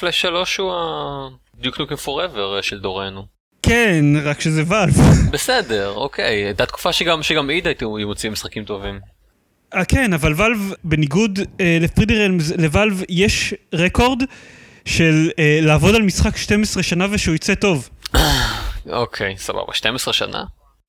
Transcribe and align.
פלאש 0.00 0.20
3 0.20 0.56
הוא 0.56 0.72
ה-Duke 0.72 1.76
Nukem 1.76 2.06
Forever 2.06 2.62
של 2.62 2.80
דורנו. 2.80 3.26
כן, 3.62 4.04
רק 4.24 4.40
שזה 4.40 4.62
ואלב. 4.66 4.94
בסדר, 5.30 5.92
אוקיי, 5.96 6.44
הייתה 6.44 6.66
תקופה 6.66 6.92
שגם 6.92 7.22
שגם 7.22 7.50
איד 7.50 7.66
היו 7.66 8.06
מוציאים 8.06 8.32
משחקים 8.32 8.64
טובים. 8.64 9.00
אה, 9.74 9.84
כן, 9.84 10.12
אבל 10.12 10.34
ואלב, 10.36 10.72
בניגוד 10.84 11.38
אה, 11.60 11.78
לפרידי 11.80 12.24
רלמס, 12.24 12.52
לוואלב 12.58 13.02
יש 13.08 13.54
רקורד 13.74 14.22
של 14.84 15.30
אה, 15.38 15.58
לעבוד 15.62 15.94
על 15.94 16.02
משחק 16.02 16.36
12 16.36 16.82
שנה 16.82 17.06
ושהוא 17.10 17.34
יצא 17.34 17.54
טוב. 17.54 17.88
אוקיי, 18.86 19.34
סבבה, 19.38 19.74
12 19.74 20.14
שנה? 20.14 20.44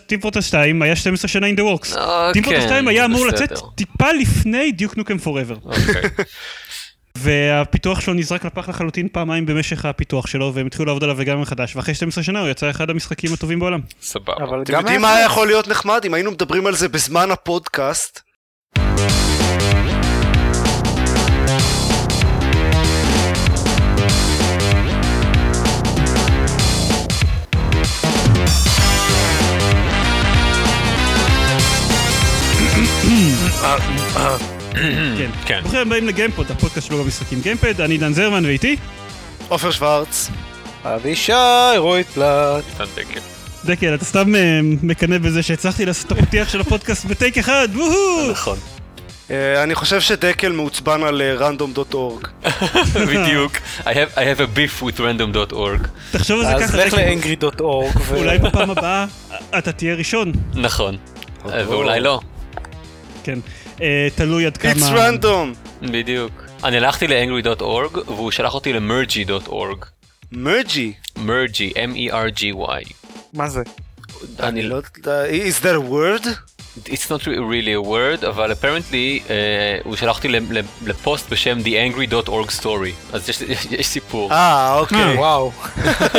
טים 0.08 0.20
פורטה 0.20 0.42
2 0.42 0.82
היה 0.82 0.96
12 0.96 1.28
שנה 1.28 1.48
in 1.48 1.56
the 1.56 1.62
works. 1.62 1.98
אה, 1.98 2.34
טים 2.34 2.44
פורטה 2.44 2.60
כן, 2.60 2.68
2 2.68 2.88
היה 2.88 3.06
אמור 3.06 3.28
בסדר. 3.28 3.44
לצאת 3.44 3.60
טיפה 3.76 4.12
לפני 4.12 4.72
דיוק 4.72 4.98
נוקם 4.98 5.18
פוראבר. 5.18 5.56
והפיתוח 7.16 8.00
שלו 8.00 8.14
נזרק 8.14 8.46
לפח 8.46 8.70
לחלוטין 8.70 9.08
פעמיים 9.12 9.46
במשך 9.46 9.86
הפיתוח 9.86 10.28
שלו, 10.28 10.52
והם 10.54 10.68
התחילו 10.68 10.86
לעבוד 10.86 11.04
עליו 11.04 11.22
לגמרי 11.22 11.42
מחדש, 11.42 11.76
ואחרי 11.76 11.94
12 11.94 12.24
שנה 12.24 12.40
הוא 12.40 12.50
יצא 12.50 12.70
אחד 12.70 12.90
המשחקים 12.90 13.34
הטובים 13.34 13.60
בעולם. 13.60 13.80
סבבה. 14.02 14.34
אתם 14.64 14.74
יודעים 14.74 15.02
מה 15.02 15.14
היה 15.14 15.26
יכול 15.26 15.48
להיות 15.48 15.68
נחמד 15.68 16.06
אם 16.06 16.14
היינו 16.14 16.32
מדברים 16.32 16.68
על 16.68 16.76
זה 16.76 16.90
בזמן 16.90 17.32
הפודקאסט? 17.32 18.20
כן. 34.14 34.65
כן. 35.48 35.60
ברוכים 35.62 35.80
הבאים 35.80 36.08
לגיימפוד, 36.08 36.52
הפודקאסט 36.52 36.88
שלו 36.88 37.04
במשחקים 37.04 37.42
גיימפד, 37.42 37.82
אני 37.82 37.98
דן 37.98 38.14
זרמן 38.14 38.46
ואיתי, 38.46 38.76
עופר 39.48 39.72
שוורץ. 39.72 40.30
אבישי 40.84 41.34
רויט 41.78 42.08
פלט. 42.08 42.64
איתן 42.72 42.86
דקל. 42.96 43.20
דקל, 43.66 43.94
אתה 43.96 44.06
סתם 44.06 44.36
אה, 44.36 44.60
מקנא 44.64 45.18
בזה 45.18 45.44
שהצלחתי 45.44 45.86
לעשות 45.86 46.12
את 46.12 46.18
הפתיח 46.18 46.50
של 46.50 46.62
הפודקאסט 46.62 47.06
בטייק 47.10 47.38
אחד, 47.38 47.68
וואו! 47.74 48.32
נכון. 48.32 48.58
אה, 49.32 49.64
אני 49.64 49.76
חושב 49.76 50.02
שדקל 50.02 50.52
מעוצבן 50.52 51.04
על 51.04 51.22
אה, 51.22 51.50
random.org. 51.50 52.28
בדיוק. 53.14 53.52
I 53.80 53.88
have 53.88 54.16
I 54.18 54.22
have 54.22 54.40
a 54.40 54.58
beef 54.58 54.84
with 54.84 55.00
random.org. 55.00 55.88
תחשוב 56.12 56.40
על 56.40 56.46
זה 56.46 56.56
אז 56.56 56.70
ככה, 56.70 56.86
לך 56.86 56.94
דקל. 56.94 57.02
ל-angry.org. 57.02 58.00
ו- 58.02 58.16
אולי 58.16 58.38
בפעם 58.38 58.72
הבאה 58.72 59.06
אתה 59.58 59.72
תהיה 59.72 59.96
ראשון, 59.96 60.32
נכון. 60.54 60.98
ואולי 61.46 62.00
לא. 62.00 62.20
כן. 63.24 63.40
אה, 63.82 64.08
תלוי 64.16 64.46
עד 64.46 64.58
כמה... 64.58 64.72
It's 64.72 64.94
random. 65.24 65.76
בדיוק. 65.92 66.32
אני 66.64 66.78
הלכתי 66.78 67.08
ל-angry.org 67.08 67.98
והוא 68.12 68.32
שלח 68.32 68.54
אותי 68.54 68.74
ל-mergy.org. 68.74 69.86
מרג'י. 70.32 70.94
mergy, 71.18 71.74
M-E-R-G-Y. 71.76 72.94
מה 73.34 73.50
זה? 73.50 73.62
אני 74.40 74.64
לא... 74.64 74.82
יודע, 74.98 75.24
is 75.26 75.64
that 75.64 75.78
a 75.88 75.92
word? 75.92 76.28
It's 76.86 77.10
not 77.10 77.22
really 77.24 77.74
a 77.84 77.88
word, 77.88 78.26
אבל 78.28 78.52
apparently 78.52 78.94
אה, 79.30 79.78
הוא 79.84 79.96
שלח 79.96 80.16
אותי 80.18 80.28
לפוסט 80.86 81.30
בשם 81.30 81.58
TheAngry.org 81.60 82.62
Story. 82.62 83.14
אז 83.14 83.30
יש- 83.30 83.42
יש 83.42 83.66
יש 83.72 83.88
סיפור. 83.88 84.32
אה, 84.34 84.80
אוקיי. 84.80 85.16
וואו. 85.18 85.52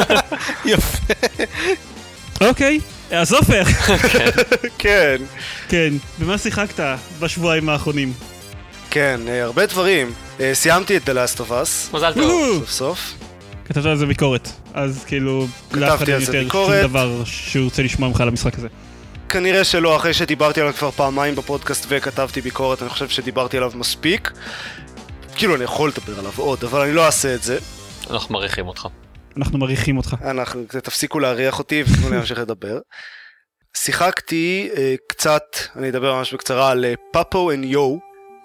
יפה. 0.65 1.15
אוקיי, 2.41 2.81
אז 3.11 3.33
עופר, 3.33 3.63
כן. 4.79 5.17
כן, 5.69 5.95
במה 6.19 6.39
שיחקת 6.39 6.81
בשבועיים 7.21 7.69
האחרונים? 7.69 8.13
כן, 8.91 9.21
אה, 9.29 9.43
הרבה 9.45 9.67
דברים. 9.67 10.13
אה, 10.41 10.51
סיימתי 10.55 10.97
את 10.97 11.09
The 11.09 11.13
Last 11.13 11.39
of 11.41 11.51
Us, 11.51 11.97
מזל 11.97 12.13
טוב. 12.15 12.59
סוף 12.59 12.71
סוף. 12.71 13.15
כתבת 13.65 13.85
על 13.85 13.97
זה 13.97 14.07
ביקורת, 14.07 14.49
אז 14.75 15.05
כאילו, 15.07 15.47
לאף 15.73 15.89
אחד 15.89 15.97
כתבתי 15.97 16.13
אין 16.13 16.21
על 16.21 16.27
זה 16.27 16.33
יותר 16.33 16.45
ביקורת. 16.45 16.81
שום 16.83 16.91
דבר 16.91 17.23
שהוא 17.25 17.65
רוצה 17.65 17.83
לשמוע 17.83 18.09
ממך 18.09 18.21
על 18.21 18.29
המשחק 18.29 18.59
הזה. 18.59 18.69
כנראה 19.29 19.65
שלא, 19.65 19.97
אחרי 19.97 20.15
שדיברתי 20.15 20.61
עליו 20.61 20.75
כבר 20.75 20.91
פעמיים 20.91 21.35
בפודקאסט 21.35 21.87
וכתבתי 21.89 22.41
ביקורת, 22.41 22.83
אני 22.83 22.91
חושב 22.91 23.09
שדיברתי 23.09 23.57
עליו 23.57 23.73
מספיק. 23.75 24.33
כאילו, 25.37 25.55
אני 25.57 25.65
יכול 25.65 25.89
לדבר 25.89 26.19
עליו 26.19 26.33
עוד, 26.37 26.65
אבל 26.65 26.81
אני 26.81 26.93
לא 26.93 27.07
אעשה 27.07 27.35
את 27.35 27.43
זה. 27.43 27.59
אנחנו 28.11 28.33
מעריכים 28.35 28.67
אותך. 28.67 28.87
אנחנו 29.37 29.59
מעריכים 29.59 29.97
אותך. 29.97 30.17
אנחנו, 30.25 30.65
תפסיקו 30.65 31.19
להריח 31.19 31.59
אותי 31.59 31.83
ותנו 31.83 32.11
לי 32.11 32.17
להמשיך 32.17 32.39
לדבר. 32.39 32.79
שיחקתי 33.77 34.69
אה, 34.77 34.95
קצת, 35.09 35.43
אני 35.77 35.89
אדבר 35.89 36.15
ממש 36.15 36.35
בקצרה, 36.35 36.71
על 36.71 36.85
פאפו 37.13 37.53
אנד 37.53 37.65
יו. 37.65 37.97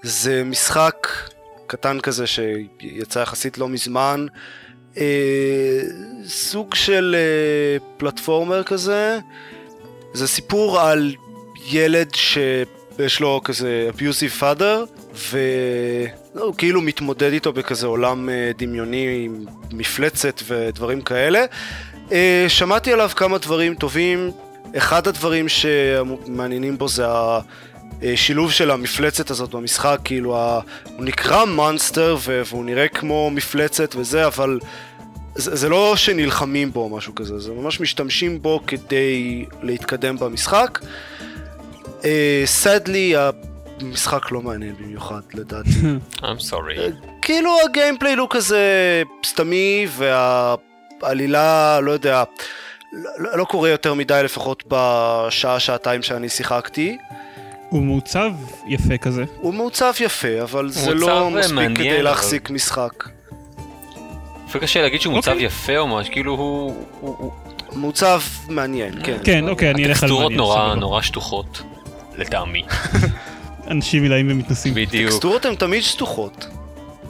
זה 0.04 0.44
משחק 0.44 1.08
קטן 1.68 2.00
כזה 2.00 2.28
שיצא 2.28 3.20
יחסית 3.20 3.58
לא 3.58 3.68
מזמן. 3.70 4.26
אה, 4.98 5.82
סוג 6.26 6.76
של 6.76 7.16
אה, 7.18 7.78
פלטפורמר 7.98 8.64
כזה. 8.64 9.20
זה 10.14 10.28
סיפור 10.28 10.80
על 10.80 11.16
ילד 11.70 12.16
שיש 12.16 13.20
לו 13.20 13.42
כזה 13.44 13.90
abusive 13.94 14.42
father, 14.42 15.02
והוא 16.36 16.56
כאילו 16.58 16.82
מתמודד 16.82 17.32
איתו 17.32 17.54
בכזה 17.54 17.88
עולם 17.88 18.30
אה, 18.30 18.52
דמיוני 18.58 19.26
עם 19.26 19.46
מפלצת 19.72 20.42
ודברים 20.48 21.02
כאלה. 21.02 21.46
אה, 22.12 22.46
שמעתי 22.48 22.94
עליו 22.94 23.10
כמה 23.16 23.38
דברים 23.38 23.76
טובים. 23.76 24.32
אחד 24.78 25.08
הדברים 25.08 25.46
שמעניינים 25.50 26.78
בו 26.78 26.88
זה 26.88 27.06
השילוב 28.02 28.52
של 28.52 28.72
המפלצת 28.72 29.30
הזאת 29.30 29.50
במשחק, 29.50 30.00
כאילו 30.04 30.38
ה... 30.38 30.60
הוא 30.98 31.06
נקרא 31.06 31.46
מונסטר 31.46 32.18
והוא 32.24 32.66
נראה 32.66 32.88
כמו 32.88 33.32
מפלצת 33.32 33.96
וזה, 33.96 34.28
אבל 34.28 34.60
זה, 35.36 35.56
זה 35.56 35.70
לא 35.70 35.96
שנלחמים 35.96 36.72
בו 36.72 36.80
או 36.80 36.90
משהו 36.90 37.16
כזה, 37.16 37.40
זה 37.40 37.52
ממש 37.52 37.80
משתמשים 37.80 38.42
בו 38.42 38.60
כדי 38.68 39.46
להתקדם 39.62 40.18
במשחק. 40.18 40.80
סדלי, 42.46 43.16
המשחק 43.82 44.32
לא 44.32 44.42
מעניין 44.42 44.76
במיוחד 44.80 45.22
לדעתי. 45.34 45.70
I'm 46.18 46.52
sorry. 46.52 46.92
כאילו 47.22 47.52
הגיימפליי 47.66 48.14
הוא 48.16 48.28
כזה 48.30 48.64
סתמי 49.26 49.88
והעלילה, 49.98 51.80
לא 51.80 51.92
יודע, 51.92 52.24
לא, 52.94 53.38
לא 53.38 53.44
קורה 53.46 53.70
יותר 53.70 53.94
מדי 53.94 54.22
לפחות 54.24 54.64
בשעה, 54.68 55.60
שעתיים 55.60 56.02
שאני 56.02 56.30
שיחקתי. 56.30 56.98
הוא 57.70 57.82
מעוצב 57.84 58.32
יפה 58.68 58.98
כזה. 58.98 59.24
הוא 59.38 59.54
מעוצב 59.54 59.94
יפה, 60.00 60.42
אבל 60.42 60.70
זה 60.70 60.80
מעוצב, 60.96 61.00
לא 61.00 61.24
אה, 61.24 61.30
מספיק 61.30 61.54
מעניין, 61.56 61.76
כדי 61.76 61.94
אבל- 61.96 62.02
להחזיק 62.04 62.50
משחק. 62.50 62.94
לפעמים 64.48 64.68
קשה 64.68 64.82
להגיד 64.82 65.02
שהוא 65.02 65.14
מוצב 65.14 65.32
אוקיי. 65.32 65.46
יפה 65.46 65.78
או 65.78 65.88
משהו, 65.88 66.14
כאילו 66.14 66.32
הוא... 66.36 66.86
הוא- 67.00 67.32
מעוצב 67.76 68.22
מעניין, 68.50 68.94
כן. 69.06 69.18
כן, 69.24 69.48
אוקיי, 69.50 69.72
אני 69.72 69.86
אלך 69.86 70.04
על 70.04 70.10
הטקסטורות 70.10 70.22
מעניין. 70.24 70.38
נורא 70.38 70.56
סבבה. 70.66 70.76
נורא 70.76 71.02
שטוחות. 71.02 71.62
לטעמי. 72.18 72.64
אנשים 73.72 74.02
מילאים 74.02 74.28
ומתנסים. 74.32 74.74
בדיוק. 74.74 75.12
טקסטורות 75.12 75.46
הן 75.46 75.56
תמיד 75.56 75.84
שטוחות. 75.84 76.48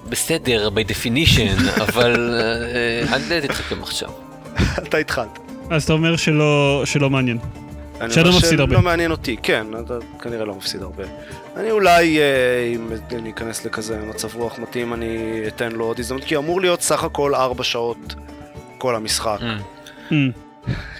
בסדר, 0.09 0.69
by 0.75 0.89
definition, 0.89 1.71
אבל... 1.87 2.33
אה, 3.09 3.15
אל 3.15 3.41
תתחכם 3.41 3.83
עכשיו. 3.83 4.09
אתה 4.77 4.97
התחלת. 4.97 5.39
אז 5.69 5.83
אתה 5.83 5.93
אומר 5.93 6.15
שלא 6.15 6.81
שלא 6.85 7.09
מעניין. 7.09 7.37
אני 8.01 8.13
שאתה 8.13 8.27
אומר 8.27 8.37
מפסיד 8.37 8.59
הרבה. 8.59 8.75
שלא 8.75 8.81
מעניין 8.81 9.11
אותי, 9.11 9.35
כן, 9.43 9.67
אתה 9.85 9.93
כנראה 10.21 10.45
לא 10.45 10.55
מפסיד 10.55 10.81
הרבה. 10.81 11.03
אני 11.57 11.71
אולי, 11.71 12.19
אה, 12.19 12.23
אם 12.75 12.87
אני 13.11 13.29
אכנס 13.31 13.65
לכזה 13.65 13.99
מצב 14.05 14.35
רוח 14.35 14.59
מתאים, 14.59 14.93
אני 14.93 15.41
אתן 15.47 15.71
לו 15.71 15.85
עוד 15.85 15.99
הזדמנות, 15.99 16.23
כי 16.23 16.37
אמור 16.37 16.61
להיות 16.61 16.81
סך 16.81 17.03
הכל 17.03 17.35
ארבע 17.35 17.63
שעות 17.63 18.15
כל 18.77 18.95
המשחק. 18.95 19.39
Mm. 19.39 20.11
Hmm. 20.11 20.15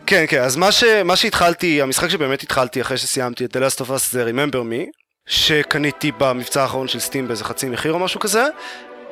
כן, 0.06 0.26
כן, 0.28 0.42
אז 0.42 0.56
מה, 0.56 0.72
ש, 0.72 0.84
מה 0.84 1.16
שהתחלתי, 1.16 1.82
המשחק 1.82 2.10
שבאמת 2.10 2.44
התחלתי 2.44 2.82
אחרי 2.82 2.98
שסיימתי 2.98 3.46
את 3.46 3.58
The 3.58 3.60
Last 3.60 3.82
of 3.82 3.90
Us 3.90 4.12
זה 4.12 4.26
Remember 4.30 4.54
Me, 4.56 5.01
שקניתי 5.26 6.12
במבצע 6.18 6.62
האחרון 6.62 6.88
של 6.88 7.00
סטים 7.00 7.28
באיזה 7.28 7.44
חצי 7.44 7.70
מחיר 7.70 7.94
או 7.94 8.00
משהו 8.00 8.20
כזה. 8.20 8.46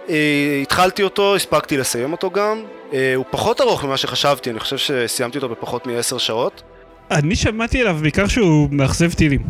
אה, 0.10 0.60
התחלתי 0.62 1.04
אותו, 1.04 1.36
הספקתי 1.36 1.78
לסיים 1.78 2.12
אותו 2.12 2.32
גם. 2.32 2.64
אה, 2.94 3.14
הוא 3.16 3.26
פחות 3.32 3.62
ארוך 3.62 3.84
ממה 3.84 3.98
שחשבתי, 3.98 4.50
אני 4.50 4.60
חושב 4.60 4.78
שסיימתי 4.78 5.38
אותו 5.38 5.50
בפחות 5.50 5.88
מעשר 5.88 6.18
שעות. 6.18 6.62
אני 7.12 7.36
שמעתי 7.36 7.82
עליו 7.82 7.98
בעיקר 8.02 8.28
שהוא 8.28 8.70
מאכזב 8.72 9.14
טילים. 9.14 9.44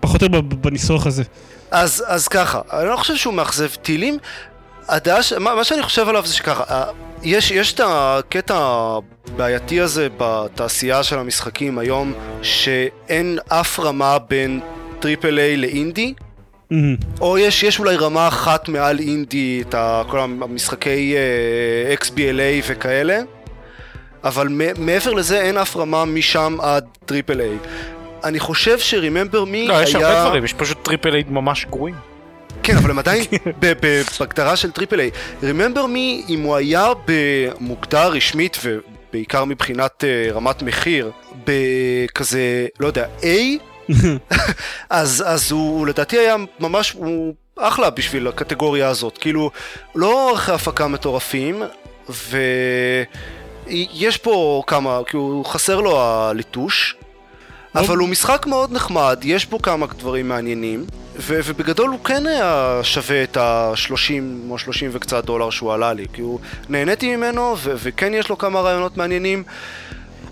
פחות 0.00 0.22
או 0.22 0.26
יותר 0.26 0.40
בניסוח 0.40 1.06
הזה. 1.06 1.22
אז, 1.70 2.04
אז 2.06 2.28
ככה, 2.28 2.60
אני 2.72 2.88
לא 2.88 2.96
חושב 2.96 3.16
שהוא 3.16 3.34
מאכזב 3.34 3.68
טילים. 3.74 4.18
הדעה, 4.88 5.22
ש... 5.22 5.32
מה, 5.32 5.54
מה 5.54 5.64
שאני 5.64 5.82
חושב 5.82 6.08
עליו 6.08 6.26
זה 6.26 6.34
שככה, 6.34 6.64
אה, 6.70 6.84
יש, 7.22 7.50
יש 7.50 7.72
את 7.72 7.80
הקטע 7.84 8.56
הבעייתי 8.58 9.80
הזה 9.80 10.08
בתעשייה 10.16 11.02
של 11.02 11.18
המשחקים 11.18 11.78
היום, 11.78 12.12
שאין 12.42 13.38
אף 13.48 13.80
רמה 13.80 14.18
בין 14.18 14.60
triple 15.04 15.38
A 15.38 15.56
לאינדי, 15.56 16.14
מהמם. 16.70 16.96
או 17.20 17.38
יש, 17.38 17.62
יש 17.62 17.78
אולי 17.78 17.96
רמה 17.96 18.28
אחת 18.28 18.68
מעל 18.68 18.98
אינדי, 18.98 19.62
את 19.68 19.74
ה, 19.74 20.02
כל 20.08 20.20
המשחקי 20.20 21.14
אה, 21.96 22.02
XBLA 22.02 22.64
וכאלה, 22.66 23.20
אבל 24.24 24.48
מעבר 24.78 25.12
לזה 25.12 25.40
אין 25.40 25.56
אף 25.56 25.76
רמה 25.76 26.04
משם 26.04 26.56
עד 26.62 26.84
triple 27.04 27.40
A. 27.40 27.56
אני 28.24 28.40
חושב 28.40 28.78
ש-Remember 28.78 29.34
Me 29.34 29.68
לא, 29.68 29.82
יש 29.82 29.94
הרבה 29.94 30.08
היה... 30.08 30.24
דברים, 30.24 30.44
יש 30.44 30.52
פשוט 30.52 30.84
triple 30.84 31.14
A 31.14 31.24
ממש 31.28 31.66
גרועים. 31.70 31.94
כן, 32.62 32.76
אבל 32.76 32.90
הם 32.90 32.98
עדיין 32.98 33.24
ב- 33.60 33.72
בהגדרה 34.20 34.56
של 34.56 34.70
triple 34.70 35.00
A. 35.00 35.10
Remember 35.42 35.84
me, 35.94 36.28
אם 36.28 36.40
הוא 36.42 36.56
היה 36.56 36.88
במוגדר 37.06 38.08
רשמית 38.08 38.58
ובעיקר 38.64 39.44
מבחינת 39.44 40.04
אה, 40.04 40.32
רמת 40.32 40.62
מחיר, 40.62 41.10
בכזה, 41.44 42.66
לא 42.80 42.86
יודע, 42.86 43.06
A, 43.20 43.26
אז, 44.90 45.24
אז 45.26 45.52
הוא, 45.52 45.78
הוא 45.78 45.86
לדעתי 45.86 46.18
היה 46.18 46.36
ממש, 46.60 46.92
הוא 46.92 47.34
אחלה 47.56 47.90
בשביל 47.90 48.28
הקטגוריה 48.28 48.88
הזאת. 48.88 49.18
כאילו, 49.18 49.50
לא 49.94 50.30
ערכי 50.30 50.52
הפקה 50.52 50.88
מטורפים, 50.88 51.62
ויש 53.68 54.16
פה 54.16 54.62
כמה, 54.66 55.00
כאילו 55.06 55.42
חסר 55.46 55.80
לו 55.80 56.00
הליטוש, 56.02 56.96
אבל 57.74 57.96
הוא 57.96 58.08
משחק 58.08 58.46
מאוד 58.46 58.72
נחמד, 58.72 59.20
יש 59.22 59.46
בו 59.46 59.62
כמה 59.62 59.86
דברים 59.86 60.28
מעניינים, 60.28 60.84
ו- 61.16 61.40
ובגדול 61.44 61.90
הוא 61.90 62.04
כן 62.04 62.26
היה 62.26 62.80
שווה 62.82 63.22
את 63.22 63.36
ה-30 63.36 64.50
או 64.50 64.58
30 64.58 64.90
וקצת 64.92 65.24
דולר 65.24 65.50
שהוא 65.50 65.72
עלה 65.72 65.92
לי, 65.92 66.06
כי 66.12 66.22
הוא 66.22 66.40
נהניתי 66.68 67.16
ממנו, 67.16 67.56
ו- 67.58 67.72
וכן 67.76 68.14
יש 68.14 68.28
לו 68.28 68.38
כמה 68.38 68.60
רעיונות 68.60 68.96
מעניינים. 68.96 69.42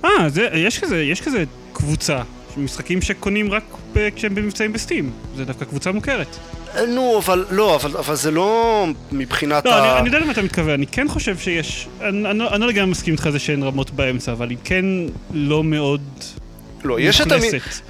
אה, 0.04 0.10
יש 0.54 0.78
כזה, 0.78 1.02
יש 1.02 1.20
כזה 1.20 1.44
קבוצה. 1.72 2.22
משחקים 2.56 3.02
שקונים 3.02 3.52
רק 3.52 3.62
ב- 3.92 4.08
כשהם 4.16 4.34
במבצעים 4.34 4.72
בסטים. 4.72 5.10
זה 5.36 5.44
דווקא 5.44 5.64
קבוצה 5.64 5.92
מוכרת. 5.92 6.36
אה, 6.74 6.86
נו, 6.86 7.18
אבל 7.18 7.44
לא, 7.50 7.76
אבל, 7.76 7.96
אבל 7.96 8.14
זה 8.14 8.30
לא 8.30 8.86
מבחינת 9.12 9.64
לא, 9.64 9.74
ה... 9.74 9.78
אני, 9.92 9.98
אני 9.98 10.06
יודע 10.08 10.18
למה 10.18 10.32
אתה 10.32 10.42
מתכוון, 10.42 10.70
אני 10.70 10.86
כן 10.86 11.08
חושב 11.08 11.38
שיש... 11.38 11.88
אני, 12.00 12.30
אני, 12.30 12.38
לא- 12.38 12.50
אני 12.50 12.60
לא 12.60 12.66
לגמרי 12.68 12.90
מסכים 12.90 13.14
איתך 13.14 13.28
זה 13.30 13.38
שאין 13.38 13.62
רמות 13.62 13.90
באמצע, 13.90 14.32
אבל 14.32 14.50
היא 14.50 14.58
כן 14.64 14.84
לא 15.32 15.64
מאוד 15.64 16.00
לא, 16.84 17.00
יש 17.00 17.20
את, 17.20 17.32
המ... 17.32 17.40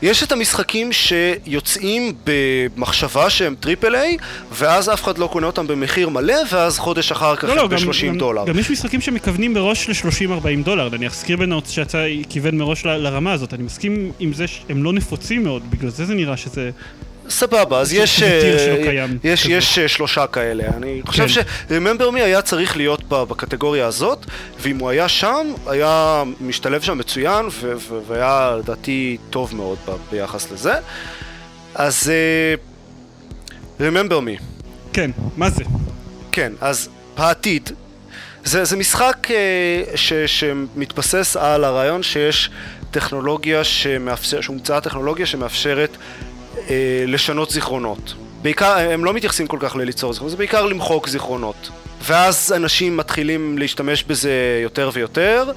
יש 0.02 0.22
את 0.22 0.32
המשחקים 0.32 0.90
שיוצאים 0.92 2.12
במחשבה 2.24 3.30
שהם 3.30 3.54
triple 3.60 3.94
A, 3.94 4.16
ואז 4.52 4.88
אף 4.88 5.02
אחד 5.02 5.18
לא 5.18 5.26
קונה 5.26 5.46
אותם 5.46 5.66
במחיר 5.66 6.08
מלא, 6.08 6.34
ואז 6.50 6.78
חודש 6.78 7.12
אחר 7.12 7.36
כך 7.36 7.44
לא, 7.44 7.56
לא, 7.56 7.62
הם 7.62 7.68
גם, 7.68 7.76
ב-30 7.76 8.06
גם, 8.06 8.18
דולר. 8.18 8.44
גם 8.46 8.58
יש 8.58 8.70
משחקים 8.70 9.00
שמכוונים 9.00 9.54
מראש 9.54 9.88
ל-30-40 9.88 10.64
דולר, 10.64 10.88
נניח 10.92 11.14
Scribblenauts 11.14 11.70
שיצא 11.70 12.06
כיוון 12.28 12.58
מראש 12.58 12.86
ל- 12.86 12.96
לרמה 12.96 13.32
הזאת, 13.32 13.54
אני 13.54 13.62
מסכים 13.62 14.12
עם 14.18 14.32
זה 14.32 14.46
שהם 14.46 14.82
לא 14.84 14.92
נפוצים 14.92 15.44
מאוד, 15.44 15.62
בגלל 15.70 15.90
זה 15.90 16.04
זה 16.04 16.14
נראה 16.14 16.36
שזה... 16.36 16.70
סבבה, 17.32 17.81
אז 17.81 17.93
יש, 17.93 18.17
שזה 18.17 18.79
tier 18.82 19.00
אה, 19.00 19.06
יש. 19.25 19.46
יש 19.46 19.79
אה, 19.79 19.88
שלושה 19.88 20.26
כאלה. 20.26 20.64
אני 20.76 21.00
חושב 21.06 21.23
כן. 21.23 21.29
ש-Remember 21.29 22.14
Me 22.14 22.20
היה 22.20 22.43
צריך 22.43 22.76
להיות 22.76 23.02
בקטגוריה 23.08 23.87
הזאת, 23.87 24.26
ואם 24.61 24.79
הוא 24.79 24.90
היה 24.90 25.08
שם, 25.08 25.52
היה 25.67 26.23
משתלב 26.40 26.82
שם 26.82 26.99
מצוין, 26.99 27.46
והיה 28.06 28.56
לדעתי 28.58 29.17
טוב 29.31 29.56
מאוד 29.56 29.79
ביחס 30.11 30.52
לזה. 30.52 30.75
אז 31.75 32.11
אה, 32.11 32.55
Remember 33.88 34.20
Me. 34.26 34.43
כן, 34.93 35.11
מה 35.37 35.50
זה? 35.50 35.64
כן, 36.32 36.52
אז 36.61 36.88
העתיד. 37.17 37.70
זה, 38.44 38.64
זה 38.64 38.76
משחק 38.76 39.29
אה, 39.31 39.96
ש, 39.96 40.12
שמתבסס 40.12 41.37
על 41.37 41.64
הרעיון 41.64 42.02
שיש 42.02 42.50
טכנולוגיה 42.90 43.64
שמאפשר, 43.64 44.40
שהומצאה 44.40 44.81
טכנולוגיה 44.81 45.26
שמאפשרת 45.26 45.96
לשנות 47.06 47.50
זיכרונות. 47.50 48.14
בעיקר, 48.42 48.78
הם 48.78 49.04
לא 49.04 49.12
מתייחסים 49.12 49.46
כל 49.46 49.58
כך 49.60 49.76
לליצור 49.76 50.12
זיכרונות, 50.12 50.30
זה 50.30 50.36
בעיקר 50.36 50.66
למחוק 50.66 51.08
זיכרונות. 51.08 51.70
ואז 52.02 52.52
אנשים 52.56 52.96
מתחילים 52.96 53.58
להשתמש 53.58 54.04
בזה 54.04 54.60
יותר 54.62 54.90
ויותר, 54.92 55.52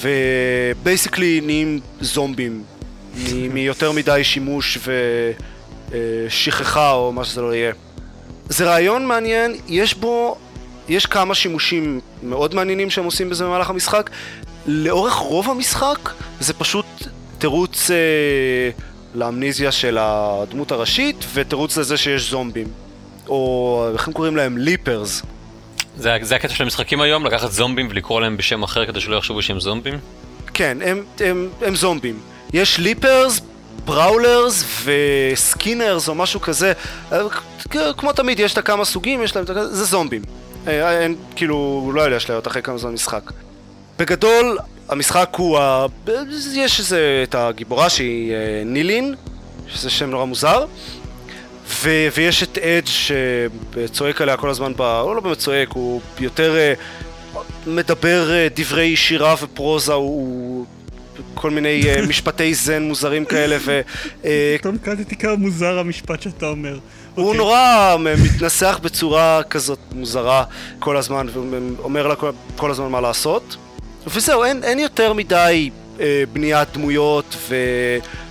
ובייסיקלי 0.00 1.40
נהיים 1.40 1.80
זומבים 2.00 2.62
מיותר 3.50 3.92
מדי 3.92 4.24
שימוש 4.24 4.78
ושכחה 5.90 6.92
או 6.92 7.12
מה 7.12 7.24
שזה 7.24 7.40
לא 7.40 7.54
יהיה. 7.54 7.72
זה 8.48 8.64
רעיון 8.64 9.06
מעניין, 9.06 9.56
יש 9.68 9.94
בו, 9.94 10.36
יש 10.88 11.06
כמה 11.06 11.34
שימושים 11.34 12.00
מאוד 12.22 12.54
מעניינים 12.54 12.90
שהם 12.90 13.04
עושים 13.04 13.30
בזה 13.30 13.44
במהלך 13.44 13.70
המשחק. 13.70 14.10
לאורך 14.66 15.14
רוב 15.14 15.50
המשחק 15.50 16.10
זה 16.40 16.52
פשוט 16.52 16.86
תירוץ 17.38 17.90
אה, 17.90 17.96
לאמניזיה 19.14 19.72
של 19.72 19.98
הדמות 20.00 20.72
הראשית 20.72 21.24
ותירוץ 21.34 21.76
לזה 21.76 21.96
שיש 21.96 22.30
זומבים. 22.30 22.66
או 23.28 23.88
איך 23.92 24.06
הם 24.06 24.12
קוראים 24.12 24.36
להם? 24.36 24.58
ליפרס. 24.58 25.22
זה, 25.96 26.16
זה 26.22 26.34
הקטע 26.34 26.54
של 26.54 26.64
המשחקים 26.64 27.00
היום, 27.00 27.26
לקחת 27.26 27.50
זומבים 27.50 27.88
ולקרוא 27.90 28.20
להם 28.20 28.36
בשם 28.36 28.62
אחר 28.62 28.86
כדי 28.86 29.00
שלא 29.00 29.16
יחשבו 29.16 29.42
שהם 29.42 29.60
זומבים? 29.60 29.94
כן, 30.54 30.78
הם, 30.84 31.02
הם, 31.20 31.48
הם 31.62 31.74
זומבים. 31.74 32.20
יש 32.52 32.78
ליפרס, 32.78 33.40
בראולרס 33.84 34.64
וסקינרס 34.84 36.08
או 36.08 36.14
משהו 36.14 36.40
כזה. 36.40 36.72
אה, 37.12 37.18
כמו 37.96 38.12
תמיד, 38.12 38.40
יש 38.40 38.52
את 38.52 38.58
הכמה 38.58 38.84
סוגים, 38.84 39.22
יש 39.22 39.36
להם 39.36 39.44
את 39.44 39.50
ה... 39.50 39.66
זה 39.66 39.84
זומבים. 39.84 40.22
אה, 40.66 41.00
אין, 41.00 41.16
כאילו, 41.36 41.90
לא 41.94 42.02
יודע 42.02 42.16
אשליות 42.16 42.46
אחרי 42.46 42.62
כמה 42.62 42.78
זמן 42.78 42.92
משחק. 42.92 43.32
בגדול, 43.98 44.58
המשחק 44.92 45.30
הוא 45.36 45.58
ה... 45.58 45.86
יש 46.54 46.80
איזה... 46.80 47.24
את 47.28 47.34
הגיבורה 47.34 47.90
שהיא 47.90 48.32
אה, 48.32 48.36
נילין, 48.66 49.14
שזה 49.68 49.90
שם 49.90 50.10
נורא 50.10 50.24
מוזר. 50.24 50.64
ו- 51.66 52.08
ויש 52.16 52.42
את 52.42 52.58
אדג' 52.58 52.86
שצועק 52.86 54.20
עליה 54.20 54.36
כל 54.36 54.50
הזמן, 54.50 54.72
ב... 54.76 54.82
הוא 54.82 55.14
לא 55.14 55.20
באמת 55.20 55.38
צועק, 55.38 55.68
הוא 55.72 56.00
יותר 56.20 56.56
אה, 56.56 56.72
מדבר 57.66 58.30
אה, 58.32 58.48
דברי 58.56 58.96
שירה 58.96 59.34
ופרוזה, 59.42 59.92
הוא- 59.92 60.66
כל 61.34 61.50
מיני 61.50 61.82
אה, 61.88 62.06
משפטי 62.08 62.54
זן 62.54 62.82
מוזרים 62.82 63.24
כאלה, 63.24 63.56
והוא 63.64 63.82
פתאום 64.58 64.78
קלטתי 64.78 65.16
כמה 65.16 65.36
מוזר 65.36 65.78
המשפט 65.78 66.22
שאתה 66.22 66.46
אומר. 66.46 66.78
הוא 67.14 67.24
אוקיי. 67.24 67.38
נורא 67.38 67.96
מתנסח 68.00 68.78
בצורה 68.82 69.42
כזאת 69.50 69.78
מוזרה 69.94 70.44
כל 70.78 70.96
הזמן, 70.96 71.26
ואומר 71.32 72.06
לה 72.06 72.16
כל, 72.16 72.30
כל 72.56 72.70
הזמן 72.70 72.86
מה 72.88 73.00
לעשות. 73.00 73.56
וזהו, 74.06 74.44
אין, 74.44 74.64
אין 74.64 74.78
יותר 74.78 75.12
מדי 75.12 75.70
אה, 76.00 76.24
בניית 76.32 76.68
דמויות, 76.72 77.36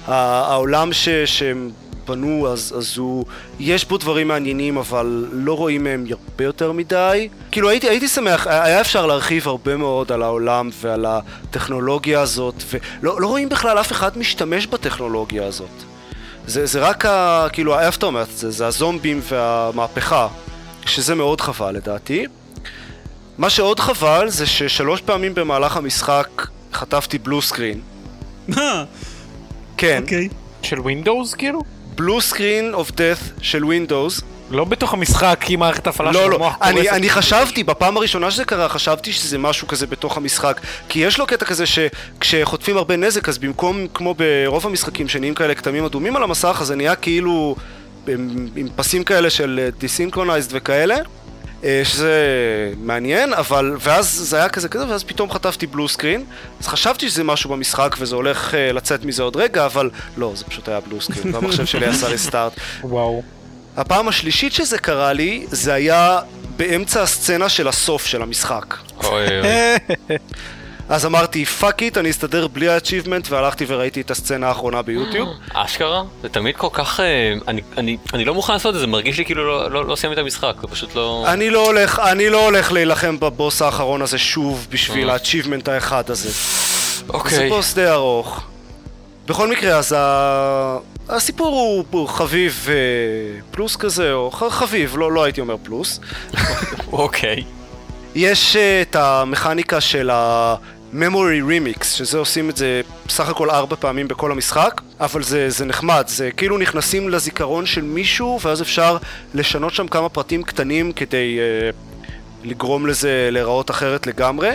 והעולם 0.08 0.94
ש, 0.94 1.10
שהם 1.10 1.72
בנו, 2.08 2.48
אז, 2.48 2.74
אז 2.78 2.98
הוא... 2.98 3.26
יש 3.60 3.86
בו 3.86 3.98
דברים 3.98 4.28
מעניינים, 4.28 4.78
אבל 4.78 5.26
לא 5.32 5.58
רואים 5.58 5.84
מהם 5.84 6.06
הרבה 6.10 6.44
יותר 6.44 6.72
מדי. 6.72 7.30
כאילו 7.52 7.70
הייתי, 7.70 7.90
הייתי 7.90 8.08
שמח, 8.08 8.48
היה 8.48 8.82
אפשר 8.82 9.06
להרחיב 9.06 9.48
הרבה 9.48 9.78
מאוד 9.78 10.12
על 10.12 10.22
העולם 10.24 10.70
ועל 10.82 11.06
הטכנולוגיה 11.06 12.22
הזאת, 12.22 12.56
ולא 12.72 13.22
לא 13.22 13.28
רואים 13.28 13.50
בכלל 13.50 13.80
אף 13.80 13.92
אחד 13.92 14.18
משתמש 14.18 14.68
בטכנולוגיה 14.68 15.46
הזאת. 15.46 15.84
זה, 16.48 16.66
זה 16.66 16.80
רק 16.80 17.06
ה... 17.06 17.48
כאילו 17.54 17.76
האפטרמט, 17.76 18.28
זה, 18.30 18.52
זה 18.52 18.68
הזומבים 18.68 19.22
והמהפכה, 19.24 20.28
שזה 20.86 21.16
מאוד 21.16 21.42
חבל 21.42 21.72
לדעתי. 21.72 22.26
מה 23.42 23.50
שעוד 23.50 23.80
חבל 23.80 24.30
זה 24.30 24.46
ששלוש 24.46 25.02
פעמים 25.02 25.34
במהלך 25.34 25.78
המשחק 25.78 26.28
חטפתי 26.74 27.18
blue 27.18 27.42
screen. 27.42 27.82
אה, 28.58 28.84
כן, 29.78 30.02
אוקיי. 30.04 30.30
של 30.62 30.80
Windows 30.80 31.34
כאילו? 31.34 31.62
blue 31.96 32.22
screen 32.22 32.74
of 32.74 32.92
death 32.92 33.18
של 33.42 33.66
Windows. 33.66 34.22
לא 34.52 34.64
בתוך 34.64 34.94
המשחק 34.94 35.46
עם 35.50 35.60
מערכת 35.60 35.88
הפעלה 35.88 36.14
של 36.14 36.20
לא, 36.20 36.30
לא, 36.30 36.36
המוח 36.36 36.58
אני, 36.62 36.74
קורסת. 36.74 36.94
אני 36.94 37.10
חשבתי, 37.10 37.64
בפעם 37.64 37.98
הראשונה 37.98 38.32
שזה 38.32 38.46
קרה, 38.46 38.70
חשבתי 38.70 39.14
שזה 39.14 39.38
משהו 39.38 39.68
כזה 39.68 39.88
בתוך 39.88 40.18
המשחק. 40.18 40.62
כי 40.90 41.00
יש 41.00 41.20
לו 41.20 41.28
קטע 41.28 41.46
כזה 41.46 41.64
שכשחוטפים 41.66 42.78
הרבה 42.78 42.96
נזק, 42.96 43.30
אז 43.30 43.38
במקום, 43.38 43.88
כמו 43.94 44.16
ברוב 44.18 44.66
המשחקים 44.66 45.08
שנהיים 45.08 45.34
כאלה 45.34 45.56
כתמים 45.56 45.86
אדומים 45.86 46.16
על 46.16 46.24
המסך, 46.24 46.58
אז 46.62 46.68
זה 46.68 46.76
נהיה 46.76 46.96
כאילו 46.96 47.56
עם, 48.08 48.48
עם 48.56 48.68
פסים 48.76 49.04
כאלה 49.04 49.30
של 49.30 49.70
desynchronized 49.78 50.50
וכאלה. 50.52 50.96
אה, 51.64 51.82
שזה 51.84 52.74
מעניין, 52.78 53.34
אבל, 53.34 53.76
ואז 53.80 54.08
זה 54.08 54.38
היה 54.38 54.50
כזה 54.50 54.70
כזה, 54.70 54.88
ואז 54.88 55.04
פתאום 55.04 55.32
חטפתי 55.32 55.68
blue 55.68 55.88
screen, 55.88 56.26
אז 56.60 56.68
חשבתי 56.68 57.10
שזה 57.10 57.24
משהו 57.24 57.50
במשחק 57.50 57.96
וזה 58.00 58.16
הולך 58.16 58.56
אה, 58.56 58.72
לצאת 58.72 59.06
מזה 59.06 59.24
עוד 59.24 59.36
רגע, 59.36 59.66
אבל 59.66 59.90
לא, 60.18 60.32
זה 60.36 60.46
פשוט 60.46 60.70
היה 60.70 60.80
blue 60.80 61.02
screen, 61.02 61.32
והמחשב 61.36 61.66
שלי 61.66 61.86
עשה 61.86 62.10
לי 62.10 62.18
restart. 62.18 62.54
וואו. 62.84 63.24
הפעם 63.78 64.08
השלישית 64.08 64.54
שזה 64.54 64.78
קרה 64.78 65.14
לי, 65.14 65.46
זה 65.52 65.74
היה 65.74 66.20
באמצע 66.58 67.02
הסצנה 67.02 67.50
של 67.50 67.68
הסוף 67.68 68.06
של 68.06 68.22
המשחק. 68.22 68.76
אוי 69.04 69.26
אוי. 69.40 69.48
אז 70.90 71.06
אמרתי, 71.06 71.46
fuck 71.46 71.82
it, 71.82 71.98
אני 71.98 72.10
אסתדר 72.10 72.48
בלי 72.48 72.70
ה-achievement, 72.70 73.28
והלכתי 73.30 73.66
וראיתי 73.68 74.02
את 74.02 74.12
הסצנה 74.12 74.48
האחרונה 74.48 74.82
ביוטיוב. 74.82 75.30
אשכרה? 75.54 76.04
זה 76.22 76.30
תמיד 76.30 76.56
כל 76.58 76.68
כך... 76.74 77.00
אה, 77.00 77.34
אני, 77.48 77.62
אני, 77.78 77.98
אני 78.14 78.26
לא 78.26 78.34
מוכן 78.34 78.54
לעשות 78.54 78.76
את 78.76 78.80
זה, 78.80 78.88
מרגיש 78.88 79.18
לי 79.18 79.26
כאילו 79.26 79.48
לא, 79.48 79.72
לא, 79.72 79.86
לא 79.86 79.96
סיימתי 79.96 80.20
את 80.20 80.24
המשחק, 80.24 80.54
זה 80.62 80.68
פשוט 80.68 80.96
לא... 80.96 81.26
אני 81.28 81.50
לא 81.50 81.66
הולך, 81.66 82.00
אני 82.00 82.30
לא 82.30 82.46
הולך 82.46 82.72
להילחם 82.72 83.20
בבוס 83.20 83.62
האחרון 83.62 84.02
הזה 84.02 84.18
שוב 84.18 84.68
בשביל 84.70 85.10
אה. 85.10 85.16
ה-achievement 85.16 85.72
האחד 85.72 86.10
הזה. 86.10 86.30
זה 86.30 87.04
אוקיי. 87.10 87.50
בוס 87.50 87.74
די 87.74 87.88
ארוך. 87.88 88.42
בכל 89.28 89.52
מקרה, 89.52 89.78
אז 89.78 89.96
ה... 89.98 90.78
הסיפור 91.10 91.84
הוא, 91.92 92.08
חביב 92.10 92.68
אה, 92.70 92.76
פלוס 93.52 93.76
כזה, 93.76 94.14
או 94.14 94.32
חביב, 94.32 94.98
לא, 94.98 95.12
לא 95.12 95.24
הייתי 95.24 95.42
אומר 95.42 95.56
פלוס. 95.64 96.00
אוקיי. 96.92 97.44
יש 98.16 98.56
אה, 98.56 98.82
את 98.82 98.96
המכניקה 98.96 99.82
של 99.82 100.10
ה-memory 100.10 101.42
remix, 101.48 101.84
שזה 101.84 102.18
עושים 102.18 102.50
את 102.50 102.58
זה 102.58 102.82
בסך 103.08 103.30
הכל 103.30 103.50
ארבע 103.50 103.76
פעמים 103.76 104.08
בכל 104.08 104.32
המשחק. 104.32 104.82
אבל 105.00 105.24
זה, 105.24 105.50
זה 105.50 105.66
נחמד, 105.66 106.04
זה 106.08 106.32
כאילו 106.32 106.58
נכנסים 106.58 107.10
לזיכרון 107.10 107.66
של 107.66 107.82
מישהו 107.82 108.40
ואז 108.42 108.62
אפשר 108.62 108.98
לשנות 109.34 109.74
שם 109.74 109.88
כמה 109.88 110.10
פרטים 110.10 110.44
קטנים 110.44 110.92
כדי 110.92 111.40
אה, 111.40 111.70
לגרום 112.44 112.88
לזה 112.88 113.30
להיראות 113.32 113.72
אחרת 113.72 114.08
לגמרי. 114.08 114.52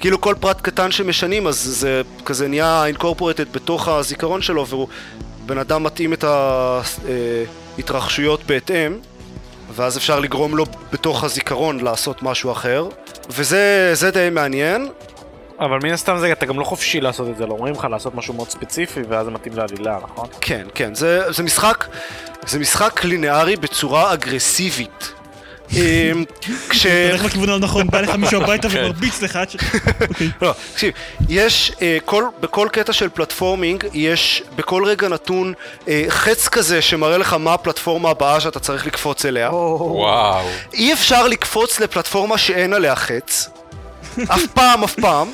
כאילו 0.00 0.20
כל 0.20 0.34
פרט 0.40 0.60
קטן 0.60 0.90
שמשנים 0.90 1.46
אז 1.46 1.56
זה 1.56 2.02
כזה 2.24 2.48
נהיה 2.48 2.86
אינקורפורטד 2.86 3.52
בתוך 3.52 3.88
הזיכרון 3.88 4.42
שלו 4.42 4.66
והוא 4.66 4.88
בן 5.46 5.58
אדם 5.58 5.82
מתאים 5.82 6.12
את 6.12 6.24
ההתרחשויות 7.78 8.46
בהתאם 8.46 8.92
ואז 9.78 9.96
אפשר 9.96 10.20
לגרום 10.20 10.56
לו 10.56 10.64
בתוך 10.92 11.24
הזיכרון 11.24 11.80
לעשות 11.80 12.22
משהו 12.22 12.52
אחר 12.52 12.88
וזה 13.30 13.90
זה 13.94 14.10
די 14.10 14.28
מעניין 14.32 14.88
אבל 15.60 15.78
מן 15.82 15.92
הסתם 15.92 16.16
זה, 16.18 16.32
אתה 16.32 16.46
גם 16.46 16.58
לא 16.58 16.64
חופשי 16.64 17.00
לעשות 17.00 17.28
את 17.28 17.36
זה, 17.36 17.46
לא 17.46 17.52
אומרים 17.52 17.74
לך 17.74 17.86
לעשות 17.90 18.14
משהו 18.14 18.34
מאוד 18.34 18.50
ספציפי 18.50 19.00
ואז 19.08 19.24
זה 19.24 19.30
מתאים 19.30 19.56
לעלילה, 19.56 19.98
נכון? 20.02 20.28
כן, 20.40 20.66
כן, 20.74 20.94
זה, 20.94 21.32
זה 21.32 21.42
משחק, 21.42 21.86
זה 22.46 22.58
משחק 22.58 23.04
לינארי 23.04 23.56
בצורה 23.56 24.12
אגרסיבית. 24.12 25.12
כש... 26.68 26.86
אתה 26.86 27.08
הולך 27.08 27.24
בכיוון 27.24 27.48
הנכון, 27.48 27.86
בא 27.86 28.00
לך 28.00 28.10
מישהו 28.10 28.42
הביתה 28.42 28.68
ומרביץ 28.70 29.22
לך 29.22 29.36
עד 29.36 29.50
ש... 29.50 29.56
אוקיי. 30.00 30.30
לא, 30.42 30.54
תקשיב, 30.72 30.92
יש, 31.28 31.72
אה, 31.82 31.98
כל, 32.04 32.24
בכל 32.40 32.68
קטע 32.72 32.92
של 32.92 33.08
פלטפורמינג, 33.08 33.84
יש 33.92 34.42
בכל 34.56 34.84
רגע 34.84 35.08
נתון 35.08 35.52
אה, 35.88 36.04
חץ 36.08 36.48
כזה 36.48 36.82
שמראה 36.82 37.18
לך 37.18 37.32
מה 37.32 37.54
הפלטפורמה 37.54 38.10
הבאה 38.10 38.40
שאתה 38.40 38.60
צריך 38.60 38.86
לקפוץ 38.86 39.26
אליה. 39.26 39.50
וואו. 39.52 40.46
אי 40.74 40.92
אפשר 40.92 41.28
לקפוץ 41.28 41.80
לפלטפורמה 41.80 42.38
שאין 42.38 42.72
עליה 42.72 42.96
חץ. 42.96 43.50
אף 44.28 44.42
פעם, 44.54 44.84
אף 44.84 44.94
פעם. 44.94 45.32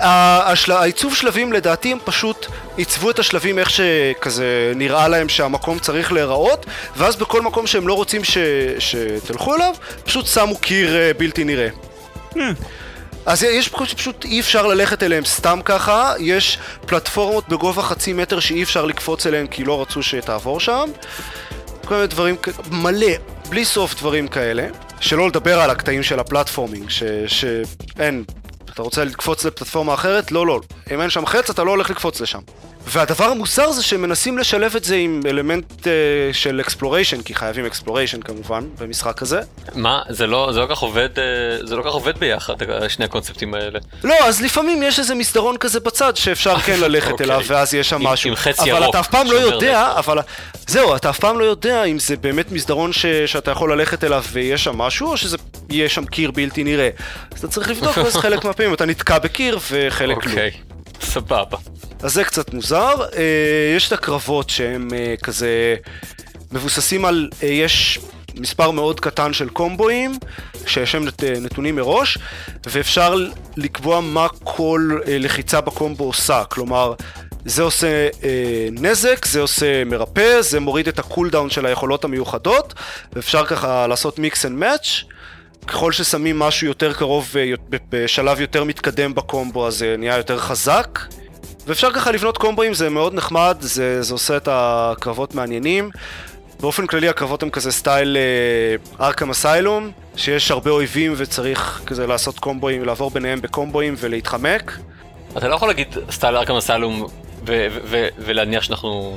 העיצוב 0.00 1.14
שלבים 1.14 1.52
לדעתי 1.52 1.92
הם 1.92 1.98
פשוט 2.04 2.46
עיצבו 2.76 3.10
את 3.10 3.18
השלבים 3.18 3.58
איך 3.58 3.70
שכזה 3.70 4.72
נראה 4.76 5.08
להם 5.08 5.28
שהמקום 5.28 5.78
צריך 5.78 6.12
להיראות 6.12 6.66
ואז 6.96 7.16
בכל 7.16 7.42
מקום 7.42 7.66
שהם 7.66 7.88
לא 7.88 7.94
רוצים 7.94 8.24
ש... 8.24 8.38
שתלכו 8.78 9.54
אליו 9.54 9.74
פשוט 10.04 10.26
שמו 10.26 10.56
קיר 10.56 10.96
אה, 10.96 11.10
בלתי 11.18 11.44
נראה. 11.44 11.68
אה, 12.36 12.50
אז 13.26 13.42
יש 13.42 13.68
פשוט, 13.68 13.98
פשוט 13.98 14.24
אי 14.24 14.40
אפשר 14.40 14.66
ללכת 14.66 15.02
אליהם 15.02 15.24
סתם 15.24 15.60
ככה, 15.64 16.14
יש 16.18 16.58
פלטפורמות 16.86 17.48
בגובה 17.48 17.82
חצי 17.82 18.12
מטר 18.12 18.40
שאי 18.40 18.62
אפשר 18.62 18.84
לקפוץ 18.84 19.26
אליהם 19.26 19.46
כי 19.46 19.64
לא 19.64 19.82
רצו 19.82 20.02
שתעבור 20.02 20.60
שם. 20.60 20.90
כל 21.84 21.94
מיני 21.94 22.06
דברים, 22.06 22.36
מלא, 22.70 23.12
בלי 23.48 23.64
סוף 23.64 23.94
דברים 23.94 24.28
כאלה. 24.28 24.66
שלא 25.00 25.28
לדבר 25.28 25.60
על 25.60 25.70
הקטעים 25.70 26.02
של 26.02 26.18
ה 26.20 26.25
platforming, 26.25 26.90
שאין, 27.26 28.24
אתה 28.78 28.84
רוצה 28.84 29.04
לקפוץ 29.04 29.44
לפלטפורמה 29.44 29.94
אחרת? 29.94 30.32
לא, 30.32 30.46
לא. 30.46 30.60
אם 30.92 31.00
אין 31.00 31.10
שם 31.10 31.26
חץ, 31.26 31.50
אתה 31.50 31.64
לא 31.64 31.70
הולך 31.70 31.90
לקפוץ 31.90 32.20
לשם. 32.20 32.38
והדבר 32.88 33.24
המוזר 33.24 33.70
זה 33.72 33.82
שהם 33.82 34.02
מנסים 34.02 34.38
לשלב 34.38 34.76
את 34.76 34.84
זה 34.84 34.96
עם 34.96 35.20
אלמנט 35.26 35.72
אה, 35.80 35.86
של 36.32 36.60
exploration, 36.60 37.22
כי 37.22 37.34
חייבים 37.34 37.66
exploration 37.66 38.20
כמובן, 38.22 38.64
במשחק 38.78 39.22
הזה. 39.22 39.40
מה? 39.74 40.02
זה 40.08 40.26
לא 40.26 40.50
זה 40.52 40.60
לא 40.60 40.66
כך 40.70 40.78
עובד, 40.78 41.08
אה, 41.18 41.24
זה 41.66 41.76
לא 41.76 41.82
כך 41.82 41.90
עובד 41.90 42.18
ביחד, 42.18 42.54
שני 42.88 43.04
הקונספטים 43.04 43.54
האלה. 43.54 43.78
לא, 44.04 44.14
אז 44.24 44.42
לפעמים 44.42 44.82
יש 44.82 44.98
איזה 44.98 45.14
מסדרון 45.14 45.56
כזה 45.56 45.80
בצד 45.80 46.16
שאפשר 46.16 46.58
כן 46.66 46.80
ללכת 46.80 47.10
אוקיי. 47.10 47.26
אליו 47.26 47.42
ואז 47.46 47.74
יש 47.74 47.88
שם 47.88 47.96
עם- 47.96 48.06
משהו. 48.06 48.30
עם 48.30 48.36
חץ 48.36 48.60
אבל 48.60 48.68
ירוק 48.68 48.90
אתה 48.90 49.00
אף 49.00 49.08
פעם 49.08 49.26
לא 49.26 49.36
יודע, 49.36 49.88
לך. 49.92 49.98
אבל... 49.98 50.18
זהו, 50.66 50.96
אתה 50.96 51.10
אף 51.10 51.18
פעם 51.18 51.38
לא 51.38 51.44
יודע 51.44 51.84
אם 51.84 51.98
זה 51.98 52.16
באמת 52.16 52.52
מסדרון 52.52 52.92
ש... 52.92 53.06
שאתה 53.06 53.50
יכול 53.50 53.72
ללכת 53.72 54.04
אליו 54.04 54.24
ויש 54.32 54.64
שם 54.64 54.78
משהו, 54.78 55.10
או 55.10 55.16
שזה 55.16 55.36
יהיה 55.70 55.88
שם 55.88 56.04
קיר 56.04 56.30
בלתי 56.30 56.64
נראה. 56.64 56.88
אז 57.32 57.38
אתה 57.38 57.48
צריך 57.48 57.70
לבדוק, 57.70 57.96
ואז 57.98 58.16
חלק 58.26 58.44
מהפעמים 58.44 58.74
אתה 58.74 58.84
נתקע 58.86 59.18
בקיר 59.18 59.58
וחלק 59.70 60.26
לא. 60.26 60.32
סבבה. 61.00 61.58
אז 62.02 62.14
זה 62.14 62.24
קצת 62.24 62.54
מוזר. 62.54 62.94
אה, 63.16 63.72
יש 63.76 63.88
את 63.88 63.92
הקרבות 63.92 64.50
שהם 64.50 64.88
אה, 64.94 65.14
כזה 65.22 65.76
מבוססים 66.52 67.04
על... 67.04 67.28
אה, 67.42 67.48
יש 67.48 67.98
מספר 68.34 68.70
מאוד 68.70 69.00
קטן 69.00 69.32
של 69.32 69.48
קומבואים, 69.48 70.12
שיש 70.66 70.92
שם 70.92 71.04
נת, 71.04 71.24
נתונים 71.24 71.76
מראש, 71.76 72.18
ואפשר 72.66 73.14
לקבוע 73.56 74.00
מה 74.00 74.28
כל 74.28 74.98
לחיצה 75.06 75.60
בקומבו 75.60 76.04
עושה. 76.04 76.44
כלומר, 76.44 76.94
זה 77.44 77.62
עושה 77.62 78.08
אה, 78.24 78.68
נזק, 78.72 79.24
זה 79.24 79.40
עושה 79.40 79.84
מרפא, 79.84 80.40
זה 80.40 80.60
מוריד 80.60 80.88
את 80.88 80.98
ה 80.98 81.04
cooldown 81.04 81.50
של 81.50 81.66
היכולות 81.66 82.04
המיוחדות, 82.04 82.74
ואפשר 83.12 83.46
ככה 83.46 83.86
לעשות 83.86 84.18
mix 84.18 84.46
and 84.46 84.58
match. 84.58 85.02
ככל 85.68 85.92
ששמים 85.92 86.38
משהו 86.38 86.66
יותר 86.66 86.92
קרוב 86.92 87.34
אה, 87.38 87.52
בשלב 87.88 88.40
יותר 88.40 88.64
מתקדם 88.64 89.14
בקומבו 89.14 89.66
אז 89.66 89.74
זה 89.78 89.94
נהיה 89.98 90.16
יותר 90.16 90.38
חזק 90.38 90.98
ואפשר 91.68 91.92
ככה 91.92 92.10
לבנות 92.10 92.38
קומבואים, 92.38 92.74
זה 92.74 92.90
מאוד 92.90 93.14
נחמד, 93.14 93.56
זה, 93.60 94.02
זה 94.02 94.14
עושה 94.14 94.36
את 94.36 94.48
הקרבות 94.50 95.34
מעניינים. 95.34 95.90
באופן 96.60 96.86
כללי 96.86 97.08
הקרבות 97.08 97.42
הם 97.42 97.50
כזה 97.50 97.72
style 97.72 98.16
Arkham 99.00 99.30
Asylum, 99.30 99.90
שיש 100.16 100.50
הרבה 100.50 100.70
אויבים 100.70 101.14
וצריך 101.16 101.82
כזה 101.86 102.06
לעשות 102.06 102.38
קומבואים, 102.38 102.84
לעבור 102.84 103.10
ביניהם 103.10 103.40
בקומבואים 103.40 103.94
ולהתחמק. 103.98 104.78
אתה 105.36 105.48
לא 105.48 105.54
יכול 105.54 105.68
להגיד 105.68 105.98
סטייל 106.10 106.36
ארכם 106.36 106.54
ו- 107.46 108.08
ולהניח 108.18 108.62
שאנחנו... 108.62 109.16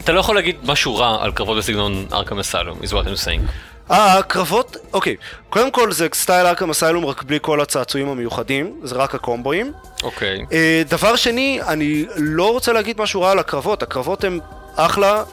אתה 0.00 0.12
לא 0.12 0.20
יכול 0.20 0.34
להגיד 0.34 0.56
משהו 0.64 0.96
רע 0.96 1.24
על 1.24 1.32
קרבות 1.32 1.58
בסגנון 1.58 2.06
ארכם 2.12 2.38
אסלום, 2.38 2.78
is 2.78 2.88
what 2.88 3.06
I'm 3.06 3.26
saying. 3.26 3.73
אה, 3.90 4.18
הקרבות, 4.18 4.76
אוקיי, 4.92 5.16
קודם 5.48 5.70
כל 5.70 5.92
זה 5.92 6.08
סטייל 6.14 6.46
ארכם 6.46 6.70
אסיילום 6.70 7.06
רק 7.06 7.22
בלי 7.22 7.38
כל 7.42 7.60
הצעצועים 7.60 8.08
המיוחדים, 8.08 8.80
זה 8.82 8.94
רק 8.94 9.14
הקומבואים. 9.14 9.72
אוקיי. 10.02 10.44
אה, 10.52 10.82
דבר 10.88 11.16
שני, 11.16 11.60
אני 11.66 12.06
לא 12.16 12.52
רוצה 12.52 12.72
להגיד 12.72 13.00
משהו 13.00 13.22
רע 13.22 13.30
על 13.30 13.38
הקרבות, 13.38 13.82
הקרבות 13.82 14.24
הם 14.24 14.38
אחלה, 14.76 15.24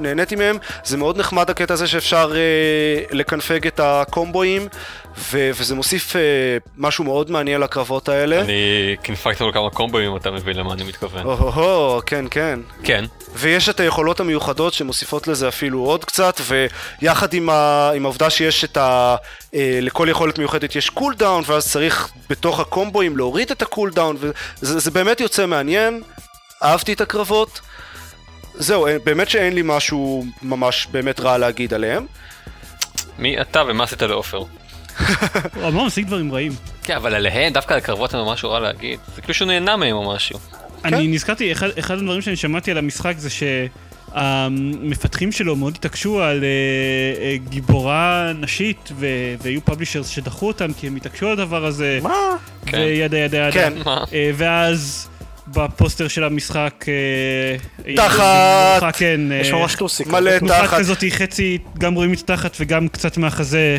נהניתי 0.00 0.36
מהם, 0.36 0.56
זה 0.84 0.96
מאוד 0.96 1.18
נחמד 1.18 1.50
הקטע 1.50 1.74
הזה 1.74 1.86
שאפשר 1.86 2.32
אה, 2.34 3.04
לקנפג 3.10 3.66
את 3.66 3.80
הקומבואים, 3.82 4.68
ו- 5.18 5.50
וזה 5.54 5.74
מוסיף 5.74 6.16
אה, 6.16 6.20
משהו 6.76 7.04
מאוד 7.04 7.30
מעניין 7.30 7.60
לקרבות 7.60 8.08
האלה. 8.08 8.40
אני 8.40 8.52
קינפקתי 9.02 9.44
לו 9.44 9.52
כמה 9.52 9.70
קומבואים, 9.70 10.16
אתה 10.16 10.30
מבין 10.30 10.56
למה 10.56 10.72
אני 10.72 10.82
מתכוון. 10.84 11.24
או-הו-הו, 11.26 12.00
כן, 12.06 12.24
כן. 12.30 12.60
כן. 12.82 13.04
ויש 13.34 13.68
את 13.68 13.80
היכולות 13.80 14.20
המיוחדות 14.20 14.72
שמוסיפות 14.74 15.28
לזה 15.28 15.48
אפילו 15.48 15.80
עוד 15.80 16.04
קצת, 16.04 16.40
ויחד 17.00 17.32
עם, 17.34 17.50
ה... 17.50 17.90
עם 17.96 18.04
העובדה 18.04 18.30
שיש 18.30 18.64
את 18.64 18.76
ה... 18.76 19.16
אה, 19.54 19.78
לכל 19.82 20.06
יכולת 20.10 20.38
מיוחדת 20.38 20.76
יש 20.76 20.90
cooldown, 20.90 21.42
ואז 21.46 21.70
צריך 21.70 22.08
בתוך 22.30 22.60
הקומבואים 22.60 23.16
להוריד 23.16 23.50
את 23.50 23.62
ה 23.62 23.67
cooldown, 23.67 24.16
וזה 24.20 24.78
זה 24.78 24.90
באמת 24.90 25.20
יוצא 25.20 25.46
מעניין, 25.46 26.02
אהבתי 26.62 26.92
את 26.92 27.00
הקרבות. 27.00 27.60
זהו, 28.54 28.86
אין- 28.86 28.98
באמת 29.04 29.30
שאין 29.30 29.54
לי 29.54 29.62
משהו 29.64 30.24
ממש 30.42 30.86
באמת 30.90 31.20
רע 31.20 31.38
להגיד 31.38 31.74
עליהם. 31.74 32.06
מי 33.18 33.40
אתה 33.40 33.62
ומה 33.68 33.84
עשית 33.84 34.02
לעופר? 34.02 34.42
הוא 35.56 35.68
אמר 35.68 35.84
משיג 35.84 36.06
דברים 36.06 36.32
רעים. 36.32 36.52
כן, 36.84 36.96
אבל 36.96 37.14
עליהן, 37.14 37.52
דווקא 37.52 37.72
על 37.72 37.78
הקרבות 37.78 38.14
אין 38.14 38.20
לו 38.20 38.32
משהו 38.32 38.50
רע 38.50 38.60
להגיד. 38.60 38.98
זה 39.14 39.20
כאילו 39.20 39.34
שהוא 39.34 39.48
נהנה 39.48 39.76
מהם 39.76 39.96
או 39.96 40.14
משהו. 40.14 40.38
אני 40.84 41.08
נזכרתי, 41.08 41.52
אחד, 41.52 41.68
אחד 41.78 41.94
הדברים 41.98 42.22
שאני 42.22 42.36
שמעתי 42.36 42.70
על 42.70 42.78
המשחק 42.78 43.14
זה 43.16 43.28
שהמפתחים 44.14 45.32
שלו 45.32 45.56
מאוד 45.56 45.74
התעקשו 45.76 46.22
על 46.22 46.44
אה, 46.44 46.48
אה, 47.24 47.36
גיבורה 47.48 48.32
נשית, 48.40 48.92
ו- 48.96 49.34
והיו 49.42 49.64
publishers 49.64 50.08
שדחו 50.08 50.46
אותם 50.46 50.72
כי 50.72 50.86
הם 50.86 50.96
התעקשו 50.96 51.26
על 51.26 51.32
הדבר 51.32 51.64
הזה, 51.64 51.98
מה? 52.02 52.14
כן. 52.66 52.78
ו 52.78 52.86
yada 52.86 53.18
yada 53.18 53.36
yada. 53.36 53.52
כן. 53.52 53.72
מה? 53.84 54.04
אה, 54.12 54.30
ואז 54.34 55.08
בפוסטר 55.52 56.08
של 56.08 56.24
המשחק... 56.24 56.84
אה, 56.88 57.94
תחת. 57.96 58.20
אה, 58.82 58.92
כן. 58.92 59.32
אה, 59.32 59.36
יש 59.36 59.50
ממש 59.50 59.74
טוסיק. 59.74 60.06
מלא 60.06 60.38
תנוחת 60.38 60.64
תחת. 60.64 60.78
כזאת, 60.78 61.04
חצי, 61.10 61.58
גם 61.78 61.94
רואים 61.94 62.12
את 62.12 62.18
התחת 62.18 62.56
וגם 62.60 62.88
קצת 62.88 63.16
מהחזה. 63.16 63.78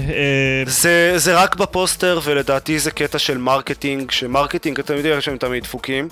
זה, 0.66 1.14
זה 1.16 1.36
רק 1.36 1.56
בפוסטר, 1.56 2.20
ולדעתי 2.24 2.80
זה 2.80 2.92
קטע 2.92 3.20
של 3.20 3.38
marketing, 3.38 4.12
ש 4.12 4.23
marketing, 4.23 4.80
אתם 4.80 4.96
יודעים 4.96 5.22
שהם 5.22 5.38
תמיד 5.38 5.64
דפוקים. 5.64 6.10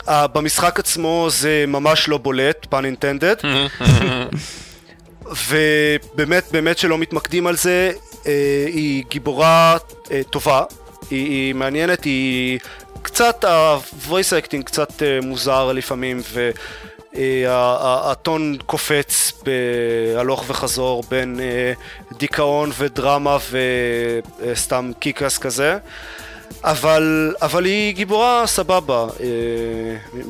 אה, 0.00 0.10
במשחק 0.32 0.78
עצמו 0.78 1.26
זה 1.30 1.64
ממש 1.68 2.08
לא 2.08 2.18
בולט, 2.18 2.66
pun 2.70 2.84
intended. 2.84 3.36
ובאמת, 5.48 6.44
באמת 6.52 6.78
שלא 6.78 6.98
מתמקדים 6.98 7.46
על 7.46 7.56
זה, 7.56 7.92
אה, 8.12 8.26
היא 8.66 9.04
גיבורה 9.10 9.76
אה, 9.76 10.08
טובה, 10.30 10.62
היא, 11.10 11.26
היא 11.26 11.54
מעניינת, 11.54 12.04
היא 12.04 12.58
קצת, 13.04 13.44
ה-voice 13.44 14.44
acting 14.44 14.62
קצת 14.64 14.90
אה, 14.90 15.24
מוזר 15.26 15.72
לפעמים, 15.72 16.20
ו... 16.32 16.50
uh, 17.12 17.16
הטון 17.80 18.56
קופץ 18.66 19.32
בהלוך 19.44 20.44
וחזור 20.46 21.02
בין 21.08 21.40
uh, 21.40 22.16
דיכאון 22.18 22.70
ודרמה 22.78 23.38
וסתם 24.40 24.90
קיקס 24.98 25.38
כזה. 25.38 25.78
אבל, 26.64 27.34
אבל 27.42 27.64
היא 27.64 27.94
גיבורה 27.94 28.46
סבבה, 28.46 29.06
אה, 29.20 30.20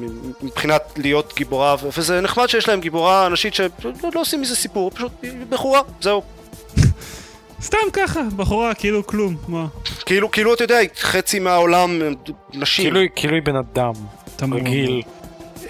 מבחינת 0.43 0.83
להיות 0.97 1.33
גיבורה, 1.37 1.77
וזה 1.97 2.21
נחמד 2.21 2.47
שיש 2.47 2.69
להם 2.69 2.81
גיבורה 2.81 3.29
נשית 3.29 3.55
שלא 3.55 3.71
לא 4.15 4.21
עושים 4.21 4.41
מזה 4.41 4.57
סיפור, 4.57 4.91
פשוט 4.91 5.13
היא 5.23 5.33
בחורה, 5.49 5.81
זהו. 6.01 6.23
סתם 7.65 7.79
ככה, 7.93 8.21
בחורה, 8.37 8.75
כאילו 8.75 9.07
כלום. 9.07 9.37
מה? 9.49 9.67
כאילו, 10.07 10.31
כאילו, 10.31 10.55
אתה 10.55 10.65
יודע, 10.65 10.79
חצי 11.01 11.39
מהעולם 11.39 11.91
הם 12.03 12.15
נשים. 12.55 12.85
כאילו 12.85 13.01
היא- 13.01 13.09
כאילו 13.17 13.35
היא 13.35 13.43
בן 13.43 13.57
אדם. 13.57 13.93
תמור. 14.37 14.59
רגיל. 14.59 15.03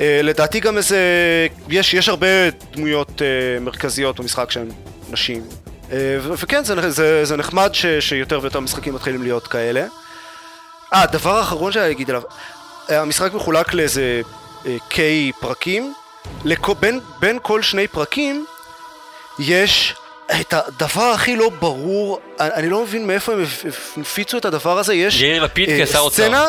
אה, 0.00 0.20
לדעתי 0.22 0.60
גם 0.60 0.76
איזה... 0.76 0.98
יש, 1.68 1.94
יש 1.94 2.08
הרבה 2.08 2.26
דמויות 2.72 3.22
אה, 3.22 3.26
מרכזיות 3.60 4.20
במשחק 4.20 4.50
שהן 4.50 4.68
נשים. 5.10 5.42
אה, 5.92 5.96
ו- 6.20 6.32
וכן, 6.38 6.64
זה, 6.64 6.90
זה, 6.90 7.24
זה 7.24 7.36
נחמד 7.36 7.70
ש, 7.74 7.86
שיותר 7.86 8.38
ויותר 8.42 8.60
משחקים 8.60 8.94
מתחילים 8.94 9.22
להיות 9.22 9.46
כאלה. 9.46 9.86
אה, 10.94 11.02
הדבר 11.02 11.36
האחרון 11.38 11.72
שאני 11.72 11.90
אגיד 11.90 12.10
עליו, 12.10 12.22
אה, 12.90 13.00
המשחק 13.00 13.34
מחולק 13.34 13.74
לאיזה 13.74 14.20
אה, 14.66 14.76
K 14.90 14.94
פרקים. 15.40 15.94
לכו, 16.44 16.74
בין, 16.74 17.00
בין 17.20 17.38
כל 17.42 17.62
שני 17.62 17.88
פרקים 17.88 18.46
יש 19.38 19.94
את 20.40 20.54
הדבר 20.54 21.02
הכי 21.02 21.36
לא 21.36 21.48
ברור, 21.60 22.18
אני, 22.40 22.68
לא 22.70 22.82
מבין 22.82 23.06
מאיפה 23.06 23.32
הם 23.32 23.42
הפ- 23.42 23.64
הפיצו 24.00 24.38
את 24.38 24.44
הדבר 24.44 24.78
הזה, 24.78 24.94
יש... 24.94 25.20
יאיר 25.20 25.44
לפיד 25.44 25.68
אה, 25.68 25.86
כשר 25.86 25.98
אוצר. 25.98 26.22
סצנה, 26.22 26.46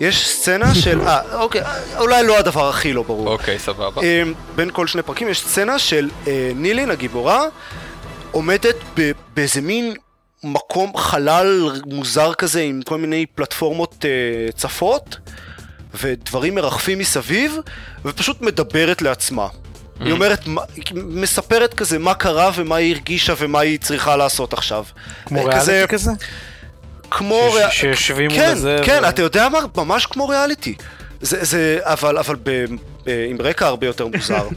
יש 0.00 0.28
סצנה 0.28 0.74
של... 0.74 1.00
אה, 1.00 1.20
אוקיי, 1.34 1.62
אולי 1.98 2.26
לא 2.26 2.38
הדבר 2.38 2.68
הכי 2.68 2.92
לא 2.92 3.02
ברור. 3.02 3.28
אוקיי, 3.28 3.58
סבבה. 3.58 4.02
אה, 4.02 4.22
בין 4.54 4.70
כל 4.72 4.86
שני 4.86 5.02
פרקים 5.02 5.28
יש 5.28 5.40
סצנה 5.40 5.78
של 5.78 6.10
אה, 6.26 6.52
נילין 6.54 6.90
הגיבורה 6.90 7.44
עומדת 8.30 8.76
באיזה 9.36 9.60
מין 9.60 9.94
מקום 10.44 10.96
חלל 10.96 11.70
מוזר 11.86 12.34
כזה 12.34 12.60
עם 12.60 12.82
כל 12.84 12.98
מיני 12.98 13.26
פלטפורמות 13.34 14.04
אה, 14.04 14.52
צפות 14.52 15.16
ודברים 15.94 16.54
מרחפים 16.54 16.98
מסביב 16.98 17.56
ופשוט 18.04 18.40
מדברת 18.40 19.02
לעצמה. 19.02 19.46
היא 20.04 20.12
אומרת, 20.12 20.40
מספרת 20.94 21.74
כזה 21.74 21.98
מה 21.98 22.14
קרה 22.14 22.50
ומה 22.56 22.76
היא 22.76 22.94
הרגישה 22.94 23.34
ומה 23.38 23.60
היא 23.60 23.78
צריכה 23.78 24.16
לעשות 24.16 24.52
עכשיו. 24.52 24.84
כמו 25.26 25.38
אה, 25.38 25.44
ריאליטי 25.64 25.92
כזה? 25.92 26.10
כמו... 27.10 27.48
ש- 27.50 27.54
ריאל- 27.54 27.70
שיושבים 27.70 28.30
מול 28.30 28.40
כן, 28.40 28.50
הזה 28.50 28.80
כן, 28.84 29.00
ו- 29.04 29.08
אתה 29.08 29.22
יודע 29.22 29.48
מה? 29.48 29.58
ממש 29.76 30.06
כמו 30.06 30.28
ריאליטי. 30.28 30.74
זה, 31.20 31.44
זה, 31.44 31.78
אבל, 31.82 32.18
אבל 32.18 32.36
ב, 32.42 32.64
ב, 33.06 33.24
עם 33.30 33.36
רקע 33.40 33.66
הרבה 33.66 33.86
יותר 33.86 34.06
מוזר. 34.06 34.48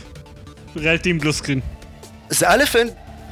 ריאליטי 0.76 1.10
עם 1.10 1.18
blue 1.18 1.32
screen. 1.32 1.60
זה 2.30 2.48
א', 2.48 2.64
אין, 2.74 2.88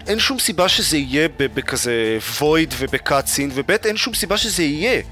אין 0.07 0.19
שום 0.19 0.39
סיבה 0.39 0.69
שזה 0.69 0.97
יהיה 0.97 1.29
ב- 1.29 1.55
בכזה 1.55 2.19
void 2.41 2.75
וב 2.79 2.92
cutscene, 2.92 3.51
וב', 3.55 3.71
אין 3.71 3.97
שום 3.97 4.15
סיבה 4.15 4.37
שזה 4.37 4.63
יהיה. 4.63 5.03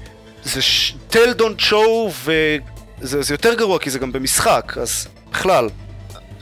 זה 0.43 0.61
ש- 0.61 0.95
tell 1.11 1.39
don't 1.39 1.61
show, 1.69 2.11
וזה 2.23 3.21
זה 3.21 3.33
יותר 3.33 3.53
גרוע 3.53 3.79
כי 3.79 3.89
זה 3.89 3.99
גם 3.99 4.11
במשחק, 4.11 4.73
אז 4.81 5.07
בכלל. 5.31 5.69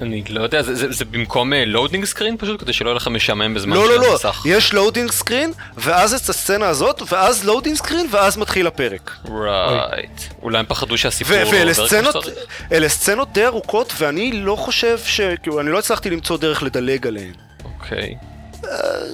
אני 0.02 0.24
לא 0.30 0.42
יודע, 0.44 0.62
זה- 0.62 0.76
זה 0.76 0.88
זה 0.92 1.06
במקום 1.06 1.54
loading 1.54 2.06
screen 2.06 2.38
פשוט? 2.38 2.62
כדי 2.62 2.74
שלא 2.74 2.90
יהיה 2.90 2.96
לך 2.96 3.08
משעמם 3.08 3.54
בזמן 3.54 3.76
לא, 3.76 3.88
לא, 3.90 3.96
של 3.96 4.02
לא, 4.02 4.12
המסך. 4.12 4.42
יש 4.46 4.74
loading 4.74 5.12
screen, 5.12 5.52
ואז 5.78 6.14
את 6.14 6.30
הסצנה 6.30 6.68
הזאת, 6.68 7.02
ואז 7.12 7.46
loading 7.46 7.76
screen, 7.78 8.08
ואז 8.12 8.38
מתחיל 8.38 8.68
הפרק. 8.68 9.12
Right. 9.30 10.10
אולי 10.42 10.58
הם 10.60 10.66
פחדו 10.68 10.98
שהסיפור 10.98 11.38
לא 11.38 11.42
עובר 11.44 11.74
כמו 11.74 11.86
סצנות, 11.88 12.16
שצריך? 12.24 12.38
אלה 12.72 12.90
סצנות 12.90 13.34
די 13.34 13.46
ארוכות, 13.46 13.94
ואני 13.98 14.32
לא 14.32 14.56
חושב 14.56 15.00
ש... 15.06 15.22
כאילו, 15.44 15.60
אני 15.60 15.70
לא 15.72 15.80
הצלחתי 15.80 16.10
למצוא 16.10 16.38
דרך 16.38 16.64
לדלג 16.64 17.08
עליהן. 17.08 17.34
אוקיי. 17.66 18.16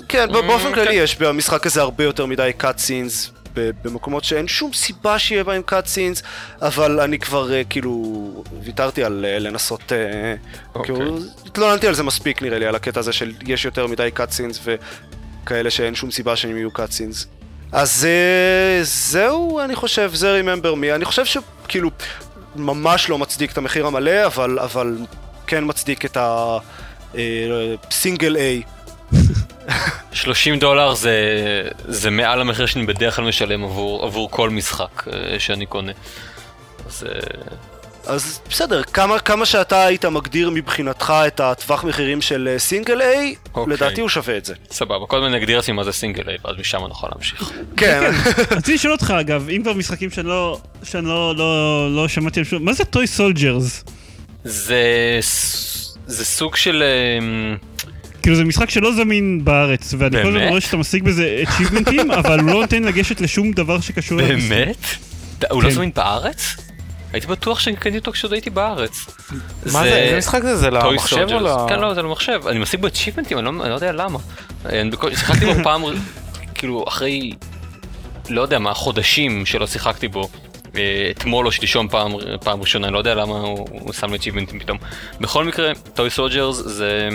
כן, 0.09 0.27
ב- 0.31 0.37
באופן 0.47 0.71
Mm, 0.71 0.75
כללי 0.75 0.87
כן. 0.87 1.03
יש 1.03 1.15
במשחק 1.15 1.65
הזה 1.65 1.81
הרבה 1.81 2.03
יותר 2.03 2.25
מדי 2.25 2.51
cut 2.61 2.77
scenes 2.77 3.31
במקומות 3.83 4.23
שאין 4.23 4.47
שום 4.47 4.73
סיבה 4.73 5.19
שיהיה 5.19 5.43
בהם 5.43 5.61
cut 5.67 5.85
scenes, 5.85 6.23
אבל 6.61 6.99
אני 6.99 7.19
כבר 7.19 7.53
אה, 7.53 7.63
כאילו 7.69 8.43
ויתרתי 8.63 9.03
על 9.03 9.25
אה, 9.25 9.39
לנסות, 9.39 9.91
אה, 9.91 10.35
אוקיי. 10.75 10.95
כאילו, 10.95 11.17
התלוננתי 11.45 11.87
על 11.87 11.93
זה 11.93 12.03
מספיק 12.03 12.41
נראה 12.41 12.59
לי, 12.59 12.65
על 12.65 12.75
הקטע 12.75 12.99
הזה 12.99 13.13
של 13.13 13.33
יש 13.47 13.65
יותר 13.65 13.87
מדי 13.87 14.09
cut 14.15 14.29
scenes 14.29 14.69
וכאלה 15.43 15.69
שאין 15.69 15.95
שום 15.95 16.11
סיבה 16.11 16.35
שהם 16.35 16.57
יהיו 16.57 16.69
cut 16.69 16.91
scenes. 16.91 17.25
אז 17.71 18.05
אה, 18.09 18.79
זהו, 18.83 19.59
אני 19.59 19.75
חושב, 19.75 20.11
זה 20.13 20.41
Remember 20.41 20.75
Me. 20.75 20.95
אני 20.95 21.05
חושב 21.05 21.25
שכאילו, 21.25 21.89
ממש 22.55 23.09
לא 23.09 23.17
מצדיק 23.17 23.51
את 23.51 23.57
המחיר 23.57 23.87
המלא, 23.87 24.25
אבל, 24.25 24.59
אבל 24.59 24.97
כן 25.47 25.63
מצדיק 25.67 26.05
את 26.05 26.17
ה-single 26.17 27.15
A. 28.35 28.63
30 30.13 30.59
דולר 30.59 30.93
זה, 30.93 31.13
זה 31.87 32.09
מעל 32.09 32.41
המחיר 32.41 32.65
שאני 32.65 32.85
בדרך 32.85 33.15
כלל 33.15 33.25
משלם 33.25 33.63
עבור, 33.63 34.05
עבור 34.05 34.31
כל 34.31 34.49
משחק 34.49 35.07
אה, 35.07 35.39
שאני 35.39 35.65
קונה. 35.65 35.91
אז 36.87 37.05
אה, 37.09 37.19
אז 38.09 38.39
בסדר, 38.49 38.83
כמה, 38.83 39.19
כמה 39.19 39.45
שאתה 39.45 39.85
היית 39.85 40.05
מגדיר 40.05 40.49
מבחינתך 40.49 41.13
את 41.27 41.39
הטווח 41.39 41.83
מחירים 41.83 42.21
של 42.21 42.49
אה, 42.51 42.59
single 42.59 43.01
A, 43.01 43.35
אוקיי. 43.53 43.73
לדעתי 43.73 44.01
הוא 44.01 44.09
שווה 44.09 44.37
את 44.37 44.45
זה. 44.45 44.53
סבבה, 44.71 45.05
קודם 45.05 45.25
נגדיר 45.25 45.57
לעצמי 45.57 45.73
מה 45.73 45.83
זה 45.83 45.91
single 45.91 46.23
A, 46.29 46.37
ואז 46.45 46.55
משם 46.59 46.77
נוכל 46.77 47.07
להמשיך. 47.11 47.51
כן, 47.77 48.11
רציתי 48.51 48.73
לשאול 48.73 48.93
אותך 48.93 49.13
אגב, 49.19 49.49
אם 49.49 49.61
כבר 49.63 49.73
משחקים 49.73 50.09
שאני 50.11 50.27
לא, 50.27 50.59
שאני 50.83 51.05
לא, 51.05 51.35
לא, 51.35 51.95
לא 51.95 52.07
שמעתי 52.07 52.45
שום, 52.45 52.65
מה 52.65 52.73
זה 52.73 52.85
Toy 52.85 53.07
Soldiers? 53.07 53.83
זה, 54.43 55.19
זה 56.05 56.25
סוג 56.25 56.55
של... 56.55 56.83
כאילו 58.21 58.35
זה 58.35 58.43
משחק 58.43 58.69
שלא 58.69 58.93
זמין 58.93 59.45
בארץ, 59.45 59.93
ואני 59.97 60.23
כל 60.23 60.27
הזמן? 60.27 60.47
רואה 60.47 60.61
שאתה 60.61 60.77
משיג 60.77 61.03
בזה 61.03 61.43
achievement 61.47 61.99
ים, 61.99 62.13
אבל 62.19 62.39
הוא 62.39 62.47
לא 62.49 62.61
נותן 62.61 62.83
לגשת 62.83 63.21
לשום 63.21 63.51
דבר 63.51 63.79
שקשור 63.79 64.17
למשחק. 64.17 64.49
באמת? 64.49 64.85
הוא 65.51 65.63
לא 65.63 65.69
כן. 65.69 65.75
זמין 65.75 65.91
בארץ? 65.95 66.55
הייתי 67.13 67.27
בטוח 67.27 67.59
שאני 67.59 67.75
קניתי 67.75 67.97
אותו 67.97 68.11
כשעוד 68.11 68.33
הייתי 68.33 68.49
בארץ. 68.49 69.05
מה 69.65 69.83
זה? 69.83 69.95
איזה 69.95 70.17
משחק 70.17 70.41
זה? 70.41 70.55
זה 70.55 70.69
למחשב 70.69 71.27
או. 71.31 71.39
ל... 71.39 71.69
כן, 71.69 71.79
לא, 71.79 71.93
זה 71.93 72.01
למחשב. 72.01 72.41
אני 72.47 72.59
משיג 72.59 72.79
בו 72.81 72.87
אני 73.39 73.45
לא 73.45 73.49
אני 73.49 73.69
לא 73.69 73.75
יודע 73.75 73.91
למה. 73.91 74.19
אני 74.65 74.89
בכל- 74.89 75.15
שיחקתי 75.15 75.45
בו 75.45 75.63
פעם, 75.63 75.81
כאילו, 76.55 76.85
אחרי, 76.87 77.31
לא 78.29 78.41
יודע 78.41 78.59
מה, 78.59 78.73
חודשים 78.73 79.45
שלא 79.45 79.67
שיחקתי 79.67 80.07
בו. 80.07 80.29
אה, 80.75 81.11
אתמול 81.11 81.45
או 81.45 81.51
שלשום 81.51 81.87
פעם, 81.87 82.11
פעם 82.43 82.61
ראשונה, 82.61 82.87
אני 82.87 82.93
לא 82.93 82.97
יודע 82.97 83.15
למה 83.15 83.39
הוא, 83.39 83.67
הוא 83.71 83.93
שם 83.93 84.11
לי 84.11 84.17
achievement 84.17 84.53
ים 84.53 84.59
פתאום. 84.59 84.77
בכל 85.21 85.45
מקרה, 85.45 85.71
Toy 85.93 86.09
Soldiers 86.09 86.55
זה... 86.65 87.09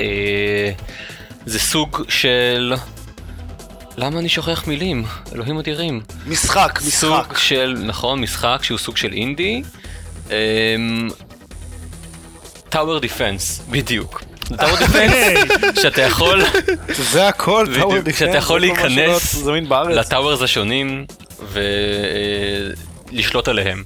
אה, 0.00 0.70
זה 1.46 1.58
סוג 1.58 2.02
של... 2.08 2.74
למה 3.96 4.18
אני 4.18 4.28
שוכח 4.28 4.64
מילים? 4.66 5.04
אלוהים 5.34 5.58
אדירים. 5.58 6.00
משחק, 6.26 6.78
משחק. 6.86 6.98
סוג 6.98 7.36
של, 7.36 7.76
נכון, 7.86 8.20
משחק 8.20 8.58
שהוא 8.62 8.78
סוג 8.78 8.96
של 8.96 9.12
אינדי. 9.12 9.62
Tower 12.68 12.98
Defense, 12.98 13.60
בדיוק. 13.70 14.22
Tower 14.56 14.76
Defense, 14.76 15.12
שאתה 15.82 16.02
יכול 16.02 16.42
זה 16.88 17.28
הכל, 17.28 17.66
Tower 17.76 18.08
Defense, 18.08 18.18
שאתה 18.18 18.36
יכול 18.36 18.60
להיכנס. 18.60 19.42
ל 19.90 19.97
towers 19.97 20.42
השונים 20.42 21.04
ולשלוט 23.12 23.48
עליהם. 23.48 23.84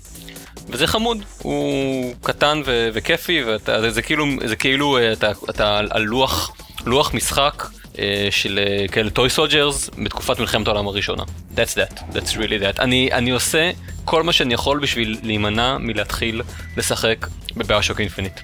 וזה 0.68 0.86
חמוד, 0.86 1.18
הוא 1.38 2.14
קטן 2.22 2.62
ו- 2.66 2.88
וכיפי, 2.94 3.42
ואתה, 3.42 3.80
זה, 3.80 3.90
זה 3.90 4.02
כאילו, 4.02 4.26
זה 4.44 4.56
כאילו 4.56 4.98
אה, 4.98 5.12
אתה, 5.12 5.30
אתה 5.50 5.78
על 5.90 6.02
לוח, 6.02 6.50
לוח 6.86 7.14
משחק 7.14 7.64
אה, 7.98 8.28
של 8.30 8.58
אה, 8.66 8.88
כאלה 8.88 9.10
Toy 9.10 9.30
Soldiers 9.30 9.90
בתקופת 10.04 10.38
מלחמת 10.38 10.66
העולם 10.66 10.86
הראשונה. 10.86 11.22
That's 11.56 11.74
that, 11.76 11.98
that's 12.12 12.32
really 12.36 12.76
that. 12.76 12.80
אני, 12.80 13.08
אני 13.12 13.30
עושה 13.30 13.70
כל 14.04 14.22
מה 14.22 14.32
שאני 14.32 14.54
יכול 14.54 14.78
בשביל 14.80 15.18
להימנע 15.22 15.78
מלהתחיל 15.78 16.42
לשחק 16.76 17.26
ב 17.56 17.61
BioShock 17.61 18.00
Infinite. 18.00 18.40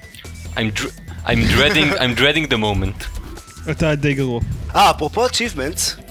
I'm, 0.55 0.79
dr- 0.79 1.25
I'm 1.25 1.29
dreading, 1.55 1.93
I'm 2.01 2.19
dreading 2.19 2.51
the 2.51 2.57
moment. 2.57 3.05
אתה 3.71 3.95
די 3.95 4.13
גרוע. 4.13 4.41
אה, 4.75 4.91
אפרופו 4.91 5.27
achievements, 5.27 6.01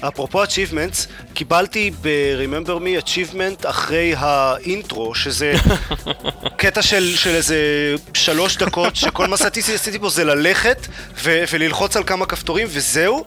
אפרופו 0.00 0.44
achievements, 0.44 1.06
קיבלתי 1.34 1.90
ב-Remember 2.02 2.80
Me 2.80 3.04
achievement 3.04 3.68
אחרי 3.68 4.14
האינטרו, 4.16 5.14
שזה 5.14 5.54
קטע 6.56 6.82
של, 6.82 7.16
של 7.16 7.30
איזה 7.30 7.56
שלוש 8.14 8.56
דקות, 8.56 8.96
שכל 8.96 9.26
מה 9.26 9.36
שעשיתי 9.36 9.74
עשיתי 9.74 9.98
פה 9.98 10.08
זה 10.08 10.24
ללכת 10.24 10.86
ו- 11.22 11.44
וללחוץ 11.52 11.96
על 11.96 12.04
כמה 12.04 12.26
כפתורים 12.26 12.66
וזהו, 12.70 13.24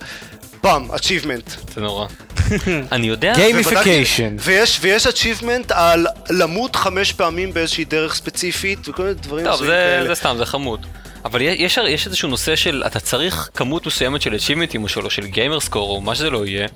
פעם, 0.62 0.92
achievement. 0.92 1.74
זה 1.76 1.82
נורא. 1.82 2.08
אני 2.92 3.08
יודע, 3.08 3.34
gamification. 3.36 4.36
ויש, 4.40 4.80
ויש 4.82 5.08
achievement 5.08 5.74
על 5.74 6.08
למות 6.30 6.76
חמש 6.76 7.14
פעמים 7.14 7.54
באיזושהי 7.54 7.86
דרך 7.86 8.16
ספציפית 8.16 8.90
וכל 8.90 9.04
מיני 9.04 9.16
דברים 9.16 9.46
טוב, 9.46 9.60
זה, 9.60 9.66
כאלה. 9.66 10.08
זה 10.08 10.16
סתם, 10.16 10.36
זה 10.38 10.46
חמוד. 10.46 10.86
אבל 11.32 11.42
יש, 11.42 11.78
יש 11.88 12.06
איזשהו 12.08 12.30
נושא 12.30 12.56
של 12.56 12.84
אתה 12.86 13.00
צריך 13.00 13.50
כמות 13.56 13.88
מסוימת 13.88 14.22
של 14.22 14.34
achievement 14.34 14.74
ים 14.74 14.82
או 14.84 15.10
של, 15.10 15.28
gamer 15.28 15.60
score 15.60 15.89
או 15.89 16.02
מה 16.02 16.15
שזה 16.15 16.30
לא 16.30 16.46
יהיה 16.46 16.68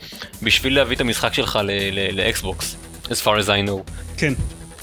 בשביל 0.42 0.76
להביא 0.76 0.96
את 0.96 1.02
המשחק 1.02 1.34
שלך 1.34 1.60
ל 2.14 2.24
Xbox, 2.24 2.76
as 3.06 3.16
far 3.24 3.40
as 3.46 3.48
I 3.48 3.68
know. 3.70 3.92
כן. 4.18 4.34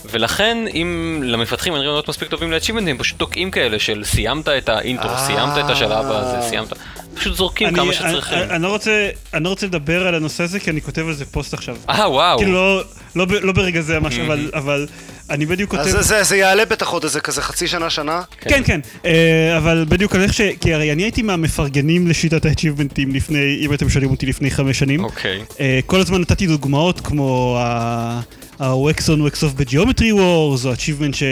ולכן 0.05 0.59
אם 0.75 1.21
למפתחים 1.25 1.73
אין 1.73 1.83
רעיונות 1.83 2.09
מספיק 2.09 2.29
טובים 2.29 2.53
הם 2.89 2.99
פשוט 2.99 3.19
תוקעים 3.19 3.51
כאלה 3.51 3.79
של 3.79 4.05
סיימת 4.05 4.49
את 4.49 4.69
האינטרו, 4.69 5.11
אה. 5.11 5.27
סיימת 5.27 5.65
את 5.65 5.71
השלב 5.71 6.07
הזה, 6.11 6.49
סיימת, 6.49 6.69
פשוט 7.15 7.37
זורקים 7.37 7.69
אני- 7.69 7.77
כמה 7.77 7.93
שצריכים. 7.93 8.39
אני- 8.39 8.63
לא 8.63 8.69
רוצה- 8.69 9.09
אני 9.35 9.45
לא 9.45 9.49
רוצה 9.49 9.67
לדבר 9.67 10.07
על 10.07 10.15
הנושא 10.15 10.45
הזה, 10.45 10.61
כי 10.61 10.71
אני 10.71 10.81
כותב 10.83 11.07
על 11.07 11.13
זה 11.15 11.25
פוסט 11.25 11.55
עכשיו. 11.55 11.77
אה 11.89 12.11
וואו, 12.11 12.39
כאילו 12.39 12.81
לא- 13.17 13.25
לא 13.27 13.41
ב- 13.41 13.45
לא 13.45 13.53
ברגע 13.53 13.81
זה 13.81 14.01
ממש, 14.01 14.19
אבל- 14.19 14.51
אבל 14.55 14.87
אני 15.31 15.47
בדיוק 15.47 15.71
כותב... 15.71 15.83
אז 15.83 15.91
זה, 15.91 16.03
זה, 16.03 16.23
זה 16.23 16.37
יעלה 16.37 16.65
בטח 16.65 16.89
עוד 16.89 17.05
איזה 17.05 17.21
כזה 17.21 17.43
חצי 17.43 17.69
שנה, 17.69 17.91
שנה. 17.91 18.23
כן, 18.41 18.63
כן, 18.65 18.81
אה, 19.05 19.57
אבל 19.57 19.85
בדיוק 19.89 20.15
על 20.15 20.23
איך 20.23 20.33
ש... 20.35 20.41
כי 20.61 20.75
הרי 20.75 20.93
אני 20.93 21.03
הייתי 21.03 21.23
מהמפרגנים 21.23 22.07
לשיטת 22.09 22.47
ה-achievementים 22.47 23.15
לפני, 23.15 23.59
אם 23.61 23.75
אתם 23.75 23.89
שואלים 23.89 24.11
אותי 24.11 24.27
לפני 24.27 24.51
חמש 24.51 24.79
שנים. 24.79 25.05
אוקיי. 25.05 25.41
אה, 25.61 25.81
כל 25.87 26.01
הזמן 26.01 26.21
נתתי 26.21 26.47
דוגמאות 26.47 27.01
כמו 27.01 27.57
ה... 27.61 28.21
ה-wax 28.61 29.01
on 29.03 29.33
wax 29.33 29.37
off 29.43 29.57
ב 29.57 29.63
Geometry 29.63 30.13
Wars, 30.13 30.65
או 30.67 30.73
achievement 30.73 31.17
ש... 31.17 31.23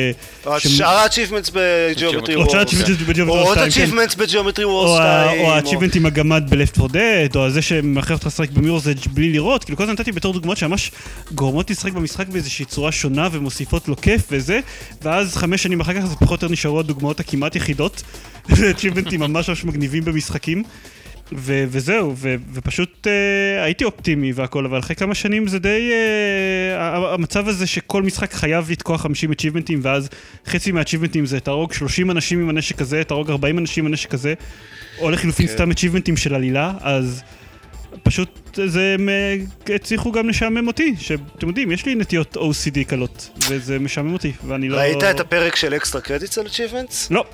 או 0.47 0.61
שאר 0.61 0.87
ה-achievements 0.97 1.51
ב 1.55 1.63
Geometry 1.63 2.35
או 2.35 2.41
או 2.41 2.47
Wars. 2.46 2.53
שאר 2.53 2.61
ה-achievements 2.61 3.05
ב 3.07 3.09
Geometry 3.09 3.24
או 3.25 3.38
עוד 3.38 3.59
2, 3.59 3.71
כן. 3.71 3.85
achievements 3.85 4.17
ב 4.18 4.24
Geometry 4.24 4.64
Wars 4.64 4.90
או 4.91 4.99
ה- 4.99 5.25
2. 5.31 5.41
או 5.41 5.53
ה-achievement 5.53 5.97
עם 5.97 6.07
הגמד 6.07 6.45
ב-Left 6.51 6.81
4 6.81 6.99
Dead, 6.99 7.37
או 7.37 7.51
זה 7.51 7.62
שמכריח 7.62 8.19
אותך 8.19 8.27
לשחק 8.27 8.51
ב 8.51 8.55
Mirror's 8.55 8.87
Edge 8.87 9.09
בלי 9.12 9.33
לראות, 9.33 9.64
כאילו 9.64 9.77
כל 9.77 9.83
הזמן 9.83 9.95
נתתי 9.95 10.12
בתור 10.12 10.33
דוגמאות 10.33 10.57
שממש 10.57 10.91
גורמות 11.35 11.71
לשחק 11.71 11.93
במשחק 11.93 12.29
באיזושהי 12.29 12.64
צורה 12.64 12.93
שונה 12.93 13.29
ומוסיפות 13.33 13.88
לו 13.88 13.97
כיף 13.97 14.23
וזה, 14.31 14.61
ואז 15.03 15.37
חמש 15.37 15.62
שנים 15.62 15.81
אחר 15.81 15.95
כך 15.95 16.01
זה 16.07 16.14
פחות 16.17 16.31
או 16.31 16.35
יותר 16.35 16.49
נשארו 16.49 16.81
הדוגמאות 16.81 17.21
הכמעט 17.21 17.57
יחידות, 17.57 18.03
achievement 18.48 19.08
ים 19.08 19.18
ממש 19.19 19.49
ממש 19.49 19.64
מגניבים 19.64 20.05
במשחקים. 20.05 20.62
ו- 21.33 21.64
וזהו, 21.69 22.14
ו- 22.17 22.35
ופשוט 22.53 23.07
אה, 23.07 23.64
הייתי 23.64 23.85
אופטימי 23.85 24.33
והכל, 24.33 24.64
אבל 24.64 24.79
אחרי 24.79 24.97
כמה 24.97 25.14
שנים 25.14 25.49
זה 25.49 25.59
די... 25.59 25.91
ה- 26.77 27.14
המצב 27.14 27.49
הזה 27.49 27.67
שכל 27.67 28.03
משחק 28.03 28.33
חייב 28.33 28.71
לתקוע 28.71 28.99
50 28.99 29.31
achievementים, 29.31 29.79
ואז 29.83 30.09
חצי 30.47 30.73
מה-achievementים 30.73 31.25
זה 31.25 31.41
תהרוג 31.41 31.73
30 31.73 32.11
אנשים 32.11 32.41
עם 32.41 32.49
הנשק 32.49 32.81
הזה, 32.81 33.05
תהרוג 33.05 33.31
40 33.31 33.59
אנשים 33.59 33.85
עם 33.85 33.93
הנשק 33.93 34.14
הזה, 34.14 34.35
או 34.99 35.11
לחילופין 35.11 35.47
כן. 35.47 35.53
סתם 35.53 35.71
achievementים 35.71 36.17
של 36.17 36.35
עלילה, 36.35 36.73
אז 36.81 37.23
פשוט 38.03 38.59
זה, 38.67 38.95
הם 38.95 39.09
הצליחו 39.75 40.12
גם 40.12 40.29
לשעמם 40.29 40.67
אותי, 40.67 40.95
שאתם 40.99 41.49
יודעים, 41.49 41.73
יש 41.73 41.87
לי 41.87 41.95
נטיות 41.95 42.37
OCD 42.37 42.85
קלות, 42.87 43.31
וזה 43.49 43.79
משעמם 43.79 44.12
אותי, 44.12 44.33
ואני 44.47 44.69
לא... 44.69 44.77
ראית 44.77 45.05
את 45.05 45.21
הפרק 45.21 45.57
של 45.57 45.75
אקסטרה 45.75 46.01
קרדיטס 46.01 46.38
על 46.38 46.47
achievements? 46.47 46.95
לא, 47.11 47.25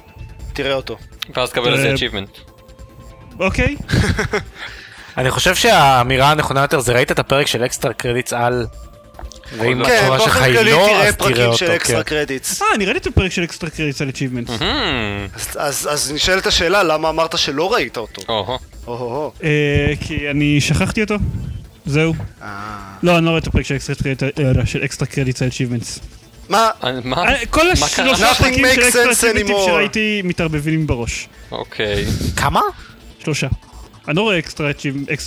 תראה 0.52 0.74
אותו. 0.74 0.96
ואז 1.36 1.50
תקבל 1.50 1.68
על 1.68 1.76
זה 1.76 1.88
אה, 1.90 1.94
achievement. 1.94 2.53
אוקיי. 3.38 3.76
אני 5.18 5.30
חושב 5.30 5.54
שהאמירה 5.54 6.30
הנכונה 6.30 6.60
יותר 6.60 6.80
זה 6.80 6.92
ראית 6.92 7.10
את 7.12 7.18
הפרק 7.18 7.46
של 7.46 7.64
Extra 7.64 7.92
Credits 7.92 8.32
על... 8.32 8.66
ואם 9.58 9.84
כן, 9.84 9.92
התשובה 9.98 10.20
שלך 10.20 10.36
היא 10.42 10.54
לא, 10.54 10.62
תראה 10.62 11.08
אז 11.08 11.14
תראה 11.16 11.28
פרקים 11.28 11.44
אותו. 11.46 11.58
של 11.58 11.66
כן. 11.66 11.72
Extra 11.74 12.04
Credits. 12.04 12.62
אה, 12.62 12.66
אני 12.74 12.84
ראיתי 12.86 12.98
את 12.98 13.06
הפרק 13.06 13.32
של 13.32 13.44
Extra 13.44 13.70
Credits 13.70 14.02
על 14.02 14.08
achievements. 14.08 14.64
אז- 15.58 16.12
נשאלת 16.14 16.46
השאלה, 16.46 16.82
למה 16.82 17.08
אמרת 17.08 17.38
שלא 17.38 17.72
ראית 17.74 17.96
אותו? 17.96 18.22
אה, 19.44 19.92
כי 20.00 20.30
אני 20.30 20.60
שכחתי 20.60 21.02
אותו. 21.02 21.14
זהו. 21.86 22.14
אה. 22.42 22.48
לא, 23.02 23.16
אני 23.18 23.24
לא 23.24 23.30
רואה 23.30 23.40
את 23.40 23.46
הפרק 23.46 23.64
של 23.64 23.76
אקסטרה 23.76 24.12
אה, 24.60 24.66
של 24.66 24.84
Extra 24.84 25.08
Credits 25.08 25.42
על 25.42 25.48
achievements. 25.48 26.00
מה? 26.48 26.70
מה? 27.04 27.24
כל? 27.50 27.70
השלושה 27.70 28.34
פרקים 28.34 28.64
של 28.74 28.82
Extra 28.82 29.14
Credits. 29.20 29.56
שראיתי 29.66 30.20
מתערבבים 30.24 30.86
בראש. 30.86 31.28
אוקיי. 31.52 32.04
כמה? 32.36 32.60
שלושה. 33.24 33.46
אני 34.08 34.16
לא 34.16 34.22
רואה 34.22 34.38
Extra 34.38 34.72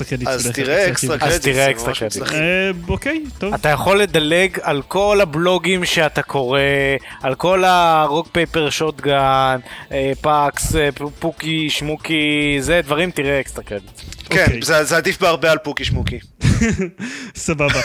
Credits. 0.09 0.27
אז 0.27 0.51
תראה 0.53 0.87
Extra 0.87 1.15
achievements. 1.15 1.19
Credits. 1.19 1.45
תראה 1.45 1.71
אקסטרה. 1.71 1.93
מוצלחים. 2.03 2.39
אה, 2.39 2.71
אוקיי, 2.87 3.23
טוב. 3.37 3.53
אתה 3.53 3.69
יכול 3.69 4.01
לדלג 4.01 4.59
על 4.61 4.81
כל 4.87 5.19
הבלוגים 5.21 5.85
שאתה 5.85 6.21
קורא, 6.21 6.59
על 7.23 7.35
כל 7.35 7.63
ה 7.63 7.76
Rock 7.76 8.27
Paper 8.31 8.69
Shotgun, 8.69 9.59
אה, 9.91 10.11
פאקס, 10.21 10.75
אה, 10.75 10.89
פוקי, 11.19 11.69
שמוקי, 11.69 12.57
זה 12.59 12.81
דברים, 12.83 13.11
תראה 13.11 13.39
Extra 13.39 13.63
Credit. 13.63 14.01
כן, 14.29 14.43
אוקיי. 14.43 14.61
זה 14.61 14.83
זה 14.83 14.97
עדיף 14.97 15.21
בהרבה 15.21 15.51
על 15.51 15.57
פוקי 15.57 15.85
שמוקי. 15.85 16.19
סבבה. 17.35 17.79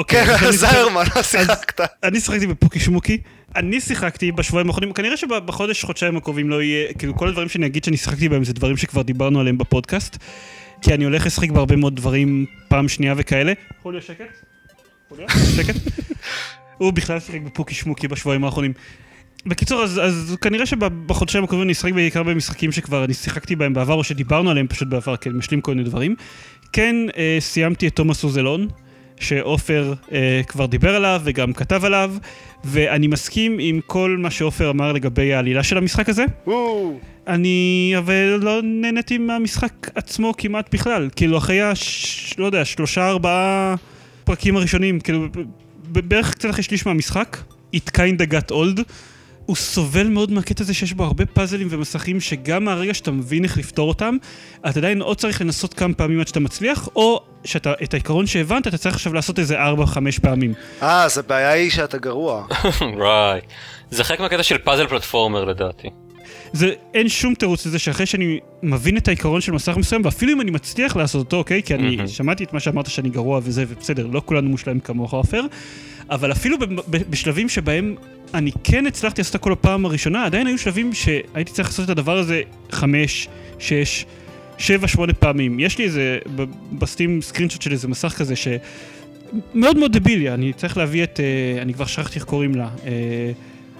אוקיי, 0.00 0.38
כן, 0.38 0.50
זיירמן, 0.50 1.04
מה 1.16 1.22
שיחקת? 1.22 1.80
אני 2.02 2.20
שיחקתי 2.20 2.46
בפוקי 2.46 2.80
שמוקי. 2.80 3.18
אני 3.56 3.80
שיחקתי 3.80 4.32
בשבועיים 4.32 4.68
האחרונים, 4.68 4.92
כנראה 4.92 5.16
שבחודש, 5.16 5.84
חודשיים 5.84 6.16
הקרובים 6.16 6.50
לא 6.50 6.62
יהיה, 6.62 6.92
כאילו 6.94 7.16
כל 7.16 7.28
הדברים 7.28 7.48
שאני 7.48 7.66
אגיד 7.66 7.84
שאני 7.84 7.96
שיחקתי 7.96 8.28
בהם 8.28 8.44
זה 8.44 8.52
דברים 8.52 8.76
שכבר 8.76 9.02
דיברנו 9.02 9.40
עליהם 9.40 9.58
בפודקאסט. 9.58 10.16
כי 10.82 10.94
אני 10.94 11.04
הולך 11.04 11.26
לשחק 11.26 11.50
בהרבה 11.50 11.76
מאוד 11.76 11.96
דברים 11.96 12.46
פעם 12.68 12.88
שנייה 12.88 13.14
וכאלה. 13.16 13.52
חוליו 13.82 14.02
שקט? 14.02 14.24
חוליו? 15.08 15.26
שקט? 15.56 15.74
הוא 16.78 16.92
בכלל 16.92 17.20
שיחק 17.20 17.40
בפוקי 17.40 17.74
שמוקי 17.74 18.08
בשבועיים 18.08 18.44
האחרונים. 18.44 18.72
בקיצור, 19.46 19.82
אז, 19.82 20.00
אז 20.02 20.36
כנראה 20.40 20.66
שבחודשיים 20.66 21.44
הקרובים 21.44 21.64
אני 21.64 21.72
אשחק 21.72 21.92
בעיקר 21.92 22.22
במשחקים 22.22 22.72
שכבר 22.72 23.04
אני 23.04 23.14
שיחקתי 23.14 23.56
בהם 23.56 23.74
בעבר, 23.74 23.94
או 23.94 24.04
שדיברנו 24.04 24.50
עליהם 24.50 24.66
פשוט 24.66 24.88
בעבר, 24.88 25.16
כי 25.16 25.28
אני 25.28 25.38
משלים 25.38 25.60
כל 25.60 25.74
מיני 25.74 25.88
דברים. 25.88 26.16
כן, 26.72 26.96
אה, 27.16 27.36
סיימתי 27.40 27.86
את 27.86 27.96
תומאס 27.96 28.24
אוזלון, 28.24 28.68
שעופר 29.20 29.92
אה, 30.12 30.40
כבר 30.48 30.66
דיבר 30.66 30.94
עליו 30.94 31.20
וגם 31.24 31.52
כתב 31.52 31.84
עליו, 31.84 32.14
ואני 32.64 33.06
מסכים 33.06 33.56
עם 33.60 33.80
כל 33.86 34.16
מה 34.18 34.30
שעופר 34.30 34.70
אמר 34.70 34.92
לגבי 34.92 35.34
העלילה 35.34 35.62
של 35.62 35.78
המשחק 35.78 36.08
הזה. 36.08 36.24
וואו. 36.46 36.98
אני 37.26 37.94
אבל 37.98 38.38
לא 38.42 38.60
נהניתי 38.62 39.18
מהמשחק 39.18 39.72
עצמו 39.94 40.34
כמעט 40.38 40.74
בכלל. 40.74 41.08
כאילו 41.16 41.38
אחרי 41.38 41.62
הש... 41.62 42.34
לא 42.38 42.46
יודע, 42.46 42.64
שלושה 42.64 43.08
ארבעה 43.08 43.74
פרקים 44.24 44.56
הראשונים, 44.56 45.00
כאילו 45.00 45.26
בערך 45.88 46.34
קצת 46.34 46.50
אחרי 46.50 46.62
שליש 46.62 46.86
מהמשחק, 46.86 47.36
it 47.76 47.90
kinda 47.96 48.32
got 48.32 48.52
old. 48.52 48.82
הוא 49.50 49.56
סובל 49.56 50.08
מאוד 50.08 50.30
מהקטע 50.32 50.62
הזה 50.62 50.74
שיש 50.74 50.92
בו 50.92 51.04
הרבה 51.04 51.26
פאזלים 51.26 51.68
ומסכים 51.70 52.20
שגם 52.20 52.64
מהרגע 52.64 52.94
שאתה 52.94 53.10
מבין 53.10 53.44
איך 53.44 53.58
לפתור 53.58 53.88
אותם, 53.88 54.16
אתה 54.68 54.80
עדיין 54.80 55.02
או 55.02 55.14
צריך 55.14 55.40
לנסות 55.40 55.74
כמה 55.74 55.94
פעמים 55.94 56.20
עד 56.20 56.28
שאתה 56.28 56.40
מצליח, 56.40 56.88
או 56.96 57.20
שאתה, 57.44 57.72
את 57.82 57.94
העיקרון 57.94 58.26
שהבנת, 58.26 58.66
אתה 58.66 58.78
צריך 58.78 58.94
עכשיו 58.94 59.12
לעשות 59.14 59.38
איזה 59.38 59.58
4-5 59.58 59.60
פעמים. 60.22 60.54
אה, 60.82 61.04
אז 61.04 61.18
הבעיה 61.18 61.50
היא 61.50 61.70
שאתה 61.70 61.98
גרוע. 61.98 62.46
ראי. 63.04 63.40
זה 63.90 64.04
חלק 64.04 64.20
מהקטע 64.20 64.42
של 64.42 64.58
פאזל 64.58 64.86
פלטפורמר 64.86 65.44
לדעתי. 65.44 65.88
זה, 66.52 66.72
אין 66.94 67.08
שום 67.08 67.34
תירוץ 67.34 67.66
לזה 67.66 67.78
שאחרי 67.78 68.06
שאני 68.06 68.38
מבין 68.62 68.96
את 68.96 69.08
העיקרון 69.08 69.40
של 69.40 69.52
מסך 69.52 69.76
מסוים, 69.76 70.02
ואפילו 70.04 70.32
אם 70.32 70.40
אני 70.40 70.50
מצליח 70.50 70.96
לעשות 70.96 71.18
אותו, 71.18 71.36
אוקיי? 71.36 71.62
כי 71.62 71.74
אני. 71.74 72.08
שמעתי 72.08 72.44
את 72.44 72.52
מה 72.52 72.60
שאמרת 72.60 72.86
שאני 72.86 73.08
גרוע 73.08 73.40
וזה, 73.42 73.64
ובסדר, 73.68 74.06
לא 74.06 74.22
כולנו 74.24 74.48
מושלמים 74.48 74.80
כמוך 74.80 75.12
עופר, 75.12 75.42
אבל 76.10 76.32
אפילו 76.32 76.56
בשלבים 76.88 77.48
שבהם 77.48 77.94
אני 78.34 78.50
כן 78.64 78.86
הצלחתי 78.86 79.20
לעשות 79.20 79.34
הכל 79.34 79.52
בפעם 79.52 79.84
הראשונה, 79.84 80.24
עדיין 80.24 80.46
היו 80.46 80.58
שלבים 80.58 80.92
שהייתי 80.92 81.52
צריך 81.52 81.68
לעשות 81.68 81.84
את 81.84 81.90
הדבר 81.90 82.18
הזה 82.18 82.42
חמש, 82.72 83.28
שש, 83.58 84.06
שבע, 84.58 84.88
שמונה 84.88 85.12
פעמים. 85.12 85.60
יש 85.60 85.78
לי 85.78 85.84
איזה, 85.84 86.18
בסטים 86.72 87.22
סקרינשוט 87.22 87.62
של 87.62 87.72
איזה 87.72 87.88
מסך 87.88 88.14
כזה 88.18 88.36
ש... 88.36 88.48
מאוד 89.54 89.78
מאוד 89.78 89.92
דבילי, 89.92 90.30
אני 90.30 90.52
צריך 90.52 90.76
להביא 90.76 91.02
את, 91.02 91.20
אה, 91.20 91.62
אני 91.62 91.74
כבר 91.74 91.86
שכחתי 91.86 92.18
איך 92.18 92.24
קוראים 92.24 92.54
לה, 92.54 92.68
אה, 92.86 92.90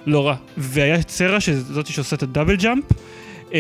לא 0.07 0.27
רע. 0.27 0.35
והיה 0.57 0.99
את 1.01 1.11
סרה, 1.11 1.41
שזאתי 1.41 1.93
שעושה 1.93 2.17
את 2.17 2.23
הדאבל 2.23 2.57
ג'אמפ, 2.57 2.85
אה, 3.55 3.59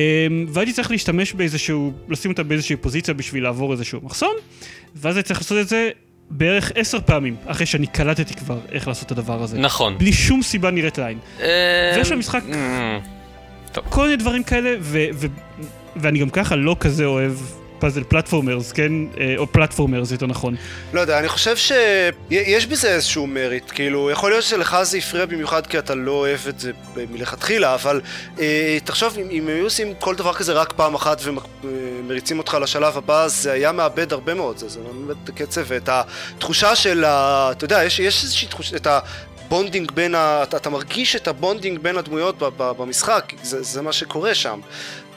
והייתי 0.49 0.73
צריך 0.73 0.91
להשתמש 0.91 1.33
באיזשהו, 1.33 1.93
לשים 2.09 2.31
אותה 2.31 2.43
באיזושהי 2.43 2.77
פוזיציה 2.77 3.15
בשביל 3.15 3.43
לעבור 3.43 3.73
איזשהו 3.73 4.01
מחסום, 4.03 4.33
ואז 4.97 5.17
הייתי 5.17 5.29
צריך 5.29 5.41
לעשות 5.41 5.59
את 5.59 5.69
זה 5.69 5.91
בערך 6.31 6.73
עשר 6.75 6.99
פעמים, 7.01 7.37
אחרי 7.47 7.67
שאני 7.67 7.87
קלטתי 7.87 8.35
כבר 8.35 8.59
איך 8.73 8.89
לעשות 8.89 9.07
את 9.07 9.19
הדבר 9.19 9.43
הזה. 9.43 9.59
נכון. 9.59 9.99
בלי 9.99 10.13
שום 10.13 10.43
סיבה 10.43 10.71
נראית 10.71 10.99
לעין. 10.99 11.19
אה, 11.41 11.47
ויש 11.97 12.13
למשחק- 12.13 12.43
אה, 12.53 12.99
כל 13.89 14.05
מיני 14.05 14.17
דברים 14.17 14.43
כאלה, 14.43 14.75
ואני 15.97 16.19
גם 16.19 16.31
ככה 16.31 16.57
לא 16.57 16.77
כזה 16.81 17.05
אוהב 17.05 17.33
פאזל 17.81 18.03
פלטפורמרס, 18.05 18.73
כן? 18.73 18.93
אה, 19.21 19.35
או 19.39 19.47
פלטפורמרס, 19.47 20.11
יותר 20.11 20.27
נכון. 20.27 20.57
לא 20.93 21.01
יודע, 21.01 21.19
אני 21.19 21.29
חושב 21.29 21.57
שיש 21.57 22.67
בזה 22.67 22.89
איזשהו 22.89 23.27
מריט, 23.27 23.71
כאילו, 23.71 24.11
יכול 24.11 24.31
להיות 24.31 24.45
שלך 24.45 24.77
זה 24.83 24.99
הפריע 24.99 25.27
במיוחד 25.27 25.67
כי 25.67 25.79
אתה 25.79 25.95
לא 25.95 26.13
אוהב 26.13 26.41
את 26.49 26.61
זה 26.61 26.73
מלכתחילה, 27.11 27.75
אבל 27.75 28.01
אה, 28.41 28.79
תחשוב, 28.85 29.19
אם, 29.19 29.29
אם 29.31 29.49
היו 29.49 29.65
עושים 29.65 29.95
כל 29.99 30.15
דבר 30.15 30.33
כזה 30.33 30.53
רק 30.53 30.73
פעם 30.73 30.95
אחת 30.95 31.23
ומריצים 31.63 32.39
אותך 32.39 32.57
לשלב 32.63 32.97
הבא, 32.97 33.29
זה 33.29 33.53
היה 33.53 33.73
מאבד 33.73 34.13
הרבה 34.13 34.35
מאוד, 34.35 34.59
זה, 34.59 34.69
זה 34.69 34.81
מאבד 34.81 35.15
את 35.25 35.29
הקצב 35.29 35.63
ואת 35.67 35.89
התחושה 35.89 36.77
של 36.77 37.05
ה... 37.05 37.49
אתה 37.53 37.65
יודע, 37.65 37.85
יש, 37.85 38.01
יש 38.01 38.25
איזושהי 38.25 38.49
תחושה, 38.49 38.77
את 38.77 38.87
ה 39.51 39.56
bonding 39.56 39.93
בין 39.93 40.15
ה... 40.15 40.43
אתה, 40.43 40.71
מרגיש 40.71 41.17
את 41.17 41.29
ה 41.29 41.35
bonding 41.35 41.79
בין 41.79 41.97
הדמויות 41.97 42.37
במשחק, 42.59 43.33
זה, 43.43 43.63
זה 43.63 43.83
מה 43.83 43.93
שקורה 43.93 44.35
שם. 44.35 44.61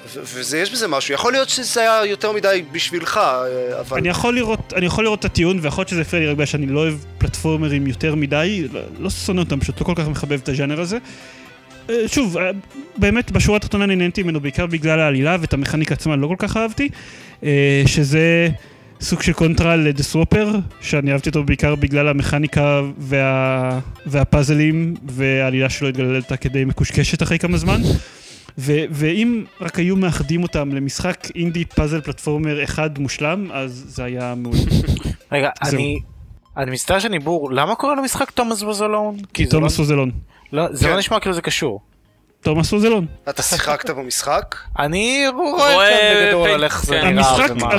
ו- 0.07 0.19
וזה, 0.23 0.57
יש 0.57 0.71
בזה 0.71 0.87
משהו, 0.87 1.13
יכול 1.13 1.31
להיות 1.31 1.49
שזה 1.49 1.81
היה 1.81 2.05
יותר 2.05 2.31
מדי 2.31 2.63
בשבילך, 2.71 3.17
אה, 3.17 3.79
אבל... 3.79 3.97
אני 3.97 4.09
יכול 4.09 4.35
לראות, 4.35 4.73
אני 4.75 4.85
יכול 4.85 5.03
לראות 5.03 5.19
את 5.19 5.25
הטיעון, 5.25 5.59
ויכול 5.61 5.81
להיות 5.81 5.89
שזה 5.89 6.01
הפריע 6.01 6.21
לי 6.23 6.27
רק 6.27 6.33
בגלל 6.33 6.45
שאני 6.45 6.65
לא 6.65 6.79
אוהב 6.79 6.95
פלטפורמרים 7.17 7.87
יותר 7.87 8.15
מדי, 8.15 8.67
לא, 8.73 8.81
לא 8.99 9.09
שונא 9.09 9.39
אותם, 9.39 9.59
פשוט 9.59 9.81
לא 9.81 9.85
כל 9.85 9.93
כך 9.95 10.07
מחבב 10.07 10.39
את 10.43 10.49
הז'אנר 10.49 10.81
הזה. 10.81 10.97
אה, 11.89 12.07
שוב, 12.07 12.37
אה, 12.37 12.51
באמת 12.97 13.31
בשורה 13.31 13.57
התחתונה 13.57 13.83
אני 13.83 13.95
נהניתי 13.95 14.23
ממנו 14.23 14.39
בעיקר 14.39 14.65
בגלל 14.65 14.99
העלילה 14.99 15.37
ואת 15.41 15.53
המכניקה 15.53 15.93
עצמה 15.93 16.15
לא 16.15 16.27
כל 16.27 16.35
כך 16.37 16.57
אהבתי, 16.57 16.89
אה, 17.43 17.83
שזה 17.85 18.49
סוג 19.01 19.21
של 19.21 19.33
קונטרה 19.33 19.75
לדסוופר, 19.75 20.49
שאני 20.81 21.11
אהבתי 21.11 21.29
אותו 21.29 21.43
בעיקר 21.43 21.75
בגלל 21.75 22.07
המכניקה 22.07 22.81
וה, 22.97 23.79
והפאזלים, 24.05 24.95
והעלילה 25.07 25.69
שלו 25.69 25.87
התגלתה 25.87 26.37
כדי 26.37 26.65
מקושקשת 26.65 27.23
אחרי 27.23 27.39
כמה 27.39 27.57
זמן. 27.57 27.81
ו- 28.57 28.83
ואם 28.89 29.43
רק 29.61 29.79
היו 29.79 29.95
מאחדים 29.95 30.43
אותם 30.43 30.69
למשחק 30.75 31.27
אינדי 31.35 31.65
פאזל 31.65 32.01
פלטפורמר 32.01 32.63
אחד 32.63 32.99
מושלם, 32.99 33.51
אז 33.53 33.83
זה 33.87 34.03
היה 34.03 34.33
מעולה. 34.37 34.59
רגע. 35.31 35.49
אני... 35.63 35.99
אני 36.57 36.71
מצטער 36.71 36.99
שאני 36.99 37.19
בור, 37.19 37.51
למה 37.51 37.75
קוראים 37.75 37.99
למשחק 37.99 38.31
תומאס 38.31 38.61
ווזלון? 38.61 39.17
כי 39.33 39.43
זה 39.43 39.47
לא- 39.47 39.51
תומאס 39.51 39.79
אוזלון. 39.79 40.11
לא, 40.53 40.67
זה 40.71 40.85
כן. 40.85 40.91
לא 40.91 40.97
נשמע 40.97 41.19
כאילו 41.19 41.35
זה 41.35 41.41
קשור. 41.41 41.79
תומאס 42.41 42.73
אוזלון. 42.73 43.05
אתה 43.29 43.41
שיחקת 43.41 43.89
במשחק? 43.89 44.55
אני 44.79 45.25
רואה 45.35 46.25
בגדול 46.25 46.49
על 46.49 46.63
איך 46.63 46.85
זה 46.85 46.99
כן. 47.01 47.15
נראה. 47.15 47.31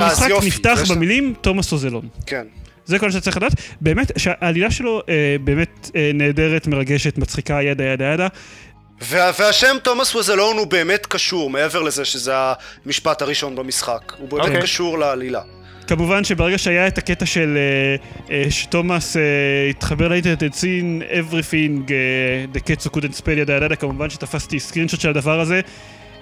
המשחק, 0.09 0.29
יופי, 0.29 0.47
נפתח 0.47 0.79
במילים 0.91 1.33
תומאס 1.41 1.73
אוזלון. 1.73 2.07
כן. 2.25 2.45
זה 2.85 2.99
כל 2.99 3.11
שאתה 3.11 3.21
צריך 3.21 3.37
לדעת. 3.37 3.51
באמת, 3.81 4.11
שהעלילה 4.17 4.71
שלו 4.71 5.01
אה, 5.09 5.35
באמת 5.43 5.91
אה, 5.95 6.11
נהדרת, 6.13 6.67
מרגשת, 6.67 7.17
מצחיקה, 7.17 7.61
ידה 7.61 7.83
ידה 7.83 8.05
ידה. 8.05 8.27
וה, 9.01 9.31
והשם 9.39 9.75
תומאס 9.83 10.15
ווזלון 10.15 10.57
הוא 10.57 10.67
באמת 10.67 11.05
קשור, 11.05 11.49
מעבר 11.49 11.81
לזה 11.81 12.05
שזה 12.05 12.33
המשפט 12.85 13.21
הראשון 13.21 13.55
במשחק. 13.55 14.13
הוא 14.17 14.29
באמת 14.29 14.43
okay. 14.43 14.47
אוקיי. 14.47 14.61
קשור 14.61 14.99
לעלילה. 14.99 15.41
כמובן 15.87 16.23
שברגע 16.23 16.57
שהיה 16.57 16.87
את 16.87 16.97
הקטע 16.97 17.25
של 17.25 17.57
uh, 17.57 18.27
uh, 18.27 18.31
שתומאס 18.49 19.15
uh, 19.15 19.19
התחבר 19.69 20.07
לאינטרנט, 20.07 20.43
had 20.43 20.55
seen 20.55 21.03
everything, 21.11 21.87
uh, 21.87 22.57
the 22.57 22.59
cats 22.59 22.87
who 22.87 22.89
couldn't 22.89 23.21
spell 23.21 23.31
ידה 23.37 23.53
ידה, 23.53 23.75
כמובן 23.75 24.09
שתפסתי 24.09 24.59
סקרינשוט 24.59 25.01
של 25.01 25.09
הדבר 25.09 25.39
הזה, 25.39 25.61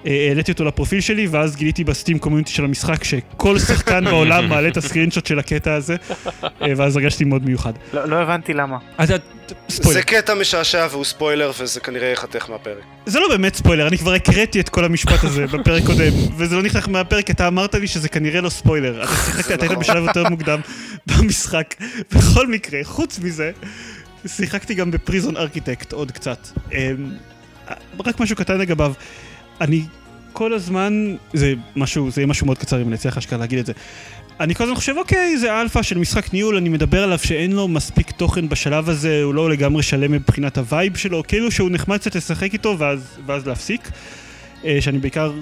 העליתי 0.04 0.52
אותו 0.52 0.64
לפרופיל 0.64 1.00
שלי, 1.00 1.26
ואז 1.26 1.56
גיליתי 1.56 1.84
ב 1.84 1.90
Steam 1.90 2.18
community 2.18 2.52
של 2.52 2.64
המשחק 2.64 3.04
שכל 3.04 3.58
שחקן 3.58 4.04
בעולם 4.10 4.48
מעלה 4.48 4.68
את 4.68 4.76
ה 4.76 4.81
screenshot 4.81 5.26
של 5.26 5.38
הקטע 5.38 5.74
הזה, 5.74 5.96
uh, 6.42 6.46
ואז 6.76 6.96
הרגשתי 6.96 7.24
מאוד 7.24 7.44
מיוחד. 7.44 7.72
לא 7.92 8.04
לא 8.08 8.16
הבנתי 8.16 8.52
למה. 8.54 8.78
אז 8.98 9.10
את- 9.10 9.22
ספוילר. 9.68 9.92
זה 10.00 10.02
קטע 10.02 10.34
משעשע 10.34 10.86
והוא 10.90 11.04
ספוילר 11.04 11.52
וזה 11.60 11.80
כנראה 11.80 12.08
ייחתך 12.08 12.50
מהפרק. 12.50 12.78
זה 13.06 13.20
לא 13.20 13.28
באמת 13.28 13.54
ספוילר, 13.54 13.88
אני 13.88 13.98
כבר 13.98 14.12
הקראתי 14.14 14.60
את 14.60 14.68
כל 14.68 14.84
המשפט 14.84 15.24
הזה 15.24 15.46
בפרק 15.52 15.82
קודם, 15.86 16.12
וזה 16.36 16.56
לא 16.56 16.62
נחתך 16.62 16.88
מהפרק, 16.88 17.30
אתה 17.30 17.48
אמרת 17.48 17.74
לי 17.74 17.86
שזה 17.88 18.08
כנראה 18.08 18.40
לא 18.40 18.48
ספוילר. 18.48 19.02
אתה 19.04 19.12
שיחקת, 19.26 19.52
אתה 19.52 19.62
היית 19.62 19.72
נכון. 19.72 19.82
בשלב 19.82 20.04
יותר 20.04 20.28
מוקדם 20.28 20.60
במשחק. 21.06 21.74
בכל 22.14 22.46
מקרה, 22.48 22.78
חוץ 22.82 23.18
מזה, 23.18 23.50
שיחקתי 24.26 24.74
גם 24.74 24.90
ב 24.90 24.97
Prison 24.97 25.36
Architect 25.36 25.92
עוד 25.92 26.10
קצת. 26.12 26.48
אמ, 26.72 26.78
רק 28.06 28.20
משהו 28.20 28.36
קטן 28.36 28.58
לגביו. 28.58 28.92
אני 29.60 29.82
כל 30.32 30.52
הזמן, 30.52 31.16
זה 31.32 31.54
משהו, 31.76 32.10
זה 32.10 32.20
יהיה 32.20 32.26
משהו 32.26 32.46
מאוד 32.46 32.58
קצר 32.58 32.82
אם 32.82 32.88
אני 32.88 32.94
אצליח 32.94 33.18
אשכרה 33.18 33.38
להגיד 33.38 33.58
את 33.58 33.66
זה. 33.66 33.72
אני 34.40 34.54
כל 34.54 34.64
הזמן 34.64 34.76
חושב, 34.76 34.94
אוקיי, 34.96 35.38
זה 35.38 35.60
אלפא 35.60 35.82
של 35.82 35.98
משחק 35.98 36.32
ניהול, 36.32 36.56
אני 36.56 36.68
מדבר 36.68 37.02
עליו 37.02 37.18
שאין 37.18 37.52
לו 37.52 37.68
מספיק 37.68 38.10
תוכן 38.10 38.48
בשלב 38.48 38.88
הזה, 38.88 39.22
הוא 39.22 39.34
לא 39.34 39.50
לגמרי 39.50 39.82
שלם 39.82 40.12
מבחינת 40.12 40.58
ה 40.58 40.66
vibe 40.66 40.96
שלו, 40.96 41.22
כאילו 41.28 41.50
שהוא 41.50 41.70
נחמד 41.70 41.98
קצת 41.98 42.14
לשחק 42.14 42.52
איתו 42.52 42.76
ואז, 42.78 43.18
ואז 43.26 43.46
להפסיק. 43.46 43.90
אה, 44.64 44.76
שאני 44.80 44.98
בעיקר 44.98 45.32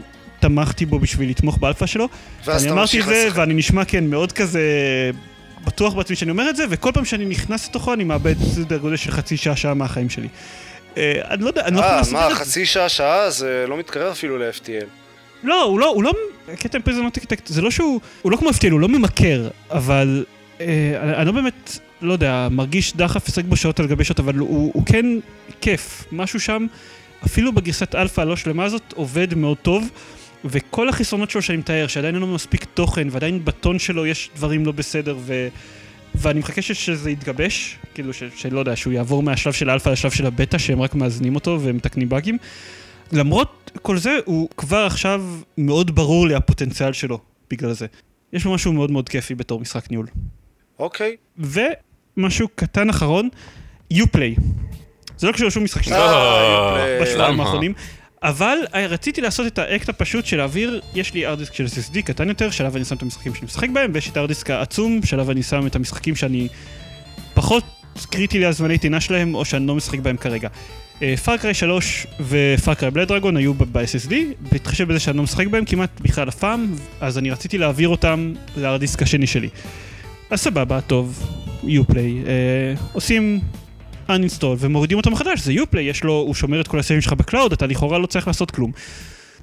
תמכתי 0.41 0.87
בו 0.87 0.99
בשביל 0.99 1.31
לתמוך 1.31 1.59
באלפא 1.59 1.87
שלו. 1.87 2.09
אני 2.49 2.71
אמרתי 2.71 3.01
את 3.01 3.05
זה, 3.05 3.25
לשחק. 3.27 3.39
ואני 3.39 3.55
נשמע 3.55 3.85
כן 3.85 4.07
מאוד 4.07 4.33
כזה 4.33 4.63
בטוח 5.65 5.95
בעצמי 5.95 6.17
שאני 6.17 6.31
אומר 6.31 6.51
את 6.51 6.57
זה, 6.57 6.65
וכל 6.71 6.91
פעם 6.95 7.05
שאני 7.05 7.25
נכנס 7.25 7.69
לתוכו 7.69 7.95
אני 7.95 8.05
מאבד 8.05 8.35
סדר 8.55 8.77
גודל 8.77 8.97
של 8.97 9.11
חצי 9.11 9.37
שעה, 9.37 9.57
שעה 9.57 9.75
מהחיים 9.75 10.11
שלי. 10.11 10.29
אה, 10.97 11.21
אני 11.31 11.43
לא 11.43 11.49
יודע, 11.49 11.65
אני 11.65 11.77
לא 11.77 11.81
יכול 11.81 11.93
אה, 11.93 12.03
מה, 12.13 12.27
את 12.27 12.31
זה. 12.31 12.37
חצי 12.37 12.67
שעה, 12.67 12.89
שעה? 12.89 13.31
זה 13.31 13.65
לא 13.69 13.77
מתקרב 13.77 14.11
אפילו 14.11 14.39
ל-FTL. 14.39 14.87
לא, 15.43 15.63
הוא 15.63 15.81
לא, 15.81 15.87
הוא 15.87 16.03
לא, 16.03 16.13
הקטע 16.53 16.79
עם 16.79 16.83
Prison 16.83 17.05
Architect, 17.05 17.47
זה 17.47 17.63
לא 17.63 17.71
שהוא, 17.71 18.01
הוא 18.23 18.33
לא 18.33 18.37
כמו 18.37 18.51
FTL, 18.51 18.71
הוא 18.71 18.81
לא 18.81 18.89
ממכר, 18.89 19.49
אבל 19.71 20.25
אה, 20.61 20.67
אני, 21.03 21.17
אני 21.17 21.27
לא 21.27 21.33
באמת, 21.33 21.79
לא 22.03 22.13
יודע, 22.13 22.49
מרגיש 22.51 22.97
דחף 22.97 23.29
לשחק 23.29 23.45
בו 23.45 23.57
שעות 23.57 23.81
על 23.81 23.87
גבי 23.87 24.05
שעות, 24.05 24.21
אבל 24.21 24.35
הוא, 24.35 24.71
הוא 24.75 24.87
כן 24.87 25.07
כיף, 25.61 26.05
משהו 26.13 26.41
שם, 26.41 26.67
אפילו 27.27 27.53
בגרסת 27.53 27.95
אלפא 27.95 28.21
הלא 28.21 28.37
שלמה 28.37 28.65
הזאת, 28.65 28.95
עובד 28.97 29.35
מאוד 29.35 29.57
טוב, 29.57 29.91
וכל 30.45 30.89
החסרונות 30.89 31.31
שלו 31.31 31.43
שאני 31.43 31.59
מתאר, 31.59 31.87
שעדיין 31.87 32.15
אין 32.15 32.23
לו 32.23 32.35
מספיק 32.35 32.65
תוכן, 32.75 33.09
ועדיין 33.11 33.45
בטיונינג 33.45 33.79
שלו 33.79 34.07
יש 34.07 34.31
דברים 34.37 34.67
לא 34.67 34.73
בסדר, 34.73 35.17
ו... 35.21 35.49
ואני 36.15 36.41
מחכה 36.41 36.63
שזה 36.63 37.11
יתגבש, 37.11 37.79
כאילו 37.95 38.13
ש- 38.13 38.23
שלא 38.37 38.59
יודע, 38.61 38.77
שהוא 38.77 38.93
יעבור 38.93 39.23
מהשלב 39.23 39.53
של 39.53 39.71
האלפא 39.71 39.89
לשלב 39.89 40.11
של 40.11 40.27
הבטא, 40.27 40.59
שהם 40.59 40.83
רק 40.83 40.95
מאזנים 40.95 41.35
אותו 41.35 41.59
ומתקנים 41.63 42.09
באגים. 42.09 42.39
למרות 43.13 43.71
כל 43.83 43.99
זה, 43.99 44.19
הוא 44.25 44.49
כבר 44.57 44.85
עכשיו 44.87 45.23
מאוד 45.59 45.95
ברור 45.95 46.27
לי 46.29 46.35
הפוטנציאל 46.35 46.93
שלו 46.93 47.19
בגלל 47.51 47.73
זה. 47.73 47.87
יש 48.33 48.45
לו 48.45 48.55
משהו 48.55 48.73
מאוד 48.73 48.91
מאוד 48.91 49.09
כיפי 49.09 49.35
בתור 49.35 49.61
משחק 49.61 49.91
ניהול. 49.91 50.07
אוקיי. 50.79 51.17
ומשהו 51.39 52.49
קטן 52.55 52.91
אחרון, 52.91 53.29
Uplay. 53.93 54.41
זה 55.19 55.27
לא 55.27 55.33
קשור 55.33 55.47
לשום 55.47 55.65
משחק 55.65 55.89
אה. 55.89 56.99
בשבועיים 57.03 57.35
למה? 57.35 57.43
האחרונים. 57.45 57.73
אבל 58.23 58.59
אה, 58.75 58.87
רציתי 58.87 59.21
לעשות 59.21 59.47
את 59.47 59.59
האקט 59.59 59.89
הפשוט 59.89 60.27
של 60.27 60.37
להעביר, 60.37 60.81
יש 60.95 61.15
לי 61.15 61.27
הארדיסק 61.27 61.55
של 61.55 61.67
SSD 61.67 62.03
קטן 62.03 62.29
יותר, 62.29 62.51
שעליו 62.51 62.77
אני 62.77 62.85
שם 62.85 62.97
את 62.97 63.03
המשחקים 63.03 63.35
שאני 63.35 63.47
משחק 63.47 63.71
בהם, 63.71 63.91
ויש 63.95 64.09
את 64.11 64.17
הארדיסק 64.17 64.51
העצום, 64.51 65.01
שעליו 65.05 65.31
אני 65.31 65.43
שם 65.43 65.67
את 65.67 65.77
המשחקים 65.77 66.17
שאני 66.17 66.49
פחות 67.35 67.65
קריטי 68.11 68.39
לי 68.39 68.47
הזמני 68.47 68.79
טעינה 68.79 69.01
שלהם, 69.01 69.35
או 69.35 69.45
שאני 69.45 69.67
לא 69.67 69.75
משחק 69.75 69.99
בהם 69.99 70.17
כרגע. 70.17 70.49
פארקריי 71.25 71.55
3 71.55 72.07
ופארקריי 72.21 72.91
בלאד 72.91 73.09
דרגון 73.09 73.37
היו 73.37 73.55
ב-SSD, 73.55 74.15
בהתחשב 74.53 74.89
בזה 74.89 75.01
שאני 75.01 75.17
לא 75.17 75.23
משחק 75.23 75.47
בהם 75.47 75.65
כמעט 75.65 76.01
בכלל 76.01 76.29
אף 76.29 76.35
פעם, 76.35 76.75
אז 77.01 77.19
אני 77.19 77.31
רציתי 77.31 77.59
להעביר 77.59 77.89
אותם 77.89 78.33
לארדיסק 78.57 79.03
השני 79.03 79.27
שלי. 79.27 79.49
אז 80.31 80.41
סבבה, 80.41 80.81
טוב, 80.81 81.27
Uplay, 81.63 82.27
אה, 82.27 82.75
עושים 82.93 83.41
uninstall 84.09 84.57
ומורידים 84.59 84.99
אותו 84.99 85.11
מחדש, 85.11 85.41
זה 85.41 85.53
Uplay, 85.53 85.81
יש 85.81 86.05
לו, 86.05 86.13
הוא 86.13 86.35
שומר 86.35 86.61
את 86.61 86.69
כל 86.69 86.79
הסייבים 86.79 87.03
שלך 87.03 87.13
ב 87.13 87.18
cloud, 87.18 87.53
אתה 87.53 87.67
לכאורה 87.67 87.99
לא 87.99 88.07
צריך 88.07 88.27
לעשות 88.27 88.51
כלום. 88.51 88.73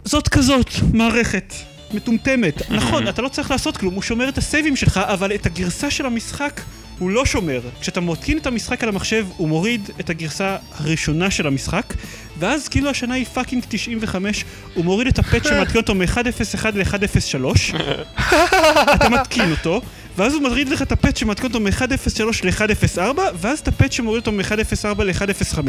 זאת 0.06 0.28
כזאת 0.28 0.70
מערכת 0.94 1.54
מטומטמת. 1.94 2.72
נכון, 2.72 3.08
אתה 3.08 3.22
לא 3.22 3.30
צריך 3.30 3.52
לעשות 3.52 3.78
כלום, 3.78 3.94
הוא 3.94 4.02
שומר 4.02 4.30
את 4.30 4.38
הסייבים 4.38 4.76
שלך, 4.76 4.98
אבל 4.98 5.36
את 5.36 5.46
הגרסה 5.46 5.92
של 5.92 6.06
המשחק 6.06 6.62
הוא 7.00 7.10
לא 7.10 7.26
שומר. 7.26 7.62
כשאתה 7.82 8.02
מתקין 8.02 8.38
את 8.38 8.48
המשחק 8.48 8.84
על 8.84 8.90
המחשב, 8.90 9.28
הוא 9.38 9.48
מוריד 9.48 9.90
את 10.00 10.10
הגרסה 10.10 10.58
הראשונה 10.76 11.32
של 11.32 11.48
המשחק, 11.48 11.94
ואז 12.40 12.68
כאילו 12.68 12.90
השנה 12.90 13.14
היא 13.14 13.26
fucking 13.26 13.64
95, 13.70 14.46
הוא 14.74 14.86
מוריד 14.86 15.08
את 15.08 15.20
הפאץ' 15.20 15.44
שמתקין 15.44 15.82
אותו 15.82 15.96
מ-1.01 15.96 16.68
ל-1.03, 16.74 17.76
אתה 18.96 19.10
מתקין 19.10 19.52
אותו, 19.52 19.82
ואז 20.20 20.34
הוא 20.34 20.42
מוריד 20.42 20.70
לך 20.70 20.82
את 20.82 20.92
הפאץ' 20.92 21.18
שמתקין 21.18 21.46
אותו 21.46 21.60
מ-1.03 21.60 22.24
ל-1.04, 22.44 23.20
ואז 23.36 23.60
את 23.60 23.68
הפאץ' 23.68 23.92
שמוריד 23.92 24.20
אותו 24.20 24.32
מ-1.04 24.32 25.04
ל-1.05. 25.04 25.60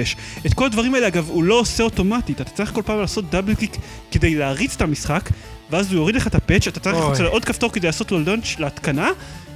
את 0.47 0.55
כל 0.55 0.67
הדברים 0.67 0.95
האלה, 0.95 1.07
אגב, 1.07 1.29
הוא 1.29 1.45
לא 1.45 1.55
עושה 1.55 1.83
אוטומטית, 1.83 2.41
אתה 2.41 2.51
צריך 2.51 2.73
כל 2.73 2.83
פעם 2.83 3.01
לעשות 3.01 3.31
double 3.31 3.55
click 3.55 3.77
כדי 4.11 4.35
להריץ 4.35 4.75
את 4.77 4.83
המשחק, 4.83 5.31
ואז 5.71 5.93
הוא 5.93 5.97
יוריד 5.97 6.17
לך 6.17 6.27
את 6.27 6.35
הפאץ', 6.35 6.67
אתה 6.67 6.81
צריך 6.81 6.97
אוי. 6.97 7.05
ללחוץ 7.05 7.21
על 7.21 7.27
עוד 7.27 7.45
כפתור 7.45 7.73
כדי 7.73 7.87
לעשות 7.87 8.13
לו 8.13 8.21
launch 8.21 8.57
להתקנה, 8.59 9.09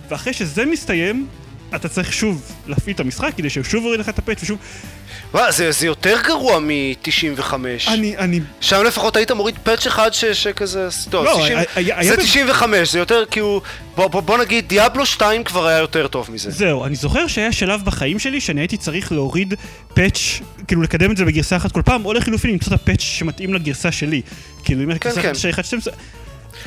ואחרי 0.08 0.32
שזה 0.32 0.64
מסתיים, 0.64 1.26
אתה 1.76 1.88
צריך 1.88 2.12
שוב 2.12 2.42
להפעיל 2.66 2.94
את 2.94 3.00
המשחק 3.00 3.30
כדי 3.36 3.50
שהוא 3.50 3.64
שוב 3.64 3.84
יוריד 3.84 4.00
לך 4.00 4.08
את 4.08 4.18
הפאץ' 4.18 4.42
ושוב... 4.42 4.58
וואו, 5.34 5.52
זה, 5.52 5.72
זה 5.72 5.86
יותר 5.86 6.16
גרוע 6.26 6.58
מ-95. 6.60 7.52
אני, 7.88 8.16
אני... 8.16 8.40
שם 8.60 8.82
לפחות 8.86 9.16
היית 9.16 9.30
מוריד 9.30 9.54
פאץ' 9.62 9.86
אחד 9.86 10.14
ש, 10.14 10.24
שכזה... 10.24 10.88
טוב, 11.10 11.24
לא, 11.24 11.38
90, 11.42 11.58
היה- 11.58 11.64
היה- 11.74 11.98
היה 11.98 12.10
זה 12.10 12.16
ב- 12.16 12.20
95, 12.26 12.92
זה 12.92 12.98
יותר 12.98 13.24
כאילו... 13.30 13.62
בוא, 13.96 14.06
בוא, 14.06 14.20
בוא 14.20 14.38
נגיד, 14.38 14.68
דיאבלו 14.68 15.06
2 15.06 15.44
כבר 15.44 15.66
היה 15.66 15.78
יותר 15.78 16.06
טוב 16.08 16.30
מזה. 16.30 16.50
זהו, 16.50 16.84
אני 16.84 16.94
זוכר 16.96 17.26
שהיה 17.26 17.52
שלב 17.52 17.82
בחיים 17.84 18.18
שלי 18.18 18.40
שאני 18.40 18.60
הייתי 18.60 18.76
צריך 18.76 19.12
להוריד 19.12 19.54
פאץ', 19.94 20.40
כאילו 20.68 20.82
לקדם 20.82 21.10
את 21.10 21.16
זה 21.16 21.24
בגרסה 21.24 21.56
אחת 21.56 21.72
כל 21.72 21.82
פעם, 21.82 22.04
או 22.06 22.12
לחילופין 22.12 22.50
למצוא 22.50 22.74
את 22.74 22.80
הפאץ' 22.80 23.00
שמתאים 23.00 23.54
לגרסה 23.54 23.92
שלי. 23.92 24.22
כאילו 24.64 24.82
אם 24.82 24.98
כן, 24.98 25.10
כן. 25.12 25.20
אחת 25.20 25.36
של 25.36 25.50
1.12... 25.50 25.90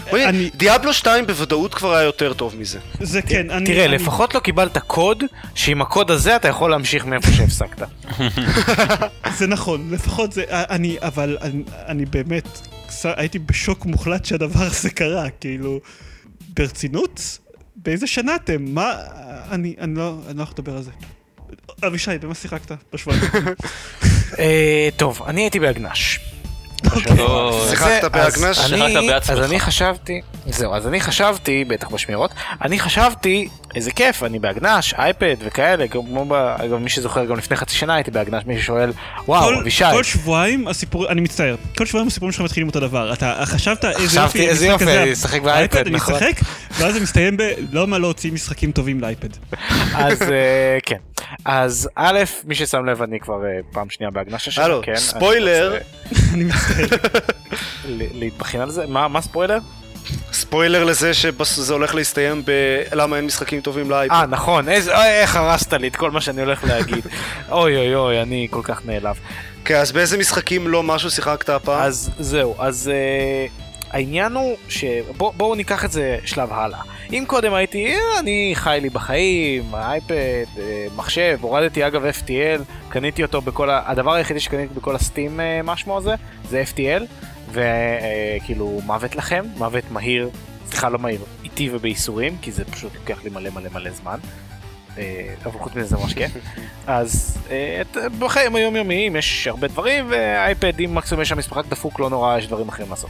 בואי, 0.09 0.25
אני... 0.25 0.49
דיאבלו 0.55 0.93
2 0.93 1.27
בוודאות 1.27 1.73
כבר 1.73 1.93
היה 1.95 2.03
יותר 2.05 2.33
טוב 2.33 2.55
מזה. 2.59 2.79
זה 3.01 3.21
כן, 3.21 3.51
אני... 3.51 3.65
תראה, 3.65 3.85
אני- 3.85 3.95
לפחות 3.95 4.33
לא 4.35 4.39
קיבלת 4.39 4.77
קוד, 4.77 5.23
שעם 5.55 5.81
הקוד 5.81 6.11
הזה 6.11 6.35
אתה 6.35 6.47
יכול 6.47 6.71
להמשיך 6.71 7.05
מאיפה 7.05 7.31
שהפסקת. 7.31 7.87
זה 9.37 9.47
נכון, 9.47 9.87
לפחות 9.91 10.31
זה... 10.31 10.43
אני... 10.49 10.97
אבל 11.01 11.37
אני, 11.41 11.63
אני 11.87 12.05
באמת... 12.05 12.47
הייתי 13.03 13.39
בשוק 13.39 13.85
מוחלט 13.85 14.25
שהדבר 14.25 14.61
הזה 14.63 14.89
קרה, 14.89 15.29
כאילו... 15.29 15.79
ברצינות? 16.53 17.37
באיזה 17.75 18.07
שנה 18.07 18.35
אתם? 18.35 18.65
מה... 18.65 18.93
אני, 19.51 19.75
אני 19.79 19.95
לא... 19.95 20.15
אני 20.29 20.37
לא 20.37 20.43
יכול 20.43 20.53
לדבר 20.59 20.75
על 20.77 20.81
זה. 20.83 20.91
אבישי, 21.87 22.17
במה 22.21 22.35
שיחקת 22.35 22.71
בשבועיים? 22.93 23.21
אה, 24.39 24.89
טוב, 24.97 25.21
אני 25.27 25.41
הייתי 25.41 25.59
בהגנש. 25.59 26.19
שיחקת 27.69 28.01
זה- 28.01 28.09
בהגנש? 28.09 28.57
אז 28.59 28.73
אני- 28.73 28.91
שיחקת 28.91 29.07
בעצמך. 29.07 29.29
אז 29.37 29.49
אני 29.49 29.59
חשבתי, 29.59 30.21
זהו, 30.45 30.73
אז 30.73 30.87
אני 30.87 31.01
חשבתי, 31.01 31.63
בטח 31.67 31.89
בשמירות, 31.89 32.31
אני 32.61 32.79
חשבתי, 32.79 33.47
איזה 33.75 33.91
כיף, 33.91 34.23
אני 34.23 34.39
בהגנש, 34.39 34.93
אייפד 34.93 35.35
וכאלה, 35.45 35.87
כמו. 35.87 36.25
אגב, 36.57 36.77
מי 36.77 36.89
שזוכר, 36.89 37.25
גם 37.25 37.37
לפני 37.37 37.57
חצי 37.57 37.75
שנה 37.75 37.95
הייתי 37.95 38.11
בהגנש, 38.11 38.43
מי 38.45 38.61
ששואל, 38.61 38.91
וואו, 39.27 39.59
אבישי, 39.59 39.83
כל 39.91 40.03
שבועיים 40.03 40.67
הסיפור... 40.67 41.07
אני 41.09 41.21
מצטער. 41.21 41.55
כל 41.77 41.85
שבועיים 41.85 42.07
הסיפורים 42.07 42.31
שלך 42.31 42.41
מתחילים 42.41 42.67
אותו 42.67 42.79
דבר. 42.79 43.13
אתה 43.13 43.33
חשבת 43.45 43.85
איזה 43.85 44.19
יופי, 44.19 44.47
איזה 44.47 44.65
המשחק 44.71 44.81
יופי, 44.81 44.91
הזה, 44.91 45.03
אני 45.03 45.13
אשחק 45.13 45.41
באייפד, 45.41 45.87
נכון. 45.87 46.15
ואז 46.77 46.93
זה 46.93 46.99
מסתיים 46.99 47.37
ב... 47.37 47.41
לא 47.71 47.87
מה 47.87 47.97
להוציא 47.97 48.31
משחקים 48.31 48.71
טובים 48.71 49.01
לאייפד. 49.01 49.29
אז 49.95 50.21
אה, 50.21 50.27
כן. 50.85 50.95
אז 51.45 51.89
א', 51.95 52.19
מי 52.45 52.55
ששם 52.55 52.85
לב, 52.85 53.01
אני 53.01 53.19
כבר 53.19 53.45
אה, 53.45 53.59
פעם 53.71 53.89
שנייה 53.89 54.11
בהגנש 54.11 54.47
השנה, 54.47 54.65
הלו, 54.65 54.81
כן. 54.83 54.91
אני 54.91 54.99
ספוילר. 55.01 55.77
אני 56.33 56.43
מצטער. 56.43 56.85
ל- 57.85 58.19
להתבחין 58.19 58.61
על 58.61 58.69
זה, 58.69 58.87
מה 58.87 59.07
מה 59.07 59.21
ספוילר? 59.21 59.57
ספוילר 60.33 60.83
לזה 60.83 61.13
שזה 61.13 61.73
הולך 61.73 61.95
להסתיים 61.95 62.41
ב... 62.45 62.51
למה 62.93 63.17
אין 63.17 63.25
משחקים 63.25 63.61
טובים 63.61 63.89
לאייפד. 63.89 64.15
אה, 64.15 64.25
נכון, 64.25 64.69
איך 64.69 65.35
הרסת 65.35 65.73
לי 65.73 65.87
את 65.87 65.95
כל 65.95 66.11
מה 66.11 66.21
שאני 66.21 66.41
הולך 66.41 66.63
להגיד. 66.63 67.07
אוי 67.51 67.77
אוי 67.77 67.95
אוי, 67.95 68.21
אני 68.21 68.47
כל 68.51 68.61
כך 68.63 68.81
נעלב. 68.85 69.15
כן, 69.65 69.75
אז 69.75 69.91
באיזה 69.91 70.17
משחקים 70.17 70.67
לא 70.67 70.83
משהו 70.83 71.09
שיחקת 71.11 71.49
הפעם? 71.49 71.81
אז 71.81 72.11
זהו, 72.19 72.55
אז 72.59 72.91
אה, 72.93 73.45
העניין 73.91 74.33
הוא 74.33 74.57
שבואו 74.69 75.31
בוא 75.37 75.55
ניקח 75.55 75.85
את 75.85 75.91
זה 75.91 76.17
שלב 76.25 76.53
הלאה. 76.53 76.79
אם 77.13 77.23
קודם 77.27 77.53
הייתי, 77.53 77.87
אה, 77.87 78.19
אני 78.19 78.51
חי 78.53 78.79
לי 78.81 78.89
בחיים, 78.89 79.75
אייפד, 79.75 80.45
אה, 80.57 80.85
מחשב, 80.95 81.37
הורדתי 81.41 81.87
אגב 81.87 82.01
FTL, 82.05 82.89
קניתי 82.89 83.23
אותו 83.23 83.41
בכל, 83.41 83.69
ה... 83.69 83.81
הדבר 83.85 84.13
היחידי 84.13 84.39
שקניתי 84.39 84.73
בכל 84.73 84.95
הסטים 84.95 85.39
אה, 85.39 85.61
משמו 85.63 85.97
הזה, 85.97 86.15
זה 86.49 86.63
FTL, 86.73 87.03
וכאילו 87.51 88.79
מוות 88.85 89.15
לכם, 89.15 89.45
מוות 89.57 89.83
מהיר, 89.91 90.29
סליחה 90.69 90.89
לא 90.89 90.99
מהיר, 90.99 91.21
איטי 91.43 91.69
ובייסורים, 91.71 92.37
כי 92.41 92.51
זה 92.51 92.65
פשוט 92.65 92.95
לוקח 92.95 93.23
לי 93.23 93.29
מלא 93.29 93.49
מלא 93.49 93.69
מלא 93.73 93.91
זמן. 93.91 94.17
אבל 95.45 95.59
חוץ 95.59 95.75
מזה 95.75 95.85
זה 95.85 95.97
ממש 95.97 96.13
כיף. 96.13 96.31
אז 96.87 97.37
בחיים 98.19 98.55
היומיומיים 98.55 99.15
יש 99.15 99.47
הרבה 99.47 99.67
דברים, 99.67 100.05
והאייפד 100.09 100.79
אם 100.79 100.95
מקסימום 100.95 101.21
יש 101.21 101.29
שם 101.29 101.37
משחק 101.37 101.65
דפוק 101.69 101.99
לא 101.99 102.09
נורא, 102.09 102.37
יש 102.37 102.47
דברים 102.47 102.69
אחרים 102.69 102.89
לעשות. 102.89 103.09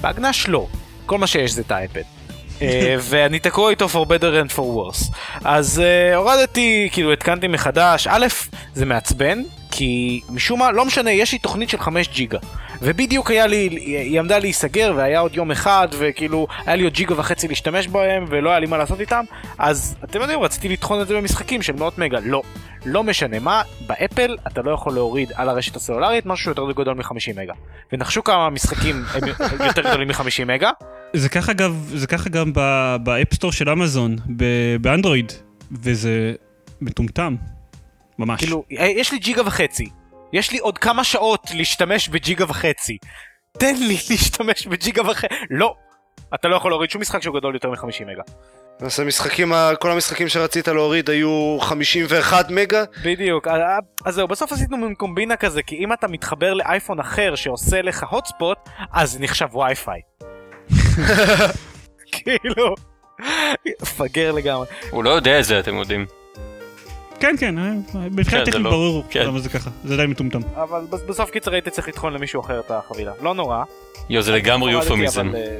בהגנש 0.00 0.48
לא, 0.48 0.66
כל 1.06 1.18
מה 1.18 1.26
שיש 1.26 1.52
זה 1.52 1.60
את 1.60 1.70
האייפד. 1.70 2.23
אה, 2.62 2.96
ואני 3.00 3.38
תקוע 3.38 3.70
איתו 3.70 3.86
for 3.86 4.06
better 4.06 4.50
and 4.50 4.56
for 4.56 4.60
worse. 4.60 5.12
אז 5.44 5.80
אה, 5.80 6.16
הורדתי, 6.16 6.88
כאילו 6.92 7.12
התקנתי 7.12 7.48
מחדש, 7.48 8.06
א', 8.10 8.26
זה 8.74 8.86
מעצבן, 8.86 9.42
כי 9.76 10.20
משום 10.30 10.58
מה, 10.58 10.72
לא 10.72 10.84
משנה, 10.84 11.10
יש 11.10 11.32
לי 11.32 11.38
תוכנית 11.38 11.68
של 11.68 11.78
5 11.78 12.08
ג'יגה. 12.08 12.38
ובדיוק 12.82 13.30
היה 13.30 13.46
לי, 13.46 13.68
היא 13.80 14.20
עמדה 14.20 14.38
להיסגר 14.38 14.92
והיה 14.96 15.20
עוד 15.20 15.34
יום 15.34 15.50
אחד 15.50 15.88
וכאילו 15.98 16.46
היה 16.66 16.76
לי 16.76 16.84
עוד 16.84 16.92
ג'יגה 16.92 17.14
וחצי 17.18 17.48
להשתמש 17.48 17.88
בהם 17.88 18.24
ולא 18.28 18.50
היה 18.50 18.58
לי 18.58 18.66
מה 18.66 18.78
לעשות 18.78 19.00
איתם 19.00 19.24
אז 19.58 19.96
אתם 20.04 20.20
יודעים 20.20 20.40
רציתי 20.40 20.68
לטחון 20.68 21.00
את 21.00 21.08
זה 21.08 21.16
במשחקים 21.16 21.62
של 21.62 21.72
מאות 21.72 21.98
מגה. 21.98 22.18
לא. 22.24 22.42
לא 22.86 23.04
משנה 23.04 23.38
מה 23.38 23.62
באפל 23.86 24.36
אתה 24.46 24.62
לא 24.62 24.70
יכול 24.70 24.92
להוריד 24.92 25.32
על 25.34 25.48
הרשת 25.48 25.76
הסלולרית 25.76 26.26
משהו 26.26 26.50
יותר 26.50 26.72
גדול 26.72 26.94
מ-50 26.94 27.36
מגה. 27.36 27.52
ונחשו 27.92 28.24
כמה 28.24 28.50
משחקים 28.50 29.02
הם 29.12 29.66
יותר 29.66 29.82
גדולים 29.82 30.08
מ-50 30.08 30.44
מגה. 30.46 30.70
זה 31.12 31.28
ככה 31.28 31.52
אגב, 31.52 31.92
זה 31.94 32.06
ככה 32.06 32.30
גם 32.30 32.52
ב 33.02 33.08
app 33.08 33.24
store 33.24 33.52
של 33.52 33.70
אמזון, 33.70 34.16
באנדרואיד, 34.80 35.32
וזה 35.72 36.32
מטומטם. 36.80 37.36
ממש. 38.18 38.40
כאילו 38.40 38.64
אה, 38.78 38.86
יש 38.86 39.12
לי 39.12 39.18
ג'יגה 39.18 39.42
וחצי 39.46 39.88
יש 40.32 40.52
לי 40.52 40.58
עוד 40.58 40.78
כמה 40.78 41.04
שעות 41.04 41.50
להשתמש 41.54 42.08
בג'יגה 42.08 42.44
וחצי 42.48 42.98
תן 43.58 43.74
לי 43.76 43.96
להשתמש 44.10 44.66
בג'יגה 44.66 45.02
וחצי 45.02 45.34
לא 45.50 45.74
אתה 46.34 46.48
לא 46.48 46.56
יכול 46.56 46.70
להוריד 46.70 46.90
שום 46.90 47.00
משחק 47.00 47.22
שהוא 47.22 47.38
גדול 47.38 47.54
יותר 47.54 47.70
מ-50 47.70 48.04
מגה 48.06 48.22
אז 48.80 49.00
המשחקים, 49.00 49.52
כל 49.80 49.90
המשחקים 49.90 50.28
שרצית 50.28 50.68
להוריד 50.68 51.10
היו 51.10 51.58
51 51.60 52.50
מגה? 52.50 52.84
בדיוק, 53.04 53.48
אה, 53.48 53.78
אז 54.04 54.14
זהו, 54.14 54.28
בסוף 54.28 54.52
עשינו 54.52 54.76
מין 54.76 54.94
קומבינה 54.94 55.36
כזה, 55.36 55.62
כי 55.62 55.76
אם 55.76 55.92
אתה 55.92 56.08
מתחבר 56.08 56.54
לאייפון 56.54 57.00
אחר 57.00 57.34
שעושה 57.34 57.82
לך 57.82 58.04
הוטספוט, 58.10 58.58
אז 58.92 59.20
נחשב 59.20 59.56
וי-פיי. 59.56 60.00
כאילו, 62.12 62.74
מפגר 63.82 64.32
לגמרי. 64.32 64.66
הוא 64.90 65.04
לא 65.04 65.10
יודע 65.10 65.38
את 65.38 65.44
זה, 65.44 65.60
אתם 65.60 65.74
יודעים. 65.74 66.06
כן, 67.24 67.36
כן, 67.40 67.58
אה, 67.58 67.70
מבחינת 67.94 68.28
כן, 68.30 68.44
זה 68.44 68.50
טכנית 68.50 68.64
לא- 68.64 68.70
ברור 68.70 69.04
כן. 69.10 69.26
למה 69.26 69.38
זה 69.38 69.48
ככה, 69.48 69.70
זה 69.84 69.96
די 69.96 70.06
מטומטם. 70.06 70.40
אבל 70.54 70.80
בס- 70.90 71.02
בסוף 71.02 71.30
קיצר 71.30 71.52
הייתי 71.52 71.70
צריך 71.70 71.88
לטחון 71.88 72.12
למישהו 72.12 72.40
אחר 72.40 72.60
את 72.60 72.70
החבילה. 72.70 73.12
לא 73.22 73.34
נורא. 73.34 73.64
יו, 74.10 74.22
זה 74.22 74.32
לגמרי 74.32 74.72
הורדתי, 74.72 74.90
יופמיזם. 74.90 75.32
אה, 75.34 75.56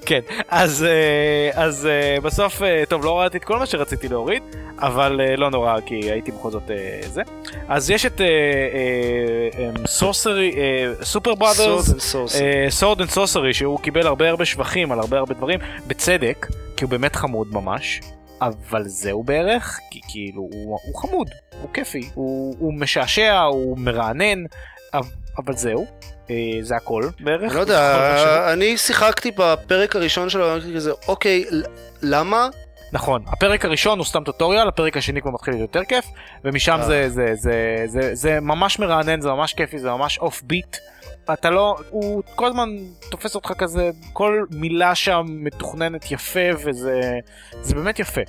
כן, 0.06 0.20
אז, 0.48 0.84
אה, 0.88 1.62
אז 1.64 1.88
בסוף, 2.22 2.60
טוב, 2.88 3.04
לא 3.04 3.10
הורדתי 3.10 3.38
את 3.38 3.44
כל 3.44 3.58
מה 3.58 3.66
שרציתי 3.66 4.08
להוריד, 4.08 4.42
אבל 4.78 5.20
לא 5.36 5.50
נורא, 5.50 5.80
כי 5.86 5.94
הייתי 6.10 6.32
בכל 6.32 6.50
זאת 6.50 6.70
זה. 7.06 7.22
אז 7.68 7.90
יש 7.90 8.06
את 8.06 8.20
Sorcery, 9.86 10.52
Superbrothers, 11.02 11.88
Sword 11.88 11.92
and 11.92 12.00
Sorcery. 12.00 12.70
Sword 12.70 13.00
and 13.00 13.10
Sorcery, 13.10 13.54
שהוא 13.54 13.80
קיבל 13.80 14.06
הרבה 14.06 14.28
הרבה 14.30 14.44
שבחים 14.44 14.92
על 14.92 14.98
הרבה 14.98 15.18
הרבה 15.18 15.34
דברים, 15.34 15.58
בצדק, 15.86 16.46
כי 16.76 16.84
הוא 16.84 16.90
באמת 16.90 17.16
חמוד 17.16 17.48
ממש. 17.52 18.00
אבל 18.40 18.88
זהו 18.88 19.22
בערך, 19.22 19.80
כי 19.90 20.00
כאילו 20.08 20.42
הוא, 20.52 20.78
הוא 20.82 21.00
חמוד, 21.00 21.30
הוא 21.62 21.70
כיפי, 21.74 22.10
הוא, 22.14 22.56
הוא 22.58 22.74
משעשע, 22.74 23.40
הוא 23.40 23.78
מרענן, 23.78 24.44
אבל, 25.38 25.56
זהו, 25.56 25.86
אה, 26.30 26.34
זה 26.62 26.76
הכל 26.76 27.02
בערך. 27.20 27.54
לא 27.54 27.60
יודע, 27.60 28.52
אני 28.52 28.76
שיחקתי 28.76 29.30
בפרק 29.36 29.96
הראשון 29.96 30.28
שלו, 30.30 30.52
אמרתי 30.52 30.74
כזה, 30.74 30.92
אוקיי, 31.08 31.44
למה? 32.02 32.48
נכון, 32.92 33.22
הפרק 33.26 33.64
הראשון 33.64 33.98
הוא 33.98 34.06
סתם 34.06 34.24
טוטוריאל, 34.24 34.68
הפרק 34.68 34.96
השני 34.96 35.22
כבר 35.22 35.30
מתחיל 35.30 35.54
להיות 35.54 35.74
יותר 35.74 35.84
כיף, 35.84 36.04
ומשם 36.44 36.76
אה. 36.80 36.82
זה, 36.82 37.08
זה, 37.08 37.26
זה, 37.34 37.84
זה, 37.86 38.14
זה 38.14 38.40
ממש 38.40 38.78
מרענן, 38.78 39.20
זה 39.20 39.28
ממש 39.28 39.54
כיפי, 39.54 39.78
זה 39.78 39.90
ממש 39.90 40.18
אוף 40.18 40.42
ביט. 40.42 40.76
אתה 41.32 41.50
לא, 41.50 41.76
הוא 41.90 42.22
כל 42.34 42.46
הזמן 42.46 42.68
תופס 43.10 43.34
אותך 43.34 43.52
כזה, 43.58 43.90
כל 44.12 44.44
מילה 44.50 44.94
שם 44.94 45.26
מתוכננת 45.28 46.10
יפה, 46.10 46.40
וזה 46.64 47.00
זה 47.62 47.74
באמת 47.74 47.98
יפה. 47.98 48.20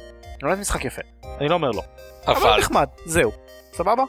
באמת 0.42 0.58
משחק 0.58 0.86
יפה, 0.86 1.02
אני 1.40 1.50
לא 1.50 1.54
אומר 1.54 1.72
לא. 1.72 1.82
אבל 2.28 2.36
אבל, 2.38 2.60
נחמד, 2.60 2.88
זהו, 3.06 3.32
סבבה? 3.74 4.04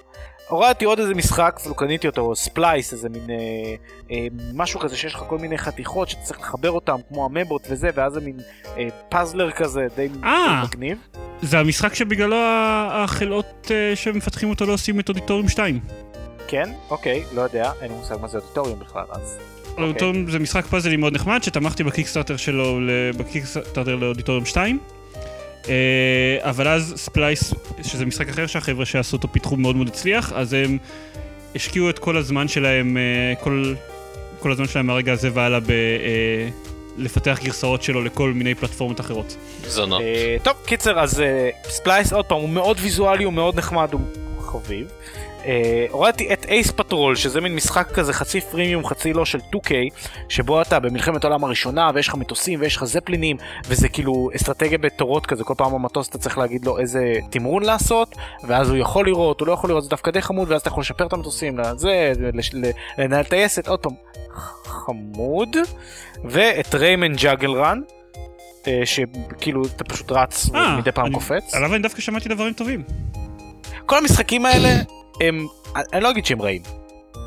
הורדתי 0.49 0.85
עוד 0.85 0.99
איזה 0.99 1.15
משחק, 1.15 1.55
אפילו 1.61 1.75
קניתי 1.75 2.07
אותו, 2.07 2.37
Splice, 2.37 2.93
איזה 2.93 3.09
מין 3.09 3.31
אה, 3.31 3.37
אה, 4.11 4.27
משהו 4.55 4.81
כזה 4.81 4.97
שיש 4.97 5.15
לך 5.15 5.25
כל 5.29 5.39
מיני 5.39 5.59
חתיכות 5.59 6.09
שאתה 6.09 6.23
צריך 6.23 6.41
לחבר 6.41 6.71
אותם, 6.71 6.97
כמו 7.09 7.25
אמבות 7.25 7.63
וזה, 7.71 7.91
ואז 7.95 8.13
זה 8.13 8.21
מין 8.21 8.37
אה, 8.77 8.89
puzzler 9.09 9.51
כזה, 9.51 9.87
די 9.97 10.09
די 10.09 10.19
אה. 10.25 10.63
מגניב. 10.65 10.99
זה 11.43 11.59
המשחק 11.59 11.95
שבגללו 11.95 12.37
החלאות 12.91 13.71
אה, 13.71 13.97
שמפתחים 13.97 14.51
אותו 14.51 14.67
לא 14.67 14.73
עושים 14.73 15.01
את 15.01 15.09
אודיטוריום 15.09 15.49
2. 15.49 15.81
כן, 16.53 16.71
אוקיי, 16.91 17.25
לא 17.35 17.43
יודע, 17.43 17.73
אין 17.81 17.91
לי 17.91 17.97
מושג 17.97 18.15
מה 18.21 18.29
זה 18.29 18.39
אודיטוריום 18.39 18.79
בכלל, 18.79 19.05
אז... 19.11 19.39
אוקיי. 19.71 19.85
אודיטוריום 19.85 20.31
זה 20.31 20.39
משחק 20.39 20.67
פאזלים 20.67 21.01
מאוד 21.01 21.15
נחמד, 21.15 21.43
שתמכתי 21.43 21.85
בקיקסטארטר 21.85 22.37
שלו, 22.37 22.79
בקיקסטארטר 23.17 23.97
לאודיטוריום 23.97 24.45
2. 24.45 24.79
אה, 25.69 26.39
אבל 26.41 26.69
אז 26.69 26.95
Splice, 26.97 27.55
שזה 27.83 28.07
משחק 28.07 28.29
אחר 28.29 28.47
שהחבר'ה 28.47 28.85
שעשו 28.85 29.17
אותו 29.17 29.29
פיתחו 29.33 29.57
מאוד 29.57 29.77
מאוד 29.77 29.89
הצליח, 29.89 30.33
אז 30.33 30.53
הם 30.53 30.79
השקיעו 31.55 31.91
את 31.91 31.99
כל 31.99 32.17
הזמן 32.17 32.49
שלהם, 32.49 32.97
אה, 32.97 33.35
כל, 33.41 33.75
כל 34.41 34.53
הזמן 34.53 34.69
שלהם 34.69 34.87
מהרגע 34.87 35.13
הזה 35.13 35.31
והלאה 35.33 35.61
ב... 35.61 35.71
אה, 35.71 36.49
לפתח 36.99 37.39
גרסאות 37.43 37.83
שלו 37.83 38.03
לכל 38.03 38.33
מיני 38.33 38.55
פלטפורמות 38.55 39.01
אחרות. 39.01 39.37
זונות. 39.67 40.01
אה, 40.01 40.37
טוב, 40.43 40.57
קיצר, 40.67 41.01
אז 41.01 41.23
Splice, 41.69 42.13
עוד 42.13 42.25
פעם, 42.25 42.39
הוא 42.39 42.49
מאוד 42.49 42.77
ויזואלי, 42.81 43.25
הוא 43.25 43.33
מאוד 43.33 43.57
נחמד, 43.59 43.93
הוא 43.93 44.01
חביב. 44.41 44.87
אה, 45.45 45.87
הורדתי 45.91 46.33
את 46.33 46.45
Ace 46.49 46.71
Patrol, 46.71 47.17
שזה 47.17 47.41
מין 47.41 47.55
משחק 47.55 47.91
כזה 47.95 48.13
חצי 48.13 48.41
פרימיום, 48.41 48.87
חצי 48.87 49.13
לא 49.13 49.25
של 49.25 49.39
2K, 49.39 49.71
שבו 50.29 50.63
אתה 50.63 50.81
במלחמת 50.81 51.25
העולם 51.25 51.45
הראשונה, 51.45 51.91
ויש 51.95 52.09
לך 52.09 52.15
מטוסים, 52.15 52.61
ויש 52.61 52.77
לך 52.77 52.85
זפלינים, 52.85 53.37
וזה 53.67 53.89
כאילו 53.89 54.29
אסטרטגיה 54.37 54.79
בתורות 54.79 55.27
כזה, 55.27 55.45
כל 55.45 55.55
פעם 55.57 55.73
במטוס 55.73 56.09
אתה 56.09 56.19
צריך 56.19 56.39
להגיד 56.39 56.65
לו 56.67 56.79
איזה 56.79 57.01
תמרון 57.31 57.63
לעשות, 57.63 58.15
ואז 58.45 58.69
הוא 58.71 58.77
יכול 58.77 59.07
לראות, 59.07 59.41
הוא 59.41 59.49
לא 59.49 59.53
יכול 59.53 59.71
לראות, 59.71 59.85
זה 59.85 59.91
דווקא 59.91 60.11
די 60.11 60.23
חמוד, 60.23 60.51
ואז 60.51 60.61
אתה 60.61 60.69
יכול 60.69 60.81
לשפר 60.81 61.07
את 61.07 61.13
המטוסים, 61.13 61.59
לזה, 61.59 62.13
לש- 62.35 62.55
לנהל 62.99 63.25
טייסת, 63.25 63.69
עוד 63.69 63.79
פעם, 63.81 63.93
חמוד. 64.65 65.57
ואת 66.25 66.75
ריימן 66.75 67.15
ג'אגל 67.17 67.51
רן. 67.51 67.81
שכאילו 68.85 69.63
אתה 69.67 69.85
פשוט 69.85 70.13
רץ 70.13 70.51
אה, 70.55 70.75
ומדי 70.77 70.93
פעם 70.93 71.07
אני- 71.07 71.15
קופץ. 71.15 71.55
עליו 71.55 71.75
אני 71.75 71.83
דווקא 71.83 72.01
שמעתי 72.01 72.29
דברים 72.29 72.53
טובים. 72.53 72.83
כל 73.87 73.99
המשחקים 73.99 74.47
האלה 74.47 74.69
הם, 75.21 75.47
אני 75.93 76.03
לא 76.03 76.11
אגיד 76.11 76.27
שהם 76.27 76.43
רעים. 76.43 76.63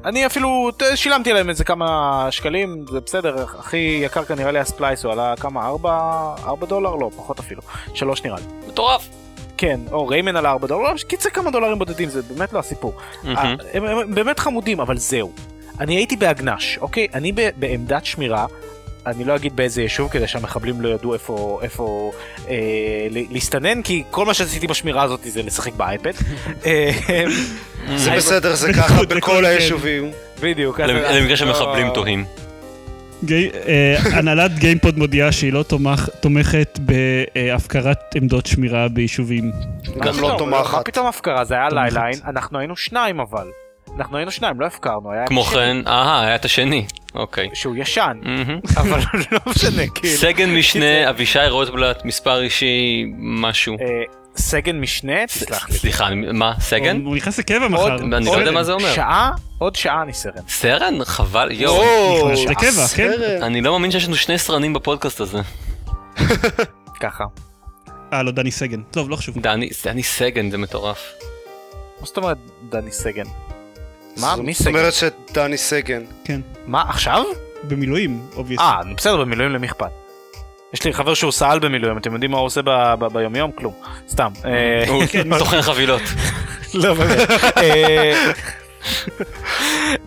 אני 0.05 0.25
אפילו 0.25 0.69
שילמתי 0.95 1.33
להם 1.33 1.49
איזה 1.49 1.63
כמה 1.63 2.27
שקלים, 2.31 2.85
זה 2.91 2.99
בסדר, 2.99 3.45
הכי 3.59 3.99
יקר 4.03 4.23
כנראה 4.23 4.51
לי 4.51 4.59
הספלייס, 4.59 5.05
הוא 5.05 5.13
עלה 5.13 5.33
כמה? 5.39 5.65
4, 5.65 6.35
4 6.43 6.65
דולר? 6.65 6.95
לא, 6.95 7.09
פחות 7.17 7.39
אפילו. 7.39 7.61
3 7.93 8.23
נראה 8.23 8.37
לי. 8.37 8.67
מטורף. 8.67 9.09
כן, 9.57 9.79
או 9.91 10.07
ריימן 10.07 10.35
עלה 10.35 10.49
4 10.49 10.67
דולר, 10.67 10.93
קיצר 11.07 11.29
כמה 11.29 11.51
דולרים 11.51 11.79
בודדים, 11.79 12.09
זה 12.09 12.21
באמת 12.21 12.53
לא 12.53 12.59
הסיפור. 12.59 12.93
מהמם. 13.23 13.37
אה, 13.37 13.53
הם, 13.73 13.85
הם, 13.85 13.97
הם 13.97 14.15
באמת 14.15 14.39
חמודים, 14.39 14.79
אבל 14.79 14.97
זהו. 14.97 15.31
אני 15.79 15.95
הייתי 15.95 16.15
בהגנש, 16.15 16.77
אוקיי? 16.77 17.07
אני 17.13 17.31
ב, 17.31 17.49
בעמדת 17.55 18.05
שמירה. 18.05 18.45
אני 19.07 19.23
לא 19.23 19.35
אגיד 19.35 19.55
באיזה 19.55 19.81
יישוב 19.81 20.11
כדי 20.11 20.27
שהמחבלים 20.27 20.81
לא 20.81 20.89
ידעו 20.89 21.13
איפה, 21.13 21.59
איפה 21.63 22.11
אה, 22.49 22.55
להסתנן 23.31 23.81
כי 23.81 24.03
כל 24.11 24.25
מה 24.25 24.33
שעשיתי 24.33 24.67
בשמירה 24.67 25.03
הזאת 25.03 25.19
זה 25.23 25.43
לשחק 25.43 25.73
באייפד. 25.73 26.11
אה, 26.65 26.91
זה 27.95 28.09
אני- 28.09 28.17
בסדר, 28.17 28.55
זה 28.55 28.73
ככה 28.73 29.03
בכל 29.05 29.31
כן. 29.39 29.45
היישובים. 29.45 30.11
בדיוק. 30.41 30.79
למקרה 30.79 31.37
שמחבלים 31.37 31.87
לא- 31.87 31.93
תוהים. 31.93 32.25
אה, 33.31 33.95
הנהלת 34.13 34.59
גיימפוד 34.59 34.97
מודיעה 34.97 35.31
שהיא 35.31 35.53
לא 35.53 35.63
תומכת 36.19 36.79
בהפקרת 36.79 37.99
עמדות 38.15 38.45
שמירה 38.45 38.87
ביישובים. 38.87 39.51
גם 39.99 40.19
לא 40.19 40.35
תומכת. 40.37 40.73
מה 40.73 40.83
פתאום 40.83 41.07
הפקרה? 41.07 41.45
זה 41.45 41.53
היה. 41.53 41.69
לילי"ן, 41.69 42.19
אנחנו 42.27 42.59
היינו 42.59 42.77
שניים 42.77 43.19
אבל. 43.19 43.47
אנחנו 43.97 44.17
היינו 44.17 44.31
שניים, 44.31 44.59
לא 44.59 44.65
הפקרנו, 44.65 45.11
היה 45.11 45.27
כמו 45.27 45.43
שני, 45.43 45.53
כן, 45.53 45.87
אהה, 45.87 46.25
היה 46.25 46.35
את 46.35 46.45
השני. 46.45 46.85
אוקיי. 47.15 47.49
שהוא 47.53 47.75
ישן. 47.77 48.17
אבל 48.81 48.99
לא 49.31 49.39
משנה, 49.47 49.87
כאילו. 49.95 50.17
סגן 50.17 50.55
משנה 50.55 51.09
אבישי 51.09 51.47
רוטבלט, 51.49 52.05
מספר 52.05 52.41
אישי, 52.41 53.05
משהו. 53.17 53.73
אה, 53.73 53.85
סגן 54.35 54.79
משנה, 54.79 55.27
תסלח 55.27 55.69
לי. 55.69 55.77
סליחה, 55.77 56.09
מה, 56.33 56.53
סגן? 56.59 57.01
הוא 57.05 57.15
נכנס 57.15 57.39
לקבע 57.39 57.67
מחר. 57.67 57.95
אני 57.95 58.25
לא 58.25 58.31
יודע 58.31 58.51
מה 58.51 58.63
זה 58.63 58.73
אומר. 58.73 58.93
שעה, 58.93 59.31
עוד 59.57 59.75
שעה 59.75 60.01
אני 60.01 60.13
סרן. 60.13 60.47
סרן? 60.47 61.05
חבל, 61.05 61.51
יואו. 61.51 61.81
או, 62.21 62.31
נכנס 62.31 62.45
לקבע, 62.45 62.87
כן? 62.95 63.11
סרט. 63.11 63.41
אני 63.41 63.61
לא 63.61 63.71
מאמין 63.71 63.91
שיש 63.91 64.05
לנו 64.05 64.15
שני 64.15 64.37
סרנים 64.37 64.73
בפודקאסט 64.73 65.19
הזה. 65.19 65.41
ככה. 67.01 67.23
אה, 68.13 68.23
לא, 68.23 68.31
דני 68.31 68.51
סגן. 68.51 68.81
טוב, 68.91 69.09
לא 69.09 69.15
חשוב. 69.15 69.35
דני 69.83 70.03
סגן 70.03 70.51
זה 70.51 70.57
מטורף. 70.57 71.13
מה 71.99 72.05
זאת 72.05 72.17
אומרת 72.17 72.37
דני 72.69 72.91
סגן? 72.91 73.25
מה? 74.21 74.35
זאת- 74.35 74.39
מי 74.45 74.53
זאת 74.53 74.61
סגן? 74.61 74.75
אומרת 74.75 74.93
שדני 74.93 75.57
סגן. 75.57 76.01
כן. 76.23 76.41
מה, 76.65 76.81
עכשיו? 76.89 77.23
במילואים, 77.63 78.21
obviously. 78.35 78.61
אה, 78.61 78.79
בסדר, 78.97 79.17
במילואים 79.17 79.51
למי 79.51 79.67
אכפת? 79.67 79.89
יש 80.73 80.83
לי 80.83 80.93
חבר 80.93 81.13
שהוא 81.13 81.31
סא"ל 81.31 81.59
במילואים, 81.59 81.97
אתם 81.97 82.13
יודעים 82.13 82.31
מה 82.31 82.37
הוא 82.37 82.45
עושה 82.45 82.61
ביומיום? 83.13 83.51
כלום. 83.51 83.73
סתם. 84.09 84.31
אה, 84.45 84.83
הוא 84.91 85.03
סוכן 85.39 85.61
חבילות. 85.61 86.01
לא 86.73 86.93
באמת. 86.93 87.29
אה, 87.57 88.31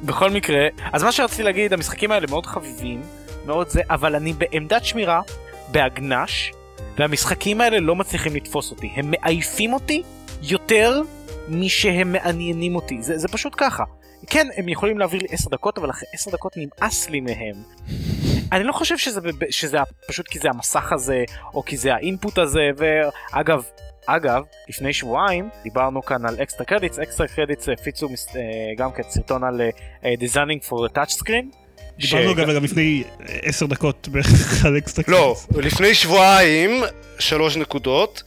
בכל 0.02 0.30
מקרה, 0.30 0.66
אז 0.92 1.02
מה 1.02 1.12
שרציתי 1.12 1.42
להגיד, 1.42 1.72
המשחקים 1.72 2.10
האלה 2.12 2.26
מאוד 2.30 2.46
חביבים, 2.46 3.00
מאוד 3.46 3.68
זה, 3.68 3.80
אבל 3.90 4.14
אני 4.16 4.32
בעמדת 4.32 4.84
שמירה, 4.84 5.20
בהגנש, 5.68 6.52
והמשחקים 6.98 7.60
האלה 7.60 7.80
לא 7.80 7.96
מצליחים 7.96 8.36
לתפוס 8.36 8.70
אותי. 8.70 8.90
הם 8.96 9.10
מעייפים 9.10 9.72
אותי 9.72 10.02
יותר 10.42 11.00
משהם 11.48 12.12
מעניינים 12.12 12.76
אותי. 12.76 13.02
זה, 13.02 13.18
זה 13.18 13.28
פשוט 13.28 13.54
ככה. 13.56 13.84
כן, 14.30 14.46
הם 14.56 14.68
יכולים 14.68 14.98
להעביר 14.98 15.20
לי 15.22 15.28
10 15.30 15.50
דקות, 15.50 15.78
אבל 15.78 15.90
אחרי 15.90 16.08
10 16.14 16.30
דקות 16.30 16.52
נמאס 16.56 17.10
לי 17.10 17.20
מהם. 17.20 17.54
אני 18.52 18.64
לא 18.64 18.72
חושב 18.72 18.98
שזה, 18.98 19.20
שזה 19.50 19.78
פשוט 20.08 20.28
כי 20.28 20.38
זה 20.38 20.48
המסך 20.48 20.92
הזה, 20.92 21.24
או 21.54 21.64
כי 21.64 21.76
זה 21.76 21.94
ה 21.94 22.02
input 22.02 22.38
הזה, 22.38 22.70
ואגב, 22.76 23.62
אגב, 24.06 24.42
לפני 24.68 24.92
שבועיים 24.92 25.48
דיברנו 25.62 26.02
כאן 26.02 26.26
על 26.26 26.36
Extra 26.42 26.66
Credits, 26.66 26.98
Extra 26.98 27.26
Credits 27.28 27.68
הפיצו 27.68 28.08
מס- 28.08 28.36
אה, 28.36 28.42
גם 28.76 28.92
כן 28.92 29.02
סרטון 29.08 29.44
על 29.44 29.60
designing 30.02 30.68
for 30.68 30.90
a 30.90 30.96
touch 30.96 31.12
screen. 31.22 31.56
דיברנו 31.98 32.30
ש- 32.32 32.36
גם 32.36 32.54
גם 32.54 32.64
לפני 32.64 33.04
עשר 33.42 33.66
דקות 33.66 34.08
בערך 34.08 34.64
על 34.64 34.78
אקסטרה 34.78 35.04
לא, 35.08 35.36
קרדיטס. 35.48 35.66
לפני 35.74 35.94
שבועיים, 35.94 36.82
שלוש 37.18 37.56
נקודות. 37.56 38.22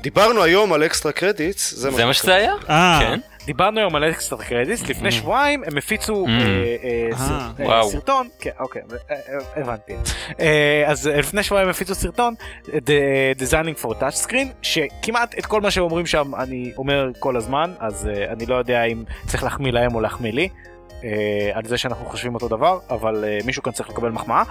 דיברנו 0.00 0.42
היום 0.42 0.72
על 0.72 0.86
Extra 0.86 1.12
Credits, 1.12 1.74
זה 1.74 1.90
זה 1.90 2.04
מה 2.04 2.14
שזה 2.14 2.34
היה? 2.34 2.52
אה, 2.68 2.98
כן. 3.02 3.20
דיברנו 3.46 3.80
היום 3.80 3.96
על 3.96 4.10
Extra 4.10 4.44
Credits, 4.44 4.88
לפני 4.88 5.10
שבועיים 5.12 5.62
הם 5.66 5.78
הפיצו. 5.78 6.26
סרטון, 7.82 8.28
כן 8.40 8.50
אוקיי, 8.60 8.82
הבנתי. 9.56 9.92
אז 10.86 11.06
לפני 11.06 11.42
שבועיים 11.42 11.68
הם 11.68 11.70
הפיצו 11.70 11.94
סרטון, 11.94 12.34
Designing 13.38 13.82
for 13.82 13.88
Touch 13.88 14.26
Screen, 14.26 14.46
שכמעט 14.62 15.38
את 15.38 15.46
כל 15.46 15.60
מה 15.60 15.70
שהם 15.70 15.84
אומרים 15.84 16.06
שם 16.06 16.34
אני 16.34 16.72
אומר 16.78 17.10
כל 17.18 17.36
הזמן, 17.36 17.72
אז 17.78 18.06
אה, 18.06 18.32
אני 18.32 18.46
לא 18.46 18.54
יודע 18.54 18.84
אם 18.84 19.04
צריך 19.26 19.42
להחמיא 19.42 19.72
להם 19.72 19.94
או 19.94 20.00
להחמיא 20.00 20.32
לי. 20.32 20.48
אה, 21.04 21.08
על 21.54 21.62
זה 21.66 21.78
שאנחנו 21.78 22.06
חושבים 22.06 22.34
אותו 22.34 22.48
דבר, 22.48 22.78
אבל 22.90 23.24
אה, 23.24 23.38
מישהו 23.44 23.62
כאן 23.62 23.72
צריך 23.72 23.88
לקבל 23.90 24.10
מחמאה. 24.10 24.42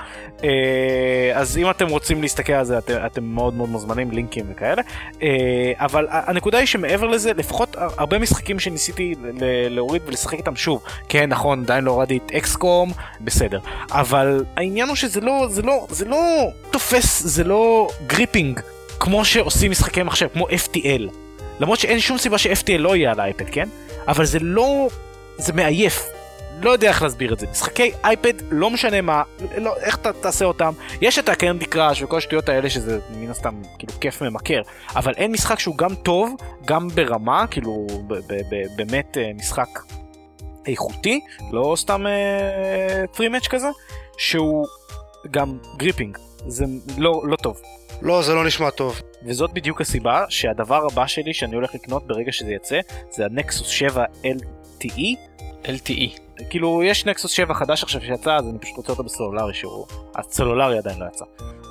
אה, 0.43 0.49
אז 1.33 1.57
אם 1.57 1.69
אתם 1.69 1.87
רוצים 1.87 2.21
להסתכל 2.21 2.53
על 2.53 2.65
זה, 2.65 2.77
אתם, 2.77 2.93
אתם 3.05 3.23
מאוד 3.23 3.53
מאוד 3.53 3.69
מוזמנים, 3.69 4.11
לינקים 4.11 4.45
וכאלה. 4.49 4.81
אה, 5.21 5.27
אבל 5.75 6.07
הנקודה 6.09 6.57
היא 6.57 6.65
שמעבר 6.67 7.07
לזה, 7.07 7.33
לפחות 7.33 7.75
הר- 7.75 7.89
הרבה 7.97 8.19
משחקים 8.19 8.59
שניסיתי 8.59 9.15
להוריד 9.69 10.01
ולשחק 10.05 10.37
איתם 10.37 10.55
שוב, 10.55 10.81
כן 11.09 11.29
נכון, 11.29 11.63
עדיין 11.63 11.83
לא 11.83 11.91
הורדתי 11.91 12.19
את 12.25 12.31
אקסקום, 12.31 12.91
בסדר. 13.21 13.59
אבל 13.91 14.43
העניין 14.57 14.87
הוא 14.87 14.95
שזה 14.95 15.21
לא, 15.21 15.47
זה 15.49 15.61
לא, 15.61 15.87
זה 15.89 16.05
לא 16.05 16.17
תופס, 16.71 17.21
זה 17.25 17.43
לא 17.43 17.87
gripping, 18.07 18.59
כמו 18.99 19.25
שעושים 19.25 19.71
משחקי 19.71 20.03
מחשב, 20.03 20.27
כמו 20.33 20.47
FTL. 20.47 21.11
למרות 21.59 21.79
שאין 21.79 21.99
שום 21.99 22.17
סיבה 22.17 22.37
ש-FTL 22.37 22.77
לא 22.77 22.95
יהיה 22.95 23.11
על 23.11 23.19
האייפד, 23.19 23.45
כן? 23.51 23.69
אבל 24.07 24.25
זה 24.25 24.39
לא, 24.41 24.87
זה 25.37 25.53
מעייף. 25.53 26.05
לא 26.61 26.69
יודע 26.69 26.89
איך 26.89 27.01
להסביר 27.01 27.33
את 27.33 27.39
זה. 27.39 27.47
משחקי 27.51 27.91
אייפד, 28.03 28.33
לא 28.51 28.69
משנה 28.69 29.01
מה, 29.01 29.23
לא, 29.57 29.75
איך 29.77 29.97
אתה 29.97 30.13
תעשה 30.13 30.45
אותם, 30.45 30.73
יש 31.01 31.19
את 31.19 31.29
הקנדי 31.29 31.65
קראש 31.65 32.01
וכל 32.01 32.17
השטויות 32.17 32.49
האלה 32.49 32.69
שזה 32.69 32.99
מן 33.15 33.29
הסתם 33.31 33.61
כאילו 33.77 33.93
כיף 34.01 34.21
ממכר, 34.21 34.61
אבל 34.95 35.13
אין 35.17 35.31
משחק 35.31 35.59
שהוא 35.59 35.77
גם 35.77 35.95
טוב, 35.95 36.35
גם 36.65 36.87
ברמה, 36.87 37.47
כאילו 37.47 37.87
ב- 38.07 38.13
ב- 38.13 38.41
ב- 38.49 38.75
באמת 38.75 39.17
אה, 39.17 39.31
משחק 39.35 39.69
איכותי, 40.67 41.19
לא 41.51 41.73
סתם 41.77 42.05
3 43.15 43.27
match 43.27 43.49
כזה, 43.49 43.67
שהוא 44.17 44.67
גם 45.31 45.57
gripping, 45.77 46.17
זה 46.47 46.65
לא, 46.97 47.21
לא 47.25 47.35
טוב. 47.35 47.61
לא, 48.01 48.21
זה 48.21 48.33
לא 48.33 48.45
נשמע 48.45 48.69
טוב. 48.69 49.01
וזאת 49.25 49.53
בדיוק 49.53 49.81
הסיבה 49.81 50.25
שהדבר 50.29 50.85
הבא 50.85 51.07
שלי 51.07 51.33
שאני 51.33 51.55
הולך 51.55 51.75
לקנות 51.75 52.07
ברגע 52.07 52.31
שזה 52.31 52.51
יצא, 52.51 52.79
זה 53.11 53.25
הנקסוס 53.25 53.67
7 53.67 54.05
LTE. 54.23 55.15
LTE. 55.63 56.28
כאילו 56.49 56.83
יש 56.83 57.05
נקסוס 57.05 57.31
7 57.31 57.53
חדש 57.53 57.83
עכשיו 57.83 58.01
שיצא 58.01 58.35
אז 58.35 58.47
אני 58.47 58.59
פשוט 58.59 58.77
רוצה 58.77 58.91
אותו 58.91 59.03
בסלולרי 59.03 59.53
שהוא 59.53 59.85
הסלולרי 60.15 60.77
עדיין 60.77 60.99
לא 60.99 61.05
יצא. 61.05 61.25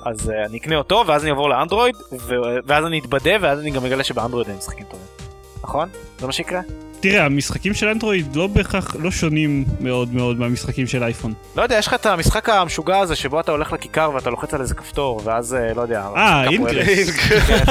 אז 0.05 0.29
uh, 0.29 0.49
אני 0.49 0.57
אקנה 0.57 0.75
אותו 0.75 1.03
ואז 1.07 1.23
אני 1.23 1.31
אעבור 1.31 1.49
לאנדרואיד 1.49 1.95
ו- 2.11 2.35
ואז 2.65 2.85
אני 2.85 2.99
אתבדה 2.99 3.31
ואז 3.41 3.59
אני 3.59 3.71
גם 3.71 3.85
אגלה 3.85 4.03
שבאנדרואיד 4.03 4.47
אין 4.47 4.57
משחקים 4.57 4.85
טובים 4.85 5.18
נכון? 5.63 5.89
זה 6.19 6.25
מה 6.25 6.31
שיקרה? 6.31 6.61
תראה, 6.99 7.25
המשחקים 7.25 7.73
של 7.73 7.87
אנדרואיד 7.87 8.35
לא 8.35 8.47
בהכרח, 8.47 8.95
לא 8.99 9.11
שונים 9.11 9.65
מאוד 9.79 10.13
מאוד 10.13 10.39
מהמשחקים 10.39 10.87
של 10.87 11.03
אייפון. 11.03 11.33
לא 11.55 11.61
יודע 11.61 11.77
יש 11.77 11.87
לך 11.87 11.93
את 11.93 12.05
המשחק 12.05 12.49
המשוגע 12.49 12.99
הזה 12.99 13.15
שבו 13.15 13.39
אתה 13.39 13.51
הולך 13.51 13.73
לכיכר 13.73 14.11
ואתה 14.13 14.29
לוחץ 14.29 14.53
על 14.53 14.61
איזה 14.61 14.75
כפתור 14.75 15.21
ואז 15.23 15.57
uh, 15.71 15.75
לא 15.75 15.81
יודע 15.81 16.07
אה, 16.15 16.49
אינגרס. 16.49 17.09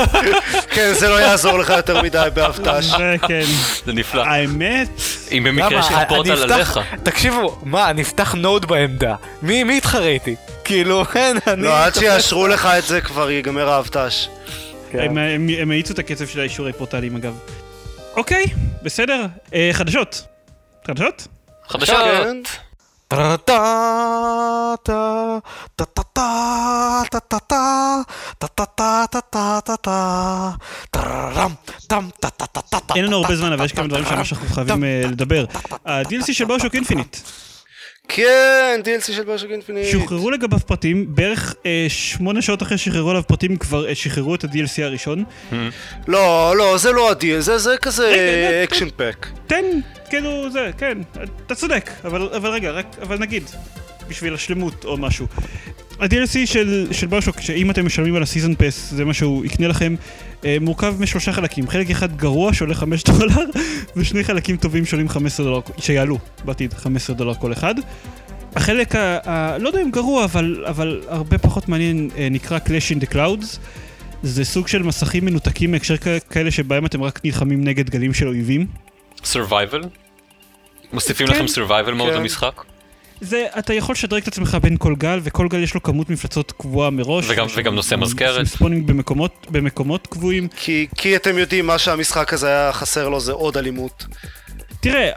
כן, 0.74 0.93
זה 0.93 1.09
לא 1.09 1.14
יעזור 1.14 1.59
לך 1.59 1.70
יותר 1.70 2.03
מדי 2.03 2.28
באבט"ש. 2.34 2.84
זה 2.84 3.16
כן. 3.28 3.45
זה 3.86 3.93
נפלא. 3.93 4.22
האמת, 4.22 4.89
אם 5.32 5.45
במקרה? 5.45 5.80
יש 5.80 5.86
לך 5.86 5.99
פורטל 6.09 6.53
עליך. 6.53 6.80
תקשיבו 7.03 7.59
מה 7.62 7.91
אני 7.91 8.03
אפתח 8.03 8.34
נוד 8.34 8.66
בעמדה 8.66 9.14
מי 9.43 9.64
מי 9.64 9.76
יתחרה 9.76 10.09
איתי? 10.09 10.34
כאילו 10.64 11.05
אין 11.14 11.39
אני 11.47 11.62
לא, 11.62 11.84
עד 11.84 11.95
שיאשרו 11.95 12.47
לך 12.47 12.66
את 12.78 12.84
זה 12.84 13.01
כבר 13.01 13.30
ייגמר 13.30 13.68
האבט"ש. 13.68 14.28
כן. 14.91 15.18
הם 15.61 15.70
האיצו 15.70 15.93
את 15.93 15.99
הקצב 15.99 16.26
של 16.26 16.41
האישורי 16.41 16.72
פורטלים 16.72 17.16
אגב. 17.16 17.39
אוקיי, 18.18 18.44
בסדר. 18.82 19.26
אה, 19.54 19.70
חדשות. 19.72 20.26
חדשות? 20.86 21.28
חדשות. 21.68 21.96
כן. 21.96 22.42
אין 32.94 33.04
לנו 33.04 33.16
הרבה 33.16 33.36
זמן, 33.36 33.52
אבל 33.52 33.64
יש 33.64 33.72
כמה 33.72 33.86
דברים 33.86 34.04
שממש 34.04 34.32
אנחנו 34.32 34.48
חייבים 34.48 34.84
אה, 34.84 35.00
לדבר. 35.04 35.44
ה-DLC 35.86 36.32
של 36.32 36.44
BioShock 36.44 36.74
Infinite, 36.74 37.16
כן, 38.09 38.80
DLC 38.84 39.12
של 39.12 39.24
BioShock 39.24 39.50
Infinite. 39.50 39.86
שוחררו 39.92 40.30
לגביו 40.30 40.59
פרטים, 40.59 41.06
בערך 41.09 41.54
אה, 41.66 41.86
שמונה 41.88 42.42
שעות 42.42 42.62
אחרי 42.62 42.78
שחררו 42.78 43.11
עליו 43.11 43.22
פרטים 43.26 43.56
כבר 43.56 43.88
אה, 43.88 43.94
שחררו 43.94 44.34
את 44.34 44.44
ה-DLC 44.44 44.82
הראשון. 44.82 45.24
לא, 46.09 46.54
לא, 46.56 46.78
זה 46.78 46.92
לא 46.92 47.11
ה-DLC, 47.11 47.40
זה 47.40 47.59
זה 47.59 47.76
כזה 47.82 48.64
action 48.64 48.88
pack. 48.96 49.26
תן, 49.46 49.64
כאילו 50.11 50.50
זה, 50.50 50.70
כן, 50.78 50.98
אתה 51.46 51.54
צודק, 51.54 51.90
אבל, 52.04 52.28
אבל 52.36 52.50
רגע, 52.50 52.70
רק, 52.70 52.86
אבל 53.02 53.18
נגיד, 53.18 53.42
בשביל 54.09 54.34
השלמות 54.34 54.84
או 54.84 54.96
משהו. 54.96 55.26
ה-DLC 56.00 56.46
של, 56.46 56.88
של 56.92 57.06
BioShock, 57.06 57.40
שאם 57.40 57.70
אתם 57.70 57.86
משלמים 57.86 58.16
על 58.16 58.22
ה 58.22 58.27
season 58.27 58.54
pass, 58.59 58.90
זה 58.90 59.04
מה 59.04 59.14
שהוא 59.14 59.44
יקנה 59.44 59.68
לכם, 59.68 59.94
מורכב 60.61 60.95
משלושה 61.01 61.32
חלקים. 61.32 61.68
חלק 61.68 61.91
אחד 61.91 62.16
גרוע 62.16 62.53
שעולה 62.53 62.74
5 62.74 63.05
דולר, 63.05 63.45
ושני 63.97 64.24
חלקים 64.24 64.57
טובים 64.57 64.86
שעולים 64.86 65.09
15 65.09 65.47
דולר, 65.47 65.61
שיעלו 65.78 66.18
בעתיד 66.45 66.74
15 66.74 67.16
דולר 67.16 67.34
כל 67.34 67.53
אחד. 67.53 67.74
החלק 68.57 68.97
ה... 68.97 69.18
ה 69.24 69.59
לא 69.59 69.68
יודע 69.68 69.82
אם 69.82 69.91
גרוע, 69.91 70.24
אבל, 70.24 70.64
אבל 70.68 71.03
הרבה 71.09 71.39
פחות 71.39 71.68
מעניין, 71.68 72.11
אה, 72.16 72.28
נקרא 72.30 72.59
Clash 72.59 72.99
in 72.99 73.05
the 73.05 73.12
Clouds. 73.14 73.59
זה 74.22 74.45
סוג 74.45 74.68
של 74.68 74.82
מסכים 74.82 75.24
מנותקים 75.24 75.70
מהקשר 75.70 75.97
כ- 75.97 76.09
כאלה 76.30 76.51
שבהם 76.51 76.86
אתם 76.86 77.03
רק 77.03 77.20
נלחמים 77.24 77.64
נגד 77.64 77.91
גלים 77.91 78.14
של 78.14 78.28
אויבים. 78.28 78.66
survival? 79.24 79.86
מוסיפים 80.93 81.26
כן. 81.26 81.32
לכם 81.32 81.45
survival 81.45 81.91
כן. 81.91 82.14
למשחק? 82.14 82.62
זה, 83.20 83.46
אתה 83.58 83.74
יכול 83.74 83.92
לשדרג 83.92 84.22
את 84.22 84.28
עצמך 84.28 84.58
בין 84.62 84.76
כל 84.78 84.94
גל, 84.98 85.20
וכל 85.22 85.48
גל 85.48 85.62
יש 85.62 85.74
לו 85.74 85.82
כמות 85.82 86.10
מפלצות 86.10 86.52
קבועה 86.52 86.90
מראש. 86.90 87.24
וגם- 87.28 87.46
וגם 87.56 87.74
נושא 87.74 87.94
מזכרת. 87.94 88.46
ספונים 88.46 88.86
במקומות, 88.86 89.46
במקומות 89.50 90.06
קבועים. 90.06 90.48
כי, 90.56 90.86
כי 90.96 91.16
אתם 91.16 91.38
יודעים, 91.38 91.66
מה 91.66 91.78
שהמשחק 91.78 92.32
הזה 92.32 92.46
היה 92.48 92.72
חסר 92.72 93.08
לו 93.08 93.20
זה 93.20 93.32
עוד 93.32 93.56
אלימות. 93.56 94.06
תראה, 94.80 95.10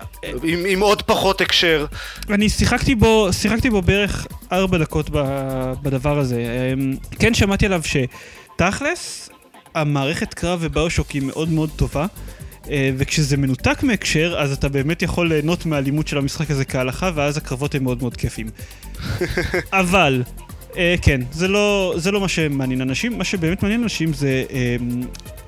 עם, 0.43 0.59
עם 0.67 0.79
עוד 0.79 1.01
פחות 1.01 1.41
הקשר. 1.41 1.85
אני 2.29 2.49
שיחקתי 2.49 2.95
בו, 2.95 3.29
שיחקתי 3.33 3.69
בו 3.69 3.81
בערך 3.81 4.27
ארבע 4.51 4.77
דקות 4.77 5.09
ב- 5.13 5.73
בדבר 5.81 6.17
הזה. 6.19 6.43
אמ, 6.73 6.95
כן 7.19 7.33
שמעתי 7.33 7.65
עליו 7.65 7.81
שתכלס, 7.83 9.29
המערכת 9.75 10.33
קרב 10.33 10.59
ובאושוק 10.61 11.11
היא 11.11 11.21
מאוד 11.21 11.49
מאוד 11.49 11.69
טובה. 11.75 12.05
אה, 12.69 12.89
וכשזה 12.97 13.37
מנותק 13.37 13.83
מהקשר, 13.83 14.35
אז 14.39 14.51
אתה 14.51 14.69
באמת 14.69 15.01
יכול 15.01 15.29
ליהנות 15.29 15.65
מהאלימות 15.65 16.07
של 16.07 16.17
המשחק 16.17 16.51
הזה 16.51 16.65
כהלכה, 16.65 17.11
ואז 17.15 17.37
הקרבות 17.37 17.75
הם 17.75 17.83
מאוד 17.83 18.01
מאוד 18.01 18.17
כיפים. 18.17 18.47
אבל, 19.71 20.23
אה, 20.77 20.95
כן, 21.01 21.21
זה 21.31 21.47
לא, 21.47 21.93
זה 21.97 22.11
לא 22.11 22.21
מה 22.21 22.27
שמעניין 22.27 22.81
אנשים, 22.81 23.17
מה 23.17 23.23
שבאמת 23.23 23.63
מעניין 23.63 23.83
אנשים 23.83 24.13
זה 24.13 24.43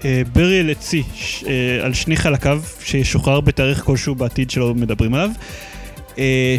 אה, 0.06 0.22
בריאל 0.34 0.72
את 0.72 0.82
סי 0.82 1.04
על 1.84 1.94
שני 1.94 2.18
חלקיו, 2.18 2.62
שישוחרר 2.84 3.42
בתאריך 3.42 3.84
כלשהו 3.84 4.16
בעתיד 4.16 4.52
שלא 4.52 4.74
מדברים 4.76 5.14
עליו, 5.14 5.30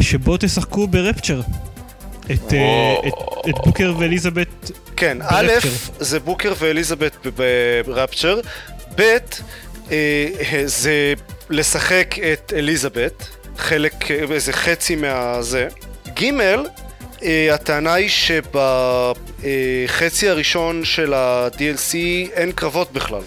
שבו 0.01 0.37
תשחקו 0.37 0.87
ברפצ'ר. 0.87 1.41
את, 2.25 2.53
את, 3.07 3.13
את 3.49 3.55
בוקר 3.65 3.93
ואליזבת 3.99 4.71
כן, 4.97 5.17
א', 5.21 5.47
ברפצ'ר. 5.47 5.69
זה 5.99 6.19
בוקר 6.19 6.53
ואליזבת 6.59 7.27
ברפצ'ר, 7.85 8.39
ב', 8.95 9.17
זה 10.65 11.13
לשחק 11.49 12.15
את 12.33 12.53
אליזבת, 12.55 13.27
חלק, 13.57 14.11
איזה 14.11 14.53
חצי 14.53 14.95
מהזה, 14.95 15.67
ג', 16.19 16.31
אה, 17.23 17.53
הטענה 17.53 17.93
היא 17.93 18.09
שבחצי 18.09 19.19
הראשון 20.29 20.85
של 20.85 21.13
ה-DLC 21.13 21.95
אין 22.33 22.51
קרבות 22.51 22.93
בכלל. 22.93 23.21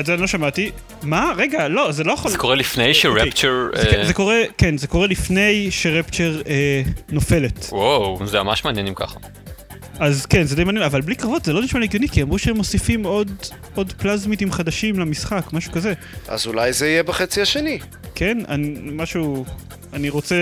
את 0.00 0.06
זה 0.06 0.12
אני 0.12 0.20
לא 0.20 0.26
שמעתי. 0.26 0.70
מה? 1.02 1.32
רגע, 1.36 1.68
לא, 1.68 1.92
זה 1.92 2.04
לא 2.04 2.12
יכול... 2.12 2.30
זה 2.30 2.38
קורה 2.38 2.54
לפני 2.54 2.94
שרפצ'ר... 2.94 3.68
זה, 3.74 3.98
אה, 3.98 4.06
זה 4.06 4.14
קורה, 4.14 4.40
כן, 4.58 4.76
זה 4.76 4.86
קורה 4.86 5.06
לפני 5.06 5.70
שרפצ'ר 5.70 6.42
אה, 6.46 6.82
נופלת. 7.08 7.68
וואו, 7.72 8.18
זה 8.26 8.42
ממש 8.42 8.64
מעניין 8.64 8.86
אם 8.86 8.94
ככה. 8.94 9.18
אז 9.98 10.26
כן, 10.26 10.44
זה 10.44 10.56
די 10.56 10.64
מעניין, 10.64 10.84
אבל 10.84 11.00
בלי 11.00 11.14
קרבות 11.14 11.44
זה 11.44 11.52
לא 11.52 11.62
נשמע 11.62 11.80
לי 11.80 11.86
הגיוני, 11.86 12.08
כי 12.08 12.22
אמרו 12.22 12.38
שהם 12.38 12.56
מוסיפים 12.56 13.04
עוד, 13.04 13.30
עוד 13.74 13.92
פלזמיטים 13.92 14.52
חדשים 14.52 14.98
למשחק, 14.98 15.52
משהו 15.52 15.72
כזה. 15.72 15.92
אז 16.28 16.46
אולי 16.46 16.72
זה 16.72 16.88
יהיה 16.88 17.02
בחצי 17.02 17.42
השני. 17.42 17.78
כן, 18.14 18.38
אני, 18.48 18.78
משהו... 18.92 19.44
אני 19.92 20.08
רוצה... 20.10 20.34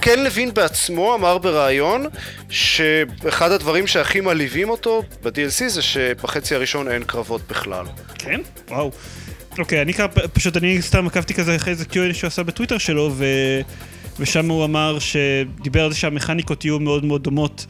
קן 0.00 0.24
לוין 0.24 0.54
בעצמו 0.54 1.14
אמר 1.14 1.38
בריאיון 1.38 2.06
שאחד 2.50 3.52
הדברים 3.52 3.86
שהכי 3.86 4.20
מלהיבים 4.20 4.70
אותו 4.70 5.02
ב-DLC 5.22 5.68
זה 5.68 5.82
שבחצי 5.82 6.54
הראשון 6.54 6.88
אין 6.88 7.04
קרבות 7.04 7.40
בכלל. 7.48 7.84
כן? 8.18 8.40
וואו. 8.68 8.90
אוקיי, 9.58 9.82
אני 9.82 9.92
קרא, 9.92 10.06
פשוט 10.32 10.56
אני 10.56 10.82
סתם 10.82 11.06
עקבתי 11.06 11.34
כזה 11.34 11.56
אחרי 11.56 11.72
איזה 11.72 11.84
Q&A 11.84 12.14
שהוא 12.14 12.28
עשה 12.28 12.42
בטוויטר 12.42 12.78
שלו, 12.78 13.10
ו... 13.16 13.24
ושם 14.18 14.48
הוא 14.48 14.64
אמר 14.64 14.98
שדיבר 14.98 15.84
על 15.84 15.92
זה 15.92 15.98
שהמכניקות 15.98 16.64
יהיו 16.64 16.80
מאוד 16.80 17.04
מאוד 17.04 17.22
דומות 17.22 17.66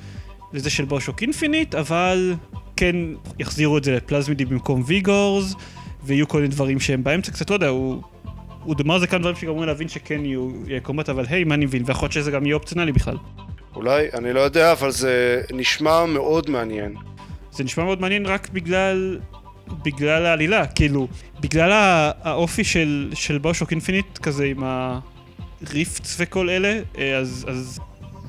לזה 0.52 0.70
של 0.70 0.84
BioShock 0.84 1.22
Infinite, 1.22 1.74
אבל 1.74 2.34
כן 2.76 2.96
יחזירו 3.38 3.78
את 3.78 3.84
זה 3.84 3.96
ל 3.96 4.02
plasmids 4.02 4.44
במקום 4.44 4.82
vigors, 4.86 5.54
ויהיו 6.04 6.28
כל 6.28 6.38
מיני 6.38 6.48
דברים 6.48 6.80
שהם 6.80 7.04
באמצע 7.04 7.32
קצת, 7.32 7.50
לא 7.50 7.54
יודע, 7.56 7.68
הוא... 7.68 8.02
הוא 8.64 8.74
על 8.94 9.00
זה 9.00 9.06
כמה 9.06 9.18
דברים 9.18 9.36
שגרמו 9.36 9.64
להבין 9.64 9.88
שכן 9.88 10.24
יהיו 10.24 10.50
יהיה 10.66 10.80
combat, 10.80 11.08
אבל 11.08 11.24
היי, 11.28 11.44
מה 11.44 11.54
אני 11.54 11.64
מבין? 11.64 11.82
ויכול 11.86 12.04
להיות 12.04 12.12
שזה 12.12 12.30
גם 12.30 12.46
יהיה 12.46 12.54
אופציונלי 12.54 12.92
בכלל. 12.92 13.16
אולי, 13.76 14.06
אני 14.14 14.32
לא 14.32 14.40
יודע, 14.40 14.72
אבל 14.72 14.90
זה 14.90 15.42
נשמע 15.52 16.06
מאוד 16.06 16.50
מעניין. 16.50 16.94
זה 17.52 17.64
נשמע 17.64 17.84
מאוד 17.84 18.00
מעניין 18.00 18.26
רק 18.26 18.48
בגלל, 18.48 19.18
בגלל 19.84 20.26
העלילה, 20.26 20.66
כאילו, 20.66 21.08
בגלל 21.40 21.72
הא- 21.72 22.12
האופי 22.22 22.64
של, 22.64 23.10
של 23.14 23.38
BioShock 23.38 23.70
Infinite 23.70 24.18
כזה 24.18 24.44
עם 24.44 24.62
ה 24.62 24.88
rifts 24.88 26.16
וכל 26.20 26.50
אלה, 26.50 26.80
אה, 26.98 27.16
אז, 27.16 27.46
אז 27.48 27.80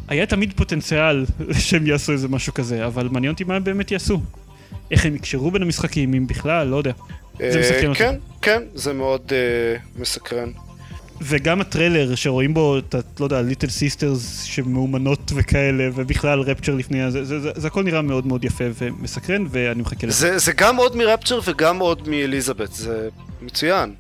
היה 0.10 0.26
תמיד 0.26 0.54
פוטנציאל 0.56 1.26
שהם 1.66 1.88
יעשו 1.88 2.12
איזה 2.12 2.28
משהו 2.28 2.54
כזה, 2.54 2.86
אבל 2.86 3.08
מעניין 3.12 3.34
אותי 3.34 3.44
מה 3.44 3.56
הם 3.56 3.64
באמת 3.64 3.92
יעשו. 3.92 4.22
איך 4.92 5.06
הם 5.06 5.16
יקשרו 5.16 5.52
בין 5.52 5.62
המשחקים, 5.62 6.14
אם 6.14 6.28
בכלל, 6.28 6.68
לא 6.68 6.76
יודע. 6.76 6.92
זה 7.38 7.46
אה, 7.46 7.60
מסקרן 7.60 7.90
אותי. 7.90 8.00
כן, 8.00 8.16
כן, 8.42 8.64
זה 8.74 8.94
מאוד 8.94 9.32
אה, 9.32 9.80
מסקרן. 9.96 10.50
וגם 11.22 11.62
הטריילר 11.62 12.16
שרואים 12.16 12.54
בו 12.54 12.78
את, 12.78 12.96
לא 13.20 13.26
יודע, 13.26 13.42
Little 13.42 13.68
Sisters 13.68 14.44
שמאומנות 14.44 15.32
וכאלה, 15.36 15.90
ובכלל 15.96 16.40
Rapture 16.40 16.76
לפני, 16.76 17.12
זה, 17.12 17.26
זה, 17.26 17.40
זה, 17.40 17.52
זה 17.56 17.68
הכל 17.68 17.84
נראה 17.84 18.02
מאוד 18.02 18.28
מאוד 18.28 18.46
יפה 18.46 18.64
ומסקרן, 18.78 19.46
ואני 19.50 19.82
מחכה 19.82 20.08
לזה. 20.08 20.18
זה, 20.18 20.38
זה 20.38 20.52
גם 20.52 20.76
עוד 20.76 20.96
מ 20.96 21.01
Rapture 21.01 21.40
וגם 21.46 21.80
עוד 21.80 22.10
מאליזבת, 22.10 22.74
זה 22.74 23.10
מצוין. 23.42 23.94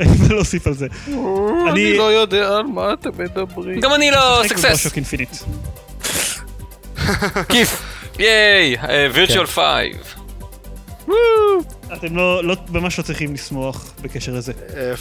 אין 0.00 0.08
מה 0.20 0.34
להוסיף 0.34 0.66
על 0.66 0.74
זה. 0.74 0.86
אני 1.72 1.96
לא 1.96 2.12
יודע 2.12 2.48
על 2.56 2.62
מה 2.62 2.92
אתם 2.92 3.10
מדברים. 3.18 3.80
גם 3.80 3.94
אני 3.94 4.10
לא 4.10 4.42
סקסס. 4.48 4.64
BioShock 4.64 4.96
Infinite. 4.96 5.30
כיף. 7.48 7.82
ייי, 8.18 8.76
וירטואל 9.14 9.46
5. 9.46 9.64
אתם 11.92 12.16
לא, 12.16 12.44
לא, 12.44 12.56
ממש 12.68 12.98
לא 12.98 13.04
צריכים 13.04 13.34
לשמוח 13.34 13.92
בקשר 14.02 14.32
לזה. 14.34 14.52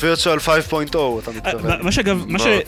וירטואל 0.01 0.37
5.0 0.39 0.49
אתה 0.89 0.97
אה, 0.97 1.15
מתכוון. 1.35 1.81
מה- 1.81 1.91
שאגב, 1.91 2.23
מה 2.27 2.39
לא. 2.39 2.59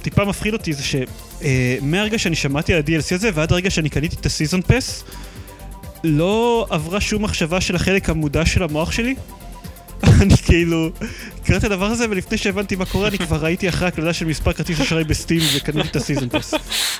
שטיפה 0.00 0.24
מפחיד 0.24 0.52
אותי 0.52 0.72
זה 0.72 0.82
שמהרגע 0.82 2.18
שאני 2.18 2.36
שמעתי 2.36 2.72
על 2.74 2.78
ה-DLC 2.78 3.14
הזה 3.14 3.30
ועד 3.34 3.52
הרגע 3.52 3.70
שאני 3.70 3.88
קניתי 3.88 4.16
את 4.20 4.26
הסיזון 4.26 4.62
פס, 4.62 5.04
לא 6.04 6.66
עברה 6.70 7.00
שום 7.00 7.22
מחשבה 7.24 7.60
של 7.60 7.76
החלק 7.76 8.10
המודע 8.10 8.46
של 8.46 8.62
המוח 8.62 8.92
שלי. 8.92 9.14
אני 10.22 10.36
כאילו, 10.36 10.90
קראתי 11.44 11.66
את 11.66 11.72
הדבר 11.72 11.86
הזה 11.86 12.06
ולפני 12.10 12.38
שהבנתי 12.38 12.76
מה 12.76 12.84
קורה 12.84 13.08
אני 13.08 13.18
כבר 13.18 13.36
ראיתי 13.36 13.68
אחרי 13.68 13.88
הקלדה 13.88 14.12
של 14.12 14.26
מספר 14.26 14.52
כרטיס 14.52 14.80
אשראי 14.80 15.04
בסטים 15.04 15.40
וקניתי 15.56 15.88
את 15.88 15.96
הסיזון 15.96 16.28
פס. 16.28 16.54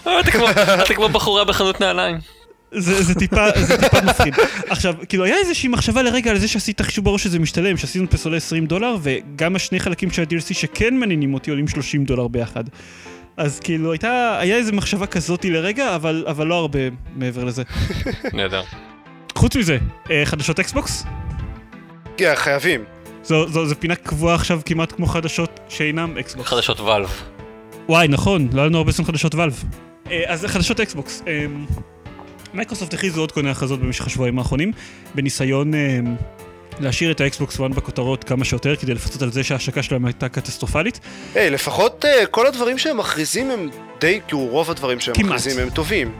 אה, 0.06 0.20
אתה 0.20 0.30
כמו- 0.94 1.08
בחורה 1.08 1.44
בחנות 1.44 1.80
נעליים. 1.80 2.16
זה, 2.74 3.02
זה 3.02 3.14
טיפה, 3.14 3.46
זה 3.60 3.78
טיפה 3.78 4.00
מפחיד. 4.00 4.34
עכשיו, 4.70 4.94
כאילו 5.08 5.24
היה 5.24 5.36
איזושהי 5.38 5.68
מחשבה 5.68 6.02
לרגע 6.02 6.30
על 6.30 6.38
זה 6.38 6.48
שעשית 6.48 6.80
חישוב 6.80 7.04
בראש 7.04 7.22
שזה 7.22 7.38
משתלם, 7.38 7.76
שה 7.76 7.86
season 7.86 8.06
pass 8.06 8.24
עולה 8.24 8.36
20 8.36 8.66
דולר, 8.66 8.96
וגם 9.02 9.56
השני 9.56 9.80
חלקים 9.80 10.10
של 10.10 10.22
ה-DLC 10.22 10.54
שכן 10.54 10.96
מעניינים 10.96 11.34
אותי 11.34 11.50
עולים 11.50 11.68
30 11.68 12.04
דולר 12.04 12.28
ביחד. 12.28 12.64
אז 13.36 13.60
כאילו 13.60 13.92
הייתה, 13.92 14.36
היה 14.40 14.56
איזו 14.56 14.72
מחשבה 14.72 15.06
כזאתי 15.06 15.50
לרגע, 15.50 15.94
אבל, 15.94 16.24
אבל 16.28 16.46
לא 16.46 16.54
הרבה 16.54 16.78
מעבר 17.16 17.44
לזה. 17.44 17.62
נהדר. 18.32 18.62
חוץ 19.34 19.56
מזה, 19.56 19.78
אה, 20.10 20.22
חדשות 20.24 20.60
אקסבוקס? 20.60 21.04
כן, 22.16 22.32
חייבים. 22.36 22.84
זו, 23.24 23.48
זו, 23.48 23.66
זו 23.66 23.74
פינה 23.78 23.94
קבועה 23.94 24.34
עכשיו 24.34 24.60
כמעט 24.64 24.92
כמו 24.92 25.06
חדשות 25.06 25.60
שאינם 25.68 26.18
אקסבוקס. 26.18 26.48
חדשות 26.48 26.80
Valve. 26.80 27.10
וואי, 27.88 28.08
נכון, 28.08 28.48
לא 28.52 28.60
היה 28.60 28.68
לנו 28.68 28.78
הרבה 28.78 28.92
זמן 28.92 29.04
חדשות 29.04 29.34
Valve. 29.34 29.64
אה, 30.10 30.22
אז 30.26 30.44
חדשות 30.44 30.80
אקסבוקס. 30.80 31.22
אה, 31.26 31.46
מייקרוסופט 32.54 32.94
הכריזו 32.94 33.20
עוד 33.20 33.32
כל 33.32 33.40
מיני 33.40 33.50
הכרזות 33.50 33.80
במשך 33.80 34.06
השבועיים 34.06 34.38
האחרונים, 34.38 34.72
בניסיון 35.14 35.74
אה, 35.74 35.98
להשאיר 36.80 37.10
את 37.10 37.20
האקסבוקס 37.20 37.60
1 37.60 37.70
בכותרות 37.70 38.24
כמה 38.24 38.44
שיותר, 38.44 38.76
כדי 38.76 38.94
לפצות 38.94 39.22
על 39.22 39.32
זה 39.32 39.44
שההשקה 39.44 39.82
שלהם 39.82 40.04
הייתה 40.04 40.28
קטסטרופלית. 40.28 41.00
היי, 41.34 41.50
לפחות 41.50 42.04
אה, 42.04 42.26
כל 42.26 42.46
הדברים 42.46 42.78
שהם 42.78 42.96
מכריזים 42.96 43.50
הם 43.50 43.68
די, 44.00 44.20
כאילו 44.26 44.46
רוב 44.46 44.70
הדברים 44.70 45.00
שהם 45.00 45.14
כמעט. 45.14 45.26
מכריזים 45.26 45.58
הם 45.58 45.70
טובים. 45.70 46.12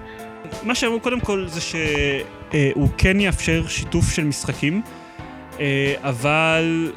מה 0.63 0.75
שאמרו 0.75 1.01
קודם 1.01 1.21
כל 1.21 1.47
זה 1.49 1.61
שהוא 1.61 2.89
כן 2.99 3.21
יאפשר 3.21 3.65
שיתוף 3.69 4.13
של 4.13 4.25
משחקים, 4.25 4.83
אבל 6.01 6.93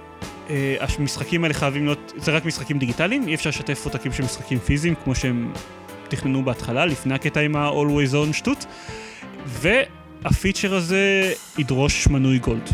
אה, 0.50 0.76
המשחקים 1.00 1.44
האלה 1.44 1.54
חייבים 1.54 1.86
להיות, 1.86 2.14
זה 2.18 2.32
רק 2.32 2.46
משחקים 2.46 2.80
דיגיטליים, 2.80 3.28
אי 3.28 3.36
אפשר 3.36 3.50
לשתף 3.50 3.86
עותקים 3.86 4.14
של 4.14 4.24
משחקים 4.24 4.60
פיזיים 4.60 4.96
כמו 5.04 5.16
שהם 5.16 5.54
תכננו 6.08 6.46
בהתחלה, 6.46 6.86
לפני 6.86 7.14
הקטע 7.14 7.40
עם 7.40 7.56
ה-Always 7.56 8.14
On 8.14 8.34
שטות, 8.34 8.66
והפיצ'ר 9.46 10.76
הזה 10.76 11.34
ידרוש 11.58 12.08
מנוי 12.08 12.40
Gold. 12.40 12.70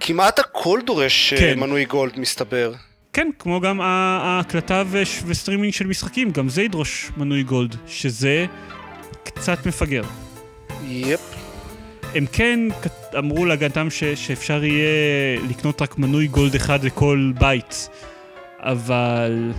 כמעט 0.00 0.38
הכל 0.38 0.80
דורש 0.86 1.32
אה, 1.32 1.38
כן. 1.38 1.60
מנוי 1.60 1.84
Gold, 1.84 2.18
מסתבר. 2.18 2.72
כן, 3.12 3.30
כמו 3.38 3.60
גם 3.60 3.80
ההקלטה 3.80 4.82
וסטרימינג 5.26 5.72
של 5.72 5.86
משחקים, 5.86 6.30
גם 6.30 6.48
זה 6.48 6.62
ידרוש 6.62 7.10
מנוי 7.16 7.42
Gold, 7.42 7.76
שזה 7.86 8.46
קצת 9.24 9.66
מפגר. 9.66 10.02
Yep. 10.84 11.45
הם 12.16 12.26
כן 12.32 12.60
אמרו 13.18 13.44
להגנתם 13.44 13.90
ש- 13.90 14.04
שאפשר 14.04 14.64
יהיה 14.64 14.86
לקנות 15.50 15.82
רק 15.82 15.98
מנוי 15.98 16.26
גולד 16.26 16.54
אחד 16.54 16.84
לכל 16.84 17.32
בית, 17.38 17.88
אבל 18.60 19.52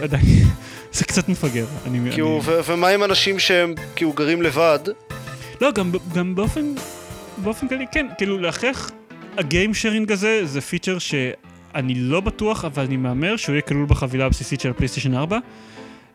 עדיין, 0.00 0.24
זה 0.92 1.04
קצת 1.04 1.28
מפגר. 1.28 1.66
אני, 1.86 2.10
כאילו, 2.10 2.28
אני... 2.28 2.40
ו- 2.44 2.60
ומה 2.66 2.88
עם 2.88 3.04
אנשים 3.04 3.38
שהם 3.38 3.74
כאילו 3.96 4.12
גרים 4.12 4.42
לבד? 4.42 4.78
לא, 5.60 5.72
גם, 5.72 5.92
גם 6.14 6.34
באופן, 6.34 6.74
באופן 7.38 7.68
כללי, 7.68 7.86
כן, 7.92 8.06
כאילו 8.18 8.38
להכריח 8.38 8.90
הגיים 9.36 9.74
שרינג 9.74 10.12
הזה 10.12 10.40
זה 10.44 10.60
פיצ'ר 10.60 10.98
שאני 10.98 11.94
לא 11.94 12.20
בטוח, 12.20 12.64
אבל 12.64 12.82
אני 12.84 12.96
מהמר 12.96 13.36
שהוא 13.36 13.52
יהיה 13.52 13.62
כלול 13.62 13.86
בחבילה 13.86 14.26
הבסיסית 14.26 14.60
של 14.60 14.70
הפלייסטיישן 14.70 15.14
4, 15.14 15.38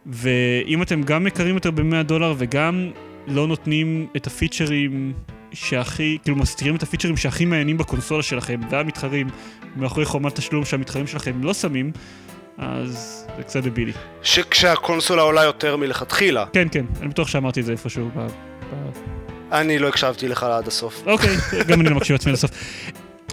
ואם 0.05 0.81
אתם 0.81 1.03
גם 1.03 1.27
יקרים 1.27 1.55
יותר 1.55 1.71
ב-100 1.71 2.03
דולר 2.03 2.33
וגם 2.37 2.91
לא 3.27 3.47
נותנים 3.47 4.07
את 4.15 4.27
הפיצ'רים 4.27 5.13
שהכי, 5.55 6.17
כאילו 6.23 6.37
מסתירים 6.37 6.75
את 6.75 6.83
הפיצ'רים 6.83 7.17
שהכי 7.17 7.45
מעניינים 7.45 7.77
בקונסולה 7.77 8.23
שלכם, 8.23 8.59
והמתחרים 8.69 9.27
מאחורי 9.75 10.05
חומת 10.05 10.35
תשלום 10.35 10.65
שהמתחרים 10.65 11.07
שלכם 11.07 11.43
לא 11.43 11.53
שמים, 11.53 11.91
אז 12.57 13.25
זה 13.37 13.43
קצת 13.43 13.63
דבילי. 13.63 13.91
שכשהקונסולה 14.21 15.21
עולה 15.21 15.43
יותר 15.43 15.75
מלכתחילה. 15.75 16.45
כן, 16.53 16.67
כן, 16.71 16.85
אני 17.01 17.07
בטוח 17.07 17.27
שאמרתי 17.27 17.59
את 17.59 17.65
זה 17.65 17.71
איפשהו 17.71 18.09
ב... 18.15 18.19
ב... 18.19 18.29
אני 19.51 19.79
לא 19.79 19.87
הקשבתי 19.87 20.27
לך 20.27 20.43
עד 20.43 20.67
הסוף. 20.67 21.03
אוקיי, 21.05 21.35
גם 21.67 21.81
אני 21.81 21.89
לא 21.89 21.95
מקשיב 21.95 22.13
לעצמי 22.13 22.31
לסוף. 22.31 22.51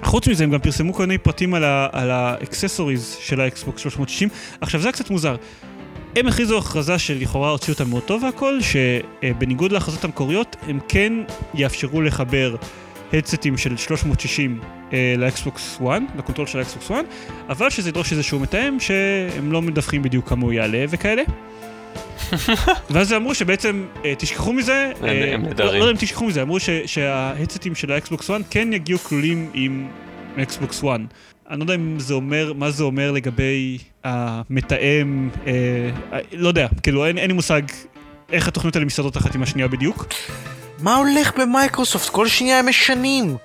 חוץ 0.02 0.28
מזה, 0.28 0.44
הם 0.44 0.50
גם 0.50 0.60
פרסמו 0.60 0.94
כל 0.94 1.02
מיני 1.02 1.18
פרטים 1.18 1.54
על 1.54 2.10
ה 2.10 2.19
accessories 2.19 3.16
של 3.20 3.40
האקסבוקס 3.40 3.82
360. 3.82 4.28
עכשיו, 4.60 4.80
זה 4.80 4.88
היה 4.88 4.92
קצת 4.92 5.10
מוזר. 5.10 5.36
הם 6.16 6.26
הכריזו 6.26 6.58
הכרזה 6.58 6.98
שלכאורה 6.98 7.50
הוציאו 7.50 7.72
אותה 7.74 7.84
מאוד 7.84 8.02
טוב 8.02 8.22
והכל, 8.22 8.58
שבניגוד 8.60 9.72
להכרזות 9.72 10.04
המקוריות, 10.04 10.56
הם 10.68 10.78
כן 10.88 11.12
יאפשרו 11.54 12.02
לחבר 12.02 12.54
הדסטים 13.12 13.58
של 13.58 13.76
360 13.76 14.60
אה, 14.92 15.14
לאקסבוקס 15.18 15.78
1, 15.88 16.02
לקונטרולר 16.18 16.46
של 16.46 16.58
האקסבוקס 16.58 16.90
1, 16.90 17.04
אבל 17.48 17.70
שזה 17.70 17.88
ידרוש 17.88 18.12
איזשהו 18.12 18.38
מתאם 18.40 18.80
שהם 18.80 19.52
לא 19.52 19.62
מדווחים 19.62 20.02
בדיוק 20.02 20.28
כמה 20.28 20.42
הוא 20.42 20.52
יעלה 20.52 20.84
וכאלה. 20.90 21.22
ואז 22.90 23.12
אמרו 23.12 23.34
שבעצם 23.34 23.84
אה, 24.04 24.14
תשכחו 24.18 24.52
מזה, 24.52 24.92
הם- 25.00 25.04
אה, 25.06 25.34
הם 25.34 25.42
לא 25.42 25.48
נהדרים. 25.48 25.68
לא 25.74 25.84
יודע 25.84 25.90
אם 25.90 25.96
תשכחו 25.96 26.24
מזה, 26.26 26.42
אמרו 26.42 26.58
שההדסטים 26.86 27.74
של 27.74 27.92
האקסבוקס 27.92 28.30
1 28.30 28.40
כן 28.50 28.72
יגיעו 28.72 28.98
כלולים 28.98 29.50
עם 29.54 29.88
אקסבוקס 30.42 30.84
1. 30.84 31.00
אני 31.52 31.60
לא 31.60 31.64
יודע 31.64 31.74
אם 31.74 32.00
זה 32.00 32.14
אומר, 32.14 32.52
מה 32.52 32.70
זה 32.70 32.84
אומר 32.84 33.10
לגבי 33.10 33.78
המתאם, 34.04 35.28
אה, 35.46 35.52
אה, 36.12 36.18
לא 36.32 36.48
יודע, 36.48 36.66
כאילו 36.82 37.06
אין, 37.06 37.18
אין 37.18 37.26
לי 37.26 37.32
מושג 37.32 37.62
איך 38.32 38.48
התוכניות 38.48 38.76
האלה 38.76 38.86
מסתדרות 38.86 39.16
אחת 39.16 39.34
עם 39.34 39.42
השנייה 39.42 39.68
בדיוק. 39.68 40.06
מה 40.78 40.96
הולך 40.96 41.38
במייקרוסופט? 41.38 42.08
כל 42.08 42.28
שנייה 42.28 42.58
הם 42.58 42.68
משנים. 42.68 43.36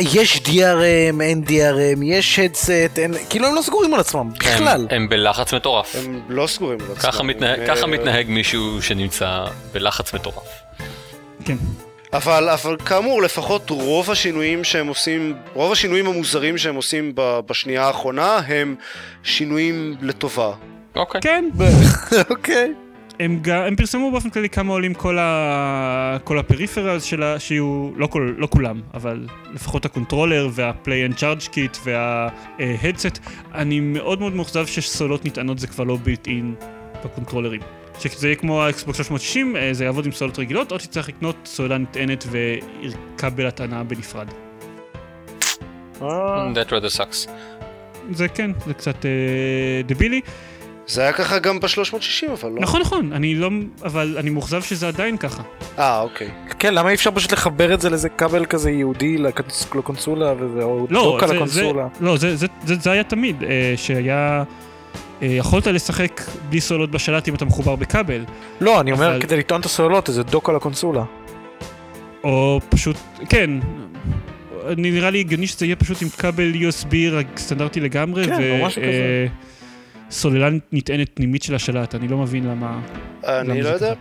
יש 0.00 0.36
DRM, 0.36 1.20
אין 1.20 1.44
DRM, 1.46 2.04
יש 2.04 2.38
הדסט, 2.38 2.98
אין... 2.98 3.14
כאילו 3.30 3.46
הם 3.46 3.54
לא 3.54 3.62
סגורים 3.62 3.94
על 3.94 4.00
עצמם, 4.00 4.30
בכלל. 4.38 4.86
הם, 4.90 5.02
הם 5.02 5.08
בלחץ 5.08 5.54
מטורף. 5.54 5.96
הם 5.96 6.20
לא 6.28 6.46
סגורים 6.46 6.78
על 6.80 6.86
עצמם. 6.96 7.10
ככה 7.12 7.22
מתנהג, 7.22 7.60
הם, 7.60 7.66
ככה 7.66 7.82
אה, 7.82 7.86
מתנהג 7.86 8.26
מישהו 8.28 8.82
שנמצא 8.82 9.44
בלחץ 9.72 10.14
מטורף. 10.14 10.48
כן. 11.44 11.56
אבל, 12.16 12.48
אבל 12.48 12.76
כאמור, 12.76 13.22
לפחות 13.22 13.70
רוב 13.70 14.10
השינויים 14.10 14.64
שהם 14.64 14.86
עושים, 14.86 15.34
רוב 15.54 15.72
השינויים 15.72 16.06
המוזרים 16.06 16.58
שהם 16.58 16.74
עושים 16.74 17.12
ב- 17.14 17.40
בשנייה 17.48 17.86
האחרונה 17.86 18.36
הם 18.36 18.74
שינויים 19.22 19.94
לטובה. 20.00 20.52
אוקיי. 20.96 21.20
כן, 21.20 21.44
אוקיי. 22.30 22.72
הם, 23.20 23.38
גם, 23.42 23.62
הם 23.62 23.76
פרסמו 23.76 24.10
באופן 24.10 24.30
כללי 24.30 24.48
כמה 24.48 24.72
עולים 24.72 24.94
כל, 24.94 25.18
ה, 25.18 26.16
כל 26.24 26.38
ה 26.38 26.43
peripherals 26.43 27.02
שלה, 27.02 27.40
שיהיו, 27.40 27.90
לא, 27.96 28.06
כל, 28.06 28.34
לא 28.38 28.48
כולם, 28.50 28.80
אבל 28.94 29.26
לפחות 29.54 29.84
הקונטרולר 29.84 30.48
וה-play 30.52 31.12
and 31.12 31.18
charge 31.18 31.48
kit 31.48 31.78
וה-headset. 31.84 33.18
אני 33.54 33.80
מאוד 33.80 34.20
מאוד 34.20 34.34
מאוכזב 34.34 34.66
שסוללות 34.66 35.24
נטענות 35.24 35.58
זה 35.58 35.66
כבר 35.66 35.84
לא 35.84 35.98
built 36.04 36.26
in 36.26 36.64
בקונטרולרים. 37.04 37.60
שזה 38.00 38.26
יהיה 38.28 38.36
כמו 38.36 38.62
האקסבוקס 38.62 38.94
360, 38.96 39.56
אה, 39.56 39.68
זה 39.72 39.84
יעבוד 39.84 40.06
עם 40.06 40.12
סוללות 40.12 40.38
רגילות, 40.38 40.72
או 40.72 40.78
שצריך 40.80 41.08
לקנות 41.08 41.36
סוללה 41.44 41.78
נטענת 41.78 42.24
וכבל 42.30 43.46
הטענה 43.46 43.84
בנפרד. 43.84 44.28
אה, 46.02 46.06
That 46.54 46.68
rather 46.70 46.98
sucks. 46.98 47.30
זה 48.12 48.28
כן, 48.28 48.50
זה 48.66 48.74
קצת 48.74 49.06
אה, 49.06 49.10
דבילי. 49.86 50.20
זה 50.88 51.02
היה 51.02 51.12
ככה 51.12 51.38
גם 51.38 51.60
ב-360 51.60 52.32
אבל 52.32 52.50
לא? 52.50 52.60
נכון, 52.60 52.80
נכון, 52.80 53.12
אני 53.12 53.34
לא, 53.34 53.50
אבל 53.84 54.16
אני 54.18 54.30
מאוכזב 54.30 54.62
שזה 54.62 54.88
עדיין 54.88 55.16
ככה. 55.16 55.42
אה, 55.78 56.00
אוקיי. 56.00 56.30
כן, 56.58 56.74
למה 56.74 56.88
אי 56.88 56.94
אפשר 56.94 57.10
פשוט 57.10 57.32
לחבר 57.32 57.74
את 57.74 57.80
זה 57.80 57.90
לאיזה 57.90 58.08
כבל 58.08 58.44
כזה 58.46 58.70
ייעודי 58.70 59.18
לקונס- 59.18 59.74
לקונסולה 59.78 60.32
וזה, 60.38 60.62
או 60.62 60.86
לא, 60.90 61.02
דוק 61.02 61.22
על 61.22 61.28
זה, 61.28 61.34
זה, 61.34 61.36
הקונסולה? 61.60 61.86
לא 62.00 62.16
זה, 62.16 62.36
זה, 62.36 62.46
זה, 62.64 62.74
זה 62.74 62.90
היה 62.90 63.04
תמיד, 63.04 63.36
שהיה... 63.76 64.44
אה, 65.22 65.26
יכולת 65.26 65.66
לשחק 65.66 66.20
בלי 66.50 66.60
סולות 66.60 66.90
בשלט 66.90 67.28
אם 67.28 67.34
אתה 67.34 67.44
מחובר 67.44 67.76
בכבל, 67.76 68.24
לא, 68.60 68.80
אני 68.80 68.92
אומר 68.92 69.10
אבל- 69.10 69.22
כדי 69.22 69.36
לטעון 69.36 69.60
את 69.60 69.66
הסוללות, 69.66 70.08
איזה 70.08 70.22
דוק 70.22 70.48
על 70.48 70.56
הקונסולה. 70.56 71.04
או 72.24 72.60
פשוט, 72.68 72.96
כן, 73.28 73.50
אני 74.68 74.90
נראה 74.90 75.10
לי 75.10 75.20
הגיוני 75.20 75.46
שזה 75.46 75.66
יהיה 75.66 75.76
פשוט 75.76 76.02
עם 76.02 76.08
כבל 76.08 76.52
USB 76.54 76.94
סטנדרטי 77.36 77.80
לגמרי, 77.80 78.26
כן, 78.26 78.32
או 78.60 78.66
משהו 78.66 78.82
כזה. 78.82 79.26
סוללה 80.10 80.48
נטענת 80.72 81.10
פנימית 81.14 81.42
של 81.42 81.54
השלט, 81.54 81.94
אני 81.94 82.08
לא 82.08 82.16
מבין 82.16 82.46
למה... 82.48 82.80
אני 83.24 83.48
למה 83.48 83.60
לא 83.60 83.68
יודע. 83.68 83.94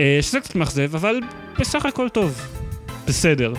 אה, 0.00 0.18
שזה 0.20 0.40
קצת 0.40 0.54
מאכזב, 0.54 0.94
אבל 0.94 1.20
בסך 1.58 1.86
הכל 1.86 2.08
טוב. 2.08 2.46
בסדר. 3.06 3.52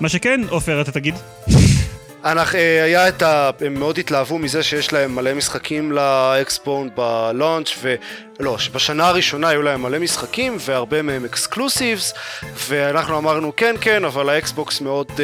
מה 0.00 0.08
שכן, 0.08 0.40
עופר, 0.48 0.80
אתה 0.80 0.92
תגיד? 0.92 1.14
אנחנו, 2.24 2.58
אה, 2.58 2.84
היה 2.84 3.08
את 3.08 3.22
ה... 3.22 3.50
הם 3.60 3.74
מאוד 3.74 3.98
התלהבו 3.98 4.38
מזה 4.38 4.62
שיש 4.62 4.92
להם 4.92 5.14
מלא 5.14 5.34
משחקים 5.34 5.92
לאקסבון 5.92 6.90
בלונץ' 6.96 7.78
ולא, 7.82 8.58
שבשנה 8.58 9.08
הראשונה 9.08 9.48
היו 9.48 9.62
להם 9.62 9.82
מלא 9.82 9.98
משחקים 9.98 10.56
והרבה 10.60 11.02
מהם 11.02 11.24
אקסקלוסיבס 11.24 12.14
ואנחנו 12.68 13.18
אמרנו 13.18 13.52
כן 13.56 13.74
כן 13.80 14.04
אבל 14.04 14.28
האקסבוקס 14.28 14.80
מאוד 14.80 15.06
אה, 15.10 15.20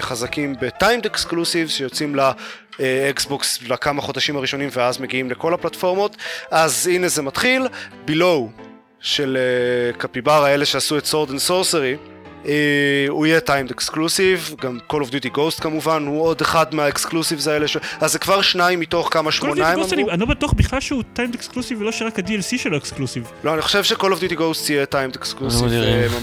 חזקים 0.00 0.54
ב 0.60 0.68
timed 0.68 1.06
exclusives 1.06 1.72
שיוצאים 1.72 2.16
לאקסבוקס 2.80 3.62
לכמה 3.62 4.02
חודשים 4.02 4.36
הראשונים 4.36 4.68
ואז 4.72 5.00
מגיעים 5.00 5.30
לכל 5.30 5.54
הפלטפורמות. 5.54 6.16
אז 6.50 6.86
הנה 6.86 7.08
זה 7.08 7.22
מתחיל, 7.22 7.68
Below 8.04 8.48
של 9.00 9.38
אה, 9.94 9.96
Capybara 9.98 10.54
אלה 10.54 10.64
שעשו 10.64 10.98
את 10.98 11.06
Sword & 11.06 11.30
Sworcery 11.30 11.92
אה, 11.92 12.19
הוא 13.08 13.26
יהיה 13.26 13.40
timed 13.40 13.70
exclusive, 13.70 14.54
גם 14.60 14.78
Call 14.92 14.94
of 14.96 15.10
Duty 15.10 15.36
Ghosts 15.36 15.60
כמובן, 15.60 16.06
הוא 16.06 16.22
עוד 16.22 16.40
אחד 16.40 16.74
מה 16.74 16.86
exclusives 16.86 17.48
האלה, 17.48 17.68
ש... 17.68 17.76
אז 18.00 18.12
זה 18.12 18.18
כבר 18.18 18.42
שניים 18.42 18.80
מתוך 18.80 19.08
כמה 19.12 19.32
שמונה 19.32 19.68
הם 19.68 19.82
אני, 19.92 20.02
אמרו. 20.02 20.10
אני 20.10 20.20
לא 20.20 20.26
בטוח 20.26 20.52
בכלל 20.52 20.80
שהוא 20.80 21.02
timed 21.12 21.34
exclusive 21.34 21.80
ולא 21.80 21.92
שרק 21.92 22.18
ה-DLC 22.18 22.58
שלו 22.58 22.76
exclusive. 22.76 23.30
לא, 23.44 23.54
אני 23.54 23.62
חושב 23.62 23.84
ש-Call 23.84 23.94
of 23.94 24.22
Duty 24.22 24.36
Ghost 24.36 24.70
יהיה 24.70 24.86
timed 24.86 25.16
exclusive. 25.16 25.68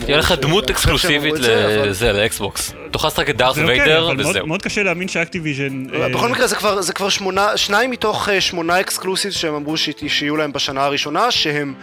יהיה 0.07 0.17
לך 0.17 0.31
דמות 0.31 0.69
אקסקלוסיבית 0.69 1.33
לזה, 1.39 2.13
לאקסבוקס. 2.13 2.73
תוכל 2.91 3.07
לשחק 3.07 3.29
את 3.29 3.37
Darth 3.37 3.57
אוקיי, 3.57 3.65
ויידר 3.65 4.11
וזהו. 4.17 4.47
מאוד 4.47 4.61
קשה 4.61 4.83
להאמין 4.83 5.07
שאקטיביז'ן... 5.07 5.85
אה, 5.93 6.09
בכל 6.09 6.29
מקרה 6.29 6.47
זה 6.47 6.55
כבר, 6.55 6.81
זה 6.81 6.93
כבר 6.93 7.09
שמונה, 7.09 7.57
שניים 7.57 7.91
מתוך 7.91 8.29
אה, 8.29 8.41
שמונה 8.41 8.79
exclusives 8.79 9.35
שהם 9.35 9.53
אמרו. 9.53 9.75
שיהיו 10.07 10.37
להם 10.37 10.53
בשנה 10.53 10.83
הראשונה, 10.85 11.31
שהם 11.31 11.73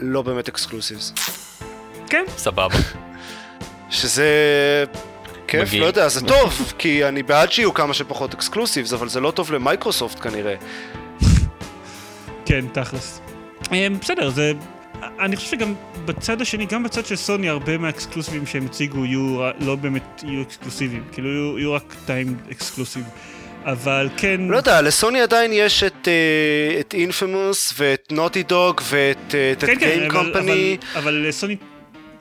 לא 0.00 0.22
באמת 0.22 0.48
exclusives. 0.48 1.14
כן, 2.10 2.24
סבבה. 2.36 2.76
שזה... 3.90 4.26
כיף, 5.48 5.68
מגעיל. 5.68 5.82
לא 5.82 5.86
יודע, 5.86 6.08
זה 6.08 6.20
טוב, 6.34 6.72
כי 6.78 7.04
אני 7.04 7.22
בעד 7.22 7.52
שיהיו 7.52 7.74
כמה 7.74 7.94
שפחות 7.94 8.34
exclusives, 8.34 8.92
אבל 8.92 9.08
זה 9.08 9.20
לא 9.20 9.30
טוב 9.30 9.52
למייקרוסופט 9.52 10.20
כנראה. 10.20 10.54
כן, 12.46 12.64
תכלס. 12.72 13.20
אה, 13.72 13.86
בסדר, 14.00 14.30
זה... 14.30 14.52
אני 15.20 15.36
חושב 15.36 15.48
שגם 15.48 15.74
בצד 16.04 16.40
השני, 16.40 16.66
גם 16.66 16.82
בצד 16.82 17.06
של 17.06 17.16
סוני, 17.16 17.48
הרבה 17.48 17.78
מהאקסקלוסיבים 17.78 18.46
שהם 18.46 18.66
הציגו 18.66 19.04
יהיו 19.04 19.50
לא 19.60 19.76
באמת 19.76 20.24
יהיו 20.26 20.42
אקסקלוסיביים. 20.42 21.04
כאילו 21.12 21.28
יהיו, 21.28 21.58
יהיו 21.58 21.72
רק 21.72 21.94
טיים 22.06 22.36
אקסקלוסיב. 22.50 23.04
אבל 23.64 24.08
כן... 24.16 24.40
לא 24.40 24.56
יודע, 24.56 24.82
לסוני 24.82 25.20
עדיין 25.20 25.50
יש 25.54 25.82
את, 25.82 26.08
אה, 26.08 26.80
את 26.80 26.94
אינפימוס 26.94 27.74
ואת 27.76 28.12
נוטי 28.12 28.42
דוג 28.42 28.80
ואת 28.84 29.34
אה, 29.34 29.52
את 29.52 29.60
כן, 29.60 29.66
כן, 29.66 29.78
גיים 29.78 30.10
אבל, 30.10 30.10
קומפני. 30.10 30.76
אבל, 30.92 31.00
אבל 31.00 31.26
לסוני 31.28 31.56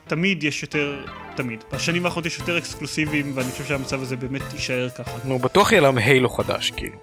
תמיד 0.07 0.43
יש 0.43 0.61
יותר... 0.61 1.05
תמיד. 1.36 1.63
בשנים 1.73 2.05
האחרונות 2.05 2.25
יש 2.25 2.39
יותר 2.39 2.57
אקסקלוסיבים, 2.57 3.31
ואני 3.36 3.51
חושב 3.51 3.65
שהמצב 3.65 4.01
הזה 4.01 4.15
באמת 4.15 4.41
יישאר 4.53 4.89
ככה. 4.89 5.11
נו, 5.25 5.39
בטוח 5.39 5.71
יהיה 5.71 5.81
להם 5.81 5.97
הילו 5.97 6.29
חדש, 6.29 6.71
כאילו. 6.77 6.97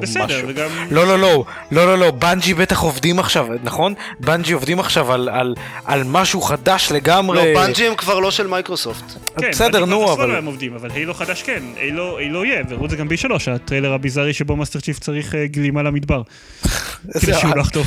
בסדר. 0.00 0.44
וגם... 0.48 0.68
לא, 0.90 1.06
לא, 1.06 1.18
לא, 1.18 1.44
לא, 1.70 1.86
לא, 1.86 1.98
לא, 1.98 2.10
בנג'י 2.10 2.54
בטח 2.54 2.80
עובדים 2.80 3.18
עכשיו, 3.18 3.46
נכון? 3.62 3.94
בנג'י 4.20 4.52
עובדים 4.52 4.80
עכשיו 4.80 5.12
על, 5.12 5.28
על, 5.28 5.54
על 5.84 6.04
משהו 6.04 6.40
חדש 6.40 6.92
לגמרי. 6.92 7.54
לא, 7.54 7.60
בנג'י 7.60 7.86
הם 7.86 7.94
כבר 7.94 8.18
לא 8.18 8.30
של 8.30 8.46
מייקרוסופט. 8.46 9.04
כן, 9.40 9.50
בסדר, 9.50 9.84
נו, 9.84 10.12
אבל... 10.12 10.36
הם 10.36 10.44
עובדים, 10.44 10.74
אבל 10.74 10.90
הילו 10.90 11.14
חדש 11.14 11.42
כן, 11.42 11.62
הילו 11.76 12.18
הילו 12.18 12.44
יהיה, 12.44 12.62
והראו 12.68 12.84
את 12.84 12.90
זה 12.90 12.96
גם 12.96 13.08
ב-3, 13.08 13.50
הטריילר 13.50 13.92
הביזארי 13.92 14.32
שבו 14.32 14.56
Master 14.56 14.80
Chief 14.80 14.98
צריך 14.98 15.34
גלימה 15.34 15.82
למדבר. 15.82 16.22
כדי 17.20 17.34
שהוא 17.34 17.56
לא 17.56 17.60
יחטוף. 17.60 17.86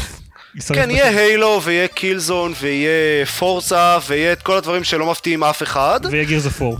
כן. 0.73 0.91
יהיה 0.91 1.09
Halo 1.09 1.61
ויהיה 1.63 1.87
Killzone 1.87 2.53
ויהיה 2.61 3.25
Forza 3.25 3.97
ויהיה 4.07 4.33
את 4.33 4.41
כל 4.41 4.57
הדברים 4.57 4.83
שלא 4.83 5.11
מפתיעים 5.11 5.43
אף 5.43 5.63
אחד. 5.63 5.99
ויהיה 6.11 6.25
Gears 6.25 6.61
4. 6.61 6.77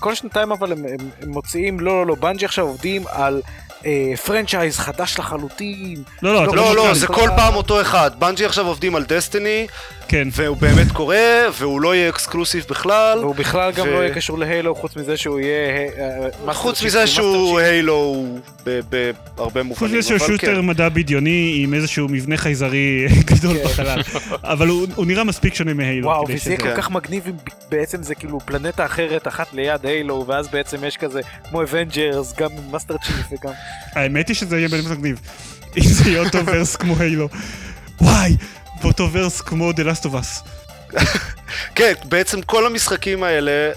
כל 0.00 0.14
שנתיים 0.14 0.52
אבל 0.52 0.72
הם, 0.72 0.78
הם, 0.78 1.08
הם 1.22 1.28
מוציאים, 1.28 1.80
לא, 1.80 2.00
לא, 2.00 2.06
לא, 2.06 2.14
בנג'י 2.14 2.44
עכשיו 2.44 2.64
עובדים 2.64 3.04
על 3.10 3.42
אה, 3.86 4.12
franchise 4.24 4.78
חדש 4.78 5.18
לחלוטין. 5.18 6.02
לא, 6.22 6.34
לא, 6.34 6.44
אתה 6.44 6.56
לא, 6.56 6.76
לא, 6.76 6.84
מבין. 6.84 6.94
זה 6.94 7.06
כל 7.06 7.28
פעם 7.36 7.54
אותו 7.54 7.80
אחד. 7.80 8.10
בנג'י 8.18 8.44
עכשיו 8.44 8.66
עובדים 8.66 8.94
על 8.94 9.04
Destiny, 9.04 9.66
כן. 10.08 10.28
והוא 10.32 10.56
באמת 10.56 10.92
קורה, 10.92 11.16
והוא 11.58 11.80
לא 11.80 11.94
יהיה 11.94 12.08
exclusive 12.08 12.64
בכלל. 12.70 13.18
והוא 13.18 13.34
בכלל 13.34 13.72
גם 13.72 13.86
ו- 13.88 13.90
לא 13.90 13.98
יהיה 13.98 14.14
קשור 14.14 14.38
ל 14.38 14.44
Halo, 14.44 14.74
חוץ 14.74 14.96
מזה 14.96 15.16
שהוא 15.16 15.40
יהיה... 15.40 15.68
אה, 15.98 16.28
אה, 16.48 16.54
חוץ 16.54 16.82
מזה 16.82 17.06
שהוא 17.06 17.60
ב- 18.66 18.80
בהרבה 19.36 19.60
חוץ 19.60 19.80
מובנים, 19.80 19.98
מזה 19.98 20.08
שהוא 20.08 20.18
שוטר 20.18 20.56
כן. 20.56 20.66
מדע 20.66 20.88
בדיוני 20.88 21.54
עם 21.64 21.74
איזשהו 21.74 22.08
מבנה 22.08 22.36
חייזרי 22.36 23.06
גדול 23.30 23.56
בחלל. 23.64 24.00
אבל 24.44 24.68
הוא 24.68 24.86
הוא 24.94 25.06
נראה 25.06 25.24
מספיק 25.24 25.54
שונה 25.54 25.74
מ 25.74 25.80
Halo. 25.80 26.08
וואו, 26.08 26.24
וזה 26.28 26.50
יהיה 26.50 26.60
כל 26.60 26.76
כך 26.76 26.90
מגניב 26.90 27.22
אם 27.26 27.32
בעצם 27.70 28.02
זה 28.02 28.14
כאילו 28.14 28.40
פלנטה 28.40 28.84
אחרת 28.86 29.28
אחת 29.28 29.46
ליד 29.52 29.86
Halo, 29.86 30.24
ואז 30.28 30.48
בעצם 30.48 30.84
יש 30.84 30.96
כזה 30.96 31.20
כמו 31.50 31.62
Avengers, 31.62 32.34
גם 32.38 32.50
עם 32.52 32.70
Master 32.72 32.94
Chief 33.06 33.26
וגם... 33.32 33.52
האמת 33.92 34.28
היא 34.28 34.36
שזה 34.36 34.56
יהיה 34.58 34.68
באמת 34.68 34.86
מגניב. 34.90 35.20
אם 35.76 35.82
זה 35.82 36.10
יהיה 36.10 36.20
אותו 36.24 36.38
verse 36.46 36.76
כמו 36.76 36.96
Halo. 36.98 37.28
וואי, 38.00 38.36
ואותו 38.82 39.08
verse 39.12 39.40
כמו 39.40 39.70
The 39.70 39.74
Last 39.74 40.04
of 40.06 40.10
Us. 40.12 40.48
כן, 41.74 41.92
בעצם 42.04 42.42
כל 42.42 42.66
המשחקים 42.66 43.22
האלה, 43.22 43.70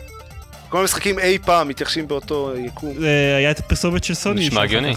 כל 0.69 0.79
המשחקים 0.81 1.19
אי 1.19 1.37
פעם 1.45 1.67
מתייחסים 1.67 2.07
באותו 2.07 2.51
יקום. 2.65 2.93
זה 2.99 3.35
היה 3.37 3.51
את 3.51 3.59
הפרסומת 3.59 4.03
של 4.03 4.13
סוני. 4.13 4.47
נשמע 4.47 4.61
הגיוני. 4.61 4.93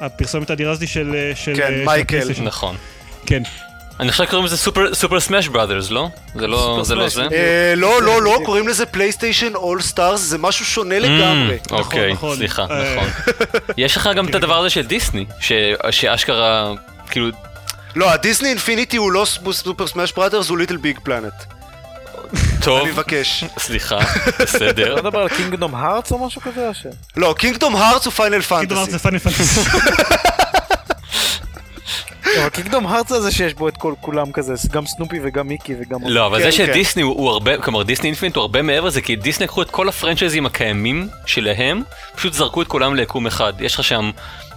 הפרסומת 0.00 0.50
האדירה 0.50 0.72
הזו 0.72 0.88
של... 0.88 1.30
של 1.34 1.56
כן, 1.56 1.66
של 1.78 1.84
מייקל. 1.84 2.28
נכון. 2.42 2.76
כן. 3.26 3.42
אני 4.00 4.10
חושב 4.12 4.24
שקוראים 4.24 4.46
לזה 4.46 4.56
Super 4.56 4.94
Super 4.94 5.20
Smash 5.20 5.48
Brothers, 5.48 5.90
לא? 5.90 6.08
זה 6.34 6.46
לא 6.46 6.80
זה 6.84 6.94
לא 6.94 7.08
זה? 7.08 7.22
אה, 7.32 7.74
לא, 7.76 8.02
לא, 8.02 8.22
לא, 8.22 8.38
קוראים 8.44 8.68
לזה 8.68 8.86
PlayStation 8.86 9.54
All 9.54 9.80
Stars, 9.82 10.20
זה 10.20 10.38
משהו 10.38 10.64
שונה 10.64 10.98
לגמרי. 10.98 11.58
Mm, 11.68 11.72
אוקיי, 11.72 12.12
נכון. 12.12 12.36
סליחה, 12.36 12.66
אה, 12.70 12.94
נכון. 12.96 13.08
יש 13.76 13.96
לך 13.96 14.10
גם 14.16 14.28
את 14.28 14.34
הדבר 14.34 14.58
הזה 14.58 14.70
של 14.70 14.86
דיסני, 14.86 15.24
ש- 15.40 15.52
שאשכרה, 15.90 16.72
כאילו, 17.10 17.28
לא, 17.96 18.12
ה 18.12 18.17
Disney 18.17 18.48
Infinity 18.48 18.96
הוא 18.96 19.12
לא 19.12 19.26
Super 19.52 19.86
Smash 19.86 20.12
Brothers, 20.12 20.48
הוא 20.48 20.58
LittleBigPlanet. 20.58 21.32
טוב, 22.62 22.80
אני 22.82 22.90
מבקש. 22.90 23.44
סליחה, 23.58 23.98
אתה 24.28 24.44
בסדר. 24.44 24.96
מדבר 24.96 25.18
על 25.18 25.28
Kingdom 25.28 25.74
Hearts 25.74 26.12
או 26.12 26.26
משהו 26.26 26.40
כזה? 26.40 26.68
או 26.68 26.74
ש- 26.74 26.86
לא, 27.16 27.34
Kingdom 27.38 27.76
Hearts 27.76 28.04
הוא 28.06 28.12
Final 28.12 28.42
כאילו 28.42 28.56
אמרת, 28.60 28.68
Fantasy. 28.68 28.90
זה 28.90 28.98
Final 28.98 29.18
Fantasy. 29.18 29.60
אבל 32.40 32.48
Kingdom 32.48 32.86
Hearts 32.86 33.12
הזה 33.12 33.30
שיש 33.30 33.54
בו 33.54 33.68
את 33.68 33.76
כל 33.76 33.94
כולם 34.00 34.32
כזה, 34.32 34.54
גם 34.70 34.86
סנופי 34.86 35.20
וגם 35.24 35.48
מיקי 35.48 35.74
וגם... 35.80 35.98
לא, 36.06 36.26
אבל 36.26 36.38
כן, 36.38 36.44
זה. 36.44 36.52
שדיסני 36.52 37.02
הוא 37.02 37.14
הוא 37.14 37.30
הרבה, 37.30 37.58
כלומר 37.58 37.82
דיסני 37.82 38.06
אינפינט 38.08 38.36
הוא 38.36 38.42
הרבה 38.42 38.62
מעבר 38.62 38.86
לזה, 38.86 39.00
כי 39.00 39.16
דיסני 39.16 39.44
לקחו 39.44 39.62
את 39.62 39.70
כל 39.70 39.88
הפרנצ'ייזים 39.88 40.46
הקיימים 40.46 41.08
שלהם, 41.26 41.82
פשוט 42.16 42.32
זרקו 42.32 42.62
את 42.62 42.66
כולם 42.68 42.94
ליקום 42.94 43.26
אחד. 43.26 43.52
יש 43.60 43.74
לך 43.74 43.84
שם 43.84 44.10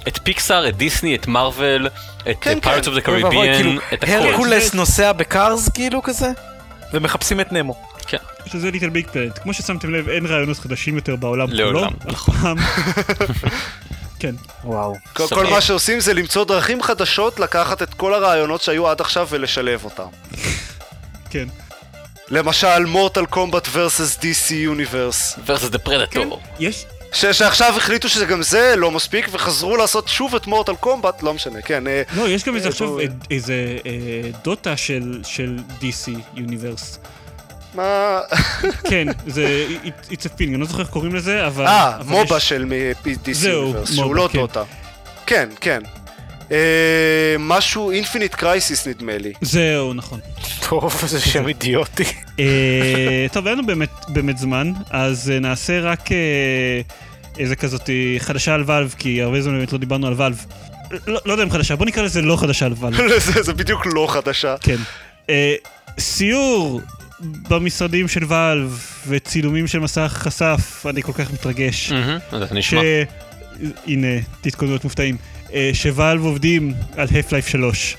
את 0.08 0.20
פיקסאר, 0.24 0.68
את 0.70 0.78
דיסני, 0.78 1.16
את 1.16 1.28
מארוול, 1.28 1.88
את 2.30 2.36
כן, 2.42 2.60
Pirates 2.60 2.88
כן. 2.88 2.92
of 2.92 2.96
the 2.96 3.02
Caribbean, 3.02 3.78
את 3.94 4.04
הכל. 4.04 4.12
הרקולס 4.12 4.74
נוסע 4.74 5.12
ב 5.12 5.23
Cars 5.23 5.70
כאילו 5.70 6.04
כזה? 6.04 6.28
ומחפשים 6.94 7.40
את 7.42 7.52
נמו. 7.52 7.76
כן. 8.08 8.18
שזה 8.46 8.72
LittleBigPlanet. 8.72 9.40
כמו 9.44 9.54
ששמתם 9.54 9.94
לב, 9.94 10.10
אין 10.10 10.26
רעיונות 10.26 10.58
חדשים 10.60 10.96
יותר 10.96 11.16
בעולם 11.16 11.48
כולו. 11.48 11.72
לעולם, 11.72 11.92
נכון. 12.06 12.56
כן. 14.20 14.36
וואו. 14.64 14.96
כל- 15.14 15.28
כל. 15.28 15.46
מה 15.46 15.62
שעושים 15.62 16.00
זה 16.00 16.14
למצוא 16.14 16.46
דרכים 16.46 16.82
חדשות 16.84 17.40
לקחת 17.40 17.82
את 17.82 17.94
כל 17.94 18.14
הרעיונות 18.14 18.62
שהיו 18.62 18.88
עד 18.88 19.02
עכשיו 19.02 19.28
ולשלב 19.32 19.84
אותם. 19.86 20.08
כן. 21.32 21.48
למשל 22.30 22.86
מורטל 22.86 23.26
קומבט 23.26 23.68
versus 23.68 24.20
DC 24.22 24.54
יוניברס. 24.54 25.40
versus 25.48 25.74
the 25.76 25.88
predator. 25.90 26.20
יש, 26.60 26.86
ש- 27.16 27.26
שעכשיו 27.26 27.74
החליטו 27.78 28.10
שזה 28.10 28.26
גם 28.26 28.42
זה 28.44 28.74
לא 28.78 28.92
מספיק 28.92 29.28
וחזרו 29.32 29.78
לעשות 29.78 30.08
שוב 30.08 30.36
את 30.36 30.48
מורטל 30.48 30.76
קומבט, 30.76 31.24
לא 31.24 31.34
משנה, 31.34 31.62
כן. 31.62 31.88
אה, 31.88 32.02
לא, 32.16 32.30
יש 32.30 32.44
גם 32.44 32.56
איזה 32.56 32.66
אה, 32.68 32.72
עכשיו 32.72 33.00
אה, 33.00 33.06
איזה 33.32 33.54
אה, 33.86 33.92
דוטה 34.44 34.78
של 34.78 35.22
של 35.24 35.58
DC 35.82 36.12
יוניברס. 36.36 37.00
מה... 37.76 38.20
כן, 38.90 39.08
זה 39.28 39.66
it's 40.12 40.24
a 40.26 40.40
thing, 40.40 40.44
אני 40.48 40.58
לא 40.58 40.66
זוכר 40.66 40.82
איך 40.82 40.90
קוראים 40.90 41.16
לזה, 41.16 41.48
אבל... 41.48 41.66
אה, 41.68 41.98
MOBA 42.06 42.38
יש- 42.38 42.50
של 42.50 42.66
מ- 42.66 42.72
DC 43.06 43.48
Universe, 43.48 43.94
שהוא 43.94 44.04
MOBA, 44.06 44.16
לא 44.18 44.30
כן. 44.32 44.40
דוטה. 44.40 44.64
כן, 45.26 45.50
כן. 45.62 45.82
אה, 46.52 46.58
משהו 47.40 47.92
Infinite 47.92 48.36
Crisis 48.36 48.88
נדמה 48.88 49.18
לי. 49.18 49.34
זהו, 49.42 49.94
נכון. 49.94 50.20
טוב, 50.70 51.00
איזה 51.04 51.22
שם 51.22 51.48
אידיוטי. 51.48 52.04
אה, 52.40 52.46
טוב, 53.32 53.48
אין 53.48 53.58
לנו 53.58 53.68
באמת, 53.68 53.90
באמת 54.08 54.38
זמן, 54.38 54.72
אז 54.90 55.30
נעשה 55.42 55.80
רק 55.80 56.12
אה, 56.12 56.18
איזה 57.38 57.56
כזאת 57.56 57.90
אה, 57.90 58.16
חדשה 58.20 58.54
על 58.54 58.64
Valve, 58.66 58.96
כי 58.98 59.22
הרבה 59.22 59.42
זמן 59.42 59.58
באמת 59.58 59.74
לא 59.74 59.80
דיברנו 59.80 60.08
על 60.08 60.14
Valve. 60.18 60.46
לא, 61.08 61.20
לא 61.26 61.32
יודע 61.32 61.44
אם 61.44 61.50
חדשה, 61.50 61.76
בוא 61.76 61.86
נקרא 61.86 62.04
לזה 62.04 62.22
לא 62.22 62.36
חדשה 62.36 62.66
על 62.66 62.74
Valve. 62.80 62.98
זה 63.18 63.44
זה 63.44 63.54
בדיוק 63.54 63.86
לא 63.86 64.08
חדשה. 64.10 64.56
כן. 64.62 64.78
אה, 65.30 65.56
סיור 66.00 66.82
במשרדים 67.20 68.08
של 68.08 68.24
Valve 68.28 68.86
וצילומים 69.08 69.68
של 69.68 69.80
מסך 69.80 70.14
חשף, 70.16 70.86
אני 70.90 71.02
כל 71.02 71.14
כך 71.14 71.34
מתרגש. 71.34 71.92
מהמם, 71.92 72.18
אז. 72.32 72.52
נשמע. 72.52 72.82
הנה, 73.88 74.08
תתכוננו 74.42 74.72
להיות 74.74 74.84
מופתעים. 74.84 75.18
אה, 75.54 75.70
ש 75.74 75.88
Valve 75.88 76.24
עובדים 76.24 76.74
על 76.98 77.08
Half-Life 77.08 77.50
3. 77.50 77.98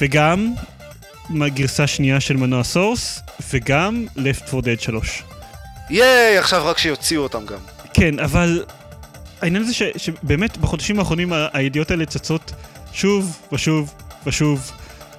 וגם 0.00 0.54
גרסה 1.46 1.86
שנייה 1.86 2.20
של 2.20 2.36
מנוע 2.36 2.64
Source, 2.64 3.20
וגם 3.52 4.06
Left 4.16 4.54
4 4.54 4.60
Dead 4.60 4.82
3. 4.82 5.22
ייי, 5.90 6.38
עכשיו 6.38 6.66
רק 6.66 6.78
שיוציאו 6.78 7.22
אותם 7.22 7.46
גם. 7.46 7.58
כן, 7.94 8.18
אבל 8.18 8.64
העניין 9.42 9.64
זה 9.64 9.74
ש, 9.74 9.82
שבאמת 9.96 10.56
בחודשים 10.58 10.98
האחרונים 10.98 11.32
הידיעות 11.52 11.90
האלה 11.90 12.06
צצות 12.06 12.52
שוב 12.92 13.38
ושוב 13.52 13.94
ושוב. 14.26 14.70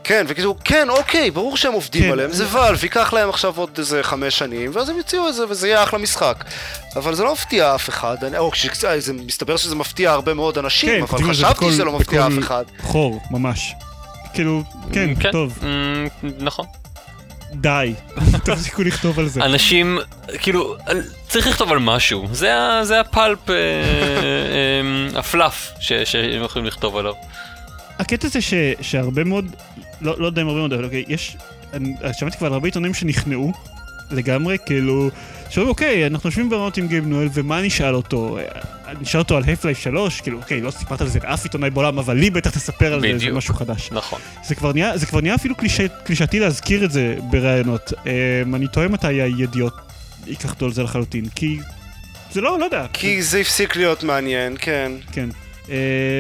כן, 0.04 0.26
וכאילו, 0.30 0.56
כן, 0.64 0.90
אוקיי, 0.90 1.32
ברור 1.32 1.58
שהם 1.58 1.74
עובדים 1.74 2.04
כן. 2.04 2.12
עליהם, 2.12 2.32
זה 2.32 2.46
ואלף, 2.52 2.84
ייקח 2.84 3.14
להם 3.14 3.30
עכשיו 3.30 3.54
עוד 3.58 3.70
איזה 3.78 4.04
חמש 4.04 4.38
שנים, 4.38 4.72
ואז 4.74 4.90
הם 4.90 4.98
יוציאו 4.98 5.30
את 5.30 5.36
זה, 5.36 5.44
וזה 5.50 5.68
יהיה 5.68 5.84
אחלה 5.84 6.00
משחק. 6.00 6.44
אבל 6.96 7.16
זה 7.16 7.24
לא 7.24 7.34
מפתיע 7.34 7.76
אף 7.76 7.90
אחד, 7.90 8.16
אני- 8.24 8.38
או 8.38 8.52
כשזה 8.52 9.00
זה 9.00 9.14
מסתבר 9.14 9.58
שזה 9.58 9.76
מפתיע 9.76 10.12
הרבה 10.12 10.34
מאוד 10.34 10.58
אנשים, 10.58 10.90
כן, 10.90 11.02
אבל 11.02 11.30
חשבתי 11.30 11.54
בכל- 11.54 11.72
שזה 11.72 11.84
לא 11.84 11.92
מפתיע 12.00 12.28
אף 12.28 12.34
אחד. 12.40 12.64
חור, 12.82 13.22
ממש. 13.32 13.74
כאילו, 14.34 14.64
כן, 14.94 15.10
כן, 15.20 15.32
טוב, 15.32 15.60
אמ, 15.64 16.30
נכון. 16.40 16.66
די. 17.54 17.94
תפסיקו 18.46 18.84
לכתוב 18.84 19.20
על 19.20 19.28
זה. 19.28 19.42
אנשים, 19.46 20.00
כאילו, 20.42 20.76
צריך 21.36 21.48
לכתוב 21.48 21.72
על 21.72 21.80
משהו. 21.80 22.28
זה 22.32 22.56
ה- 22.56 22.86
זה 22.86 23.00
הפלפ, 23.00 23.50
אה, 23.50 23.56
אה, 23.56 25.20
הפלאף 25.20 25.72
שהם 25.80 26.44
יכולים 26.44 26.66
לכתוב 26.68 26.98
עליו. 26.98 27.14
הקטע 28.00 28.28
זה 28.28 28.42
ש, 28.42 28.54
שהרבה 28.82 29.24
מאוד, 29.24 29.46
לא, 30.02 30.16
לא 30.20 30.26
יודע 30.26 30.42
אם 30.42 30.48
הרבה 30.48 30.60
מאוד, 30.60 30.74
אבל 30.74 30.84
אוקיי, 30.86 31.04
יש, 31.08 31.38
אני 31.74 31.94
שמעתי 32.14 32.38
כבר 32.38 32.48
על 32.48 32.54
הרבה 32.54 32.68
עיתונאים 32.68 32.94
שנכנעו 32.94 33.54
לגמרי, 34.12 34.58
כאילו, 34.66 35.10
שאומרים, 35.50 35.70
אוקיי, 35.70 36.08
אנחנו 36.08 36.28
יושבים 36.28 36.50
ברעיונות 36.50 36.78
עם 36.78 36.88
גייב 36.88 37.06
נואל, 37.08 37.28
ומה 37.34 37.62
נשאל 37.62 37.96
אותו? 37.96 38.38
אה, 38.38 38.44
נשאל 39.02 39.20
אותו 39.20 39.38
על 39.38 39.44
Half-Life 39.44 39.80
3, 39.84 40.22
כאילו, 40.22 40.38
אוקיי, 40.38 40.62
לא 40.62 40.72
סיפרת 40.72 41.02
על 41.02 41.08
זה 41.08 41.20
לאף 41.24 41.44
עיתונאי 41.44 41.70
בעולם, 41.70 42.00
אבל 42.00 42.18
לי 42.18 42.30
בטח 42.30 42.50
תספר 42.50 42.94
על 42.94 43.02
זה, 43.02 43.08
זה 43.08 43.14
בדיוק. 43.14 43.38
משהו 43.38 43.54
חדש. 43.54 43.90
נכון. 43.92 44.20
זה 44.48 44.56
כבר 44.56 44.74
נהיה, 44.74 44.98
זה 44.98 45.06
כבר 45.06 45.22
נהיה 45.22 45.36
אפילו 45.36 45.56
קלישאתי 46.04 46.40
להזכיר 46.40 46.86
את 46.86 46.92
זה 46.92 47.16
בראיונות. 47.32 47.94
אמ, 48.46 48.56
אני 48.56 48.68
תוהה 48.68 48.88
מתי 48.88 49.22
הידיעות 49.22 49.74
ייקחו 50.28 50.66
על 50.66 50.72
זה 50.72 50.84
לחלוטין, 50.84 51.26
כי 51.36 51.60
זה 52.32 52.42
לא, 52.42 52.60
לא 52.60 52.66
יודע. 52.66 52.86
כי 52.94 53.22
זה 53.24 53.38
הפסיק 53.40 53.76
להיות 53.76 54.04
מעניין, 54.04 54.56
כן. 54.60 54.92
כן. 55.12 55.30
אה, 55.70 55.76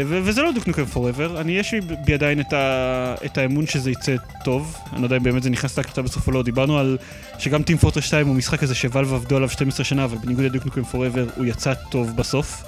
ו- 0.05 0.19
וזה 0.23 0.41
לא 0.41 0.51
דוק 0.51 0.67
נוקם 0.67 0.85
פוראבר, 0.85 1.41
אני 1.41 1.51
יש 1.51 1.73
בי 2.05 2.13
עדיין 2.13 2.39
את, 2.39 2.53
ה- 2.53 3.15
את 3.25 3.37
האמון 3.37 3.67
שזה 3.67 3.91
יצא 3.91 4.15
טוב, 4.43 4.77
אני 4.93 5.01
לא 5.01 5.05
יודע 5.05 5.15
אם 5.17 5.23
באמת 5.23 5.43
זה 5.43 5.49
נכנס 5.49 5.77
להקלטה 5.77 6.01
בסוף 6.01 6.27
או 6.27 6.31
לא, 6.31 6.43
דיברנו 6.43 6.77
על 6.79 6.97
שגם 7.39 7.63
טים 7.63 7.77
פורטר 7.77 7.99
2 7.99 8.27
הוא 8.27 8.35
משחק 8.35 8.59
כזה 8.59 8.75
שוואלב 8.75 9.13
עבדו 9.13 9.35
עליו 9.35 9.49
12 9.49 9.83
שנה, 9.85 10.03
אבל 10.03 10.17
בניגוד 10.17 10.43
לדוק 10.45 10.65
נוקם 10.65 10.83
פוראבר 10.83 11.25
הוא 11.35 11.45
יצא 11.45 11.73
טוב 11.73 12.15
בסוף. 12.15 12.63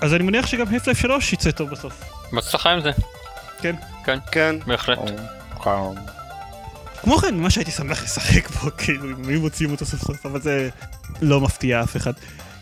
אז 0.00 0.14
אני 0.14 0.24
מניח 0.24 0.46
שגם 0.46 0.66
הפלייף 0.74 0.98
3 0.98 1.32
יצא 1.32 1.50
טוב 1.50 1.70
בסוף. 1.70 2.02
בהצלחה 2.32 2.70
עם 2.70 2.80
זה. 2.80 2.90
כן. 3.60 3.74
כן. 4.32 4.56
בהחלט. 4.66 4.98
כמו 7.02 7.18
כן, 7.18 7.36
מה 7.36 7.50
שהייתי 7.50 7.70
שמח 7.70 8.04
לשחק 8.04 8.48
בו, 8.48 8.70
כאילו, 8.78 9.10
אם 9.10 9.28
היו 9.28 9.40
מוציאים 9.40 9.72
אותו 9.72 9.86
סוף 9.86 10.00
סוף, 10.00 10.26
אבל 10.26 10.40
זה 10.40 10.68
לא 11.22 11.40
מפתיע 11.40 11.82
אף 11.82 11.96
אחד. 11.96 12.12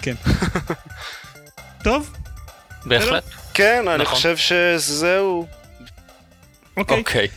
כן. 0.02 0.14
טוב, 1.84 2.10
בהחלט. 2.86 3.24
כן, 3.54 3.84
אני 3.88 4.02
נכון. 4.02 4.14
חושב 4.14 4.36
שזהו. 4.36 5.46
אוקיי. 6.76 6.98
אוקיי. 6.98 7.28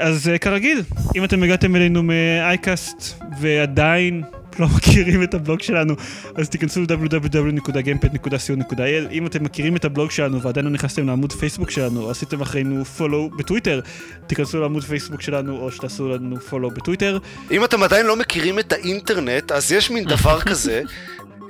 אז 0.00 0.30
uh, 0.34 0.38
כרגיל, 0.38 0.82
אם 1.16 1.24
אתם 1.24 1.42
הגעתם 1.42 1.76
אלינו 1.76 2.02
מאייקאסט 2.02 3.22
ועדיין 3.40 4.22
לא 4.60 4.66
מכירים 4.76 5.22
את 5.22 5.34
הבלוג 5.34 5.62
שלנו, 5.62 5.94
אז 6.34 6.48
תיכנסו 6.48 6.80
ל-www.gamepad.co.il 6.80 9.10
אם 9.12 9.26
אתם 9.26 9.44
מכירים 9.44 9.76
את 9.76 9.84
הבלוג 9.84 10.10
שלנו 10.10 10.42
ועדיין 10.42 10.66
לא 10.66 10.72
נכנסתם 10.72 11.06
לעמוד 11.06 11.32
פייסבוק 11.32 11.70
שלנו, 11.70 12.02
או 12.02 12.10
עשיתם 12.10 12.40
אחרינו 12.40 12.84
פולו 12.84 13.30
בטוויטר, 13.38 13.80
תיכנסו 14.26 14.60
לעמוד 14.60 14.84
פייסבוק 14.84 15.22
שלנו 15.22 15.56
או 15.58 15.70
שתעשו 15.72 16.08
לנו 16.08 16.40
פולו 16.40 16.70
בטוויטר. 16.70 17.18
אם 17.50 17.64
אתם 17.64 17.82
עדיין 17.82 18.06
לא 18.06 18.16
מכירים 18.16 18.58
את 18.58 18.72
האינטרנט, 18.72 19.52
אז 19.52 19.72
יש 19.72 19.90
מין 19.90 20.04
דבר 20.04 20.40
כזה. 20.40 20.82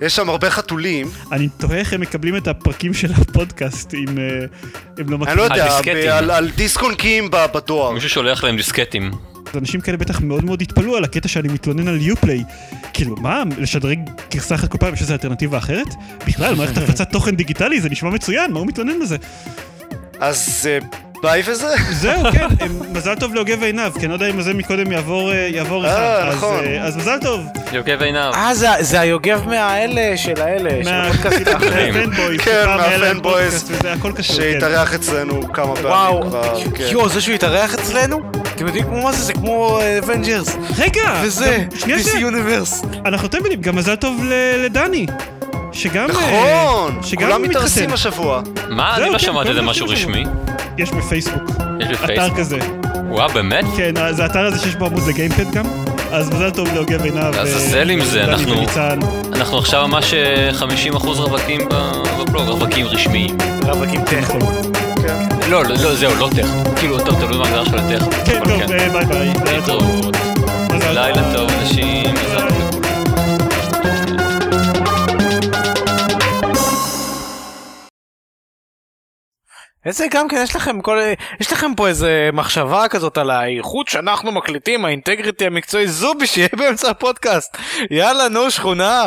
יש 0.02 0.16
שם 0.16 0.28
הרבה 0.28 0.50
חתולים, 0.50 1.06
אני 1.32 1.48
תוהה 1.56 1.78
איך 1.78 1.92
הם 1.92 2.00
מקבלים 2.00 2.36
את 2.36 2.48
הפרקים 2.48 2.94
של 2.94 3.12
הפודקאסט 3.12 3.94
אם 3.94 4.18
אה, 4.18 4.24
הם 4.98 5.10
לא 5.10 5.16
אני 5.16 5.16
מכירים. 5.16 5.38
לא 5.38 5.42
יודע, 5.42 5.54
על- 6.36 6.50
דיסק 6.50 6.80
בדואר. 7.54 7.90
מישהו 7.90 8.08
שולח 8.08 8.44
להם 8.44 8.56
דיסקטים. 8.56 9.10
אנשים 9.56 9.80
כאלה 9.80 9.96
בטח 9.96 10.20
מאוד 10.20 10.44
מאוד 10.44 10.62
התפלאו 10.62 10.96
על 10.96 11.04
הקטע 11.04 11.28
שאני 11.28 11.48
מתלונן 11.48 11.88
על 11.88 12.00
יופליי. 12.00 12.44
כאילו, 12.92 13.16
מה, 13.16 13.42
לשדרג 13.58 13.98
גרסה 14.30 14.54
אחת 14.54 14.68
כל 14.68 14.78
פעם, 14.78 14.94
יש 14.94 15.00
איזו 15.00 15.12
אלטרנטיבה 15.12 15.58
אחרת? 15.58 15.88
בכלל, 16.26 16.54
מערכת 16.54 16.78
הפצת 16.78 17.12
תוכן 17.12 17.36
דיגיטלי, 17.36 17.80
זה 17.80 17.88
נשמע 17.88 18.10
מצוין, 18.10 18.52
מה 18.52 18.58
הוא 18.58 18.66
מתלונן 18.66 19.00
בזה? 19.02 19.16
אז 20.20 20.68
אה, 20.70 20.78
ביי 21.22 21.42
וזה. 21.46 21.66
זהו, 21.90 22.22
כן, 22.32 22.46
מזל 22.92 23.14
טוב 23.14 23.34
ליוגב 23.34 23.62
עינב, 23.62 23.92
כי 23.92 24.00
אני 24.00 24.08
לא 24.08 24.12
יודע 24.14 24.30
אם 24.30 24.40
זה 24.42 24.54
מקודם 24.54 24.92
יעבור 24.92 25.32
אה. 25.32 25.48
אה, 25.86 26.28
אז, 26.28 26.34
נכון. 26.36 26.64
אה, 26.64 26.84
אז 26.84 26.96
מזל 26.96 27.18
טוב. 27.22 27.40
יוגב 27.72 28.02
עינב. 28.02 28.34
אה, 28.34 28.54
זה- 28.80 29.00
היוגב 29.00 29.42
מהאלה 29.46 30.16
של 30.16 30.40
האלה, 30.42 30.70
של 30.84 30.90
מה- 30.90 31.06
הפודקאסטים 31.06 31.46
האחרים. 31.48 31.94
מה 31.94 32.03
fanboys, 32.03 32.40
כן, 32.40 32.64
מה 32.66 32.87
fanboys, 32.87 33.70
כן. 34.16 34.22
שהתארח 34.22 34.94
אצלנו 34.94 35.52
כמה 35.52 35.74
פעמים 35.74 35.90
וואו, 35.90 36.22
כבר. 36.22 36.60
כן. 36.74 36.84
יואו, 36.90 37.08
זה 37.08 37.20
שהוא 37.20 37.34
התארח 37.34 37.74
אצלנו? 37.74 38.20
אתם 38.54 38.66
יודעים 38.66 38.84
כמו 38.84 39.02
מה 39.02 39.12
זה? 39.12 39.22
זה 39.24 39.32
כמו 39.32 39.78
Avengers. 39.98 40.56
רגע, 40.78 41.20
וזה, 41.22 41.58
שנייה, 41.78 41.98
universe. 42.18 42.82
אנחנו 43.06 43.28
טמבלים, 43.28 43.60
גם 43.60 43.76
מזל 43.76 43.96
טוב 43.96 44.24
ל- 44.24 44.64
לדני. 44.64 45.06
שגם... 45.72 46.10
אה, 46.10 46.16
נכון, 46.70 46.98
שגם 47.02 47.28
כולם. 47.28 47.42
מתארסים 47.42 47.92
השבוע. 47.92 48.40
מה? 48.68 48.96
אני 48.96 49.06
לא 49.06 49.12
כן, 49.12 49.18
שמעתי 49.18 49.48
איזה 49.48 49.62
מה 49.62 49.70
משהו. 49.70 49.86
רשמי. 49.88 50.24
יש 50.78 50.90
בפייסבוק, 50.90 51.42
יש 51.80 51.88
אתר 51.98 52.02
בפייסבוק. 52.04 52.38
כזה. 52.38 52.58
וואו, 53.08 53.28
באמת? 53.28 53.64
כן, 53.76 53.92
זה 54.12 54.22
האתר 54.22 54.46
הזה 54.46 54.58
שיש 54.58 54.74
בו 54.76 54.86
עמוד 54.86 55.02
לגיימפד 55.08 55.50
גם. 55.50 55.64
אז 56.12 56.30
מזל 56.30 56.50
טוב 56.50 56.68
להוגה 56.74 56.96
עינב. 57.04 57.16
לעזאזל 57.34 57.90
עם 57.90 58.04
זה, 58.04 58.24
אנחנו-. 58.24 58.54
אנחנו 59.32 59.58
עכשיו 59.58 59.88
ממש 59.88 60.14
אה, 60.14 60.50
50% 60.94 61.06
רווקים 61.06 61.60
ב- 61.70 61.92
בבלוג, 62.20 62.48
רווקים 62.48 62.86
רשמיים. 62.86 63.36
רווקים 63.62 64.04
טכניים. 64.04 64.72
לא, 65.48 65.64
לא, 65.64 65.70
לא, 65.82 65.94
זהו, 65.94 66.14
לא 66.18 66.28
טכני. 66.30 66.42
כאילו, 66.76 66.98
טוב, 66.98 67.14
תלוי 67.20 67.38
מה 67.38 67.44
ההגדרה 67.44 67.64
שלו 67.66 67.76
לטכני. 67.78 68.24
כן, 68.24 68.40
טוב, 68.44 68.60
אה, 68.72 68.88
ביי 68.92 69.04
ביי. 69.06 69.32
לילה 69.44 69.66
טוב. 69.66 70.10
לילה 70.94 71.22
טוב, 71.36 71.50
איזה 79.84 80.06
גם 80.10 80.28
כן 80.28 80.36
יש 80.42 80.56
לכם 80.56 80.80
כל 80.80 80.98
יש 81.40 81.52
לכם 81.52 81.74
פה 81.74 81.88
איזה 81.88 82.30
מחשבה 82.32 82.88
כזאת 82.88 83.18
על 83.18 83.30
האיכות 83.30 83.88
שאנחנו 83.88 84.32
מקליטים 84.32 84.84
האינטגריטי 84.84 85.46
המקצועי 85.46 85.88
זובי 85.88 86.26
שיהיה 86.26 86.48
באמצע 86.58 86.90
הפודקאסט. 86.90 87.56
יאללה 87.90 88.28
נו 88.28 88.50
שכונה 88.50 89.06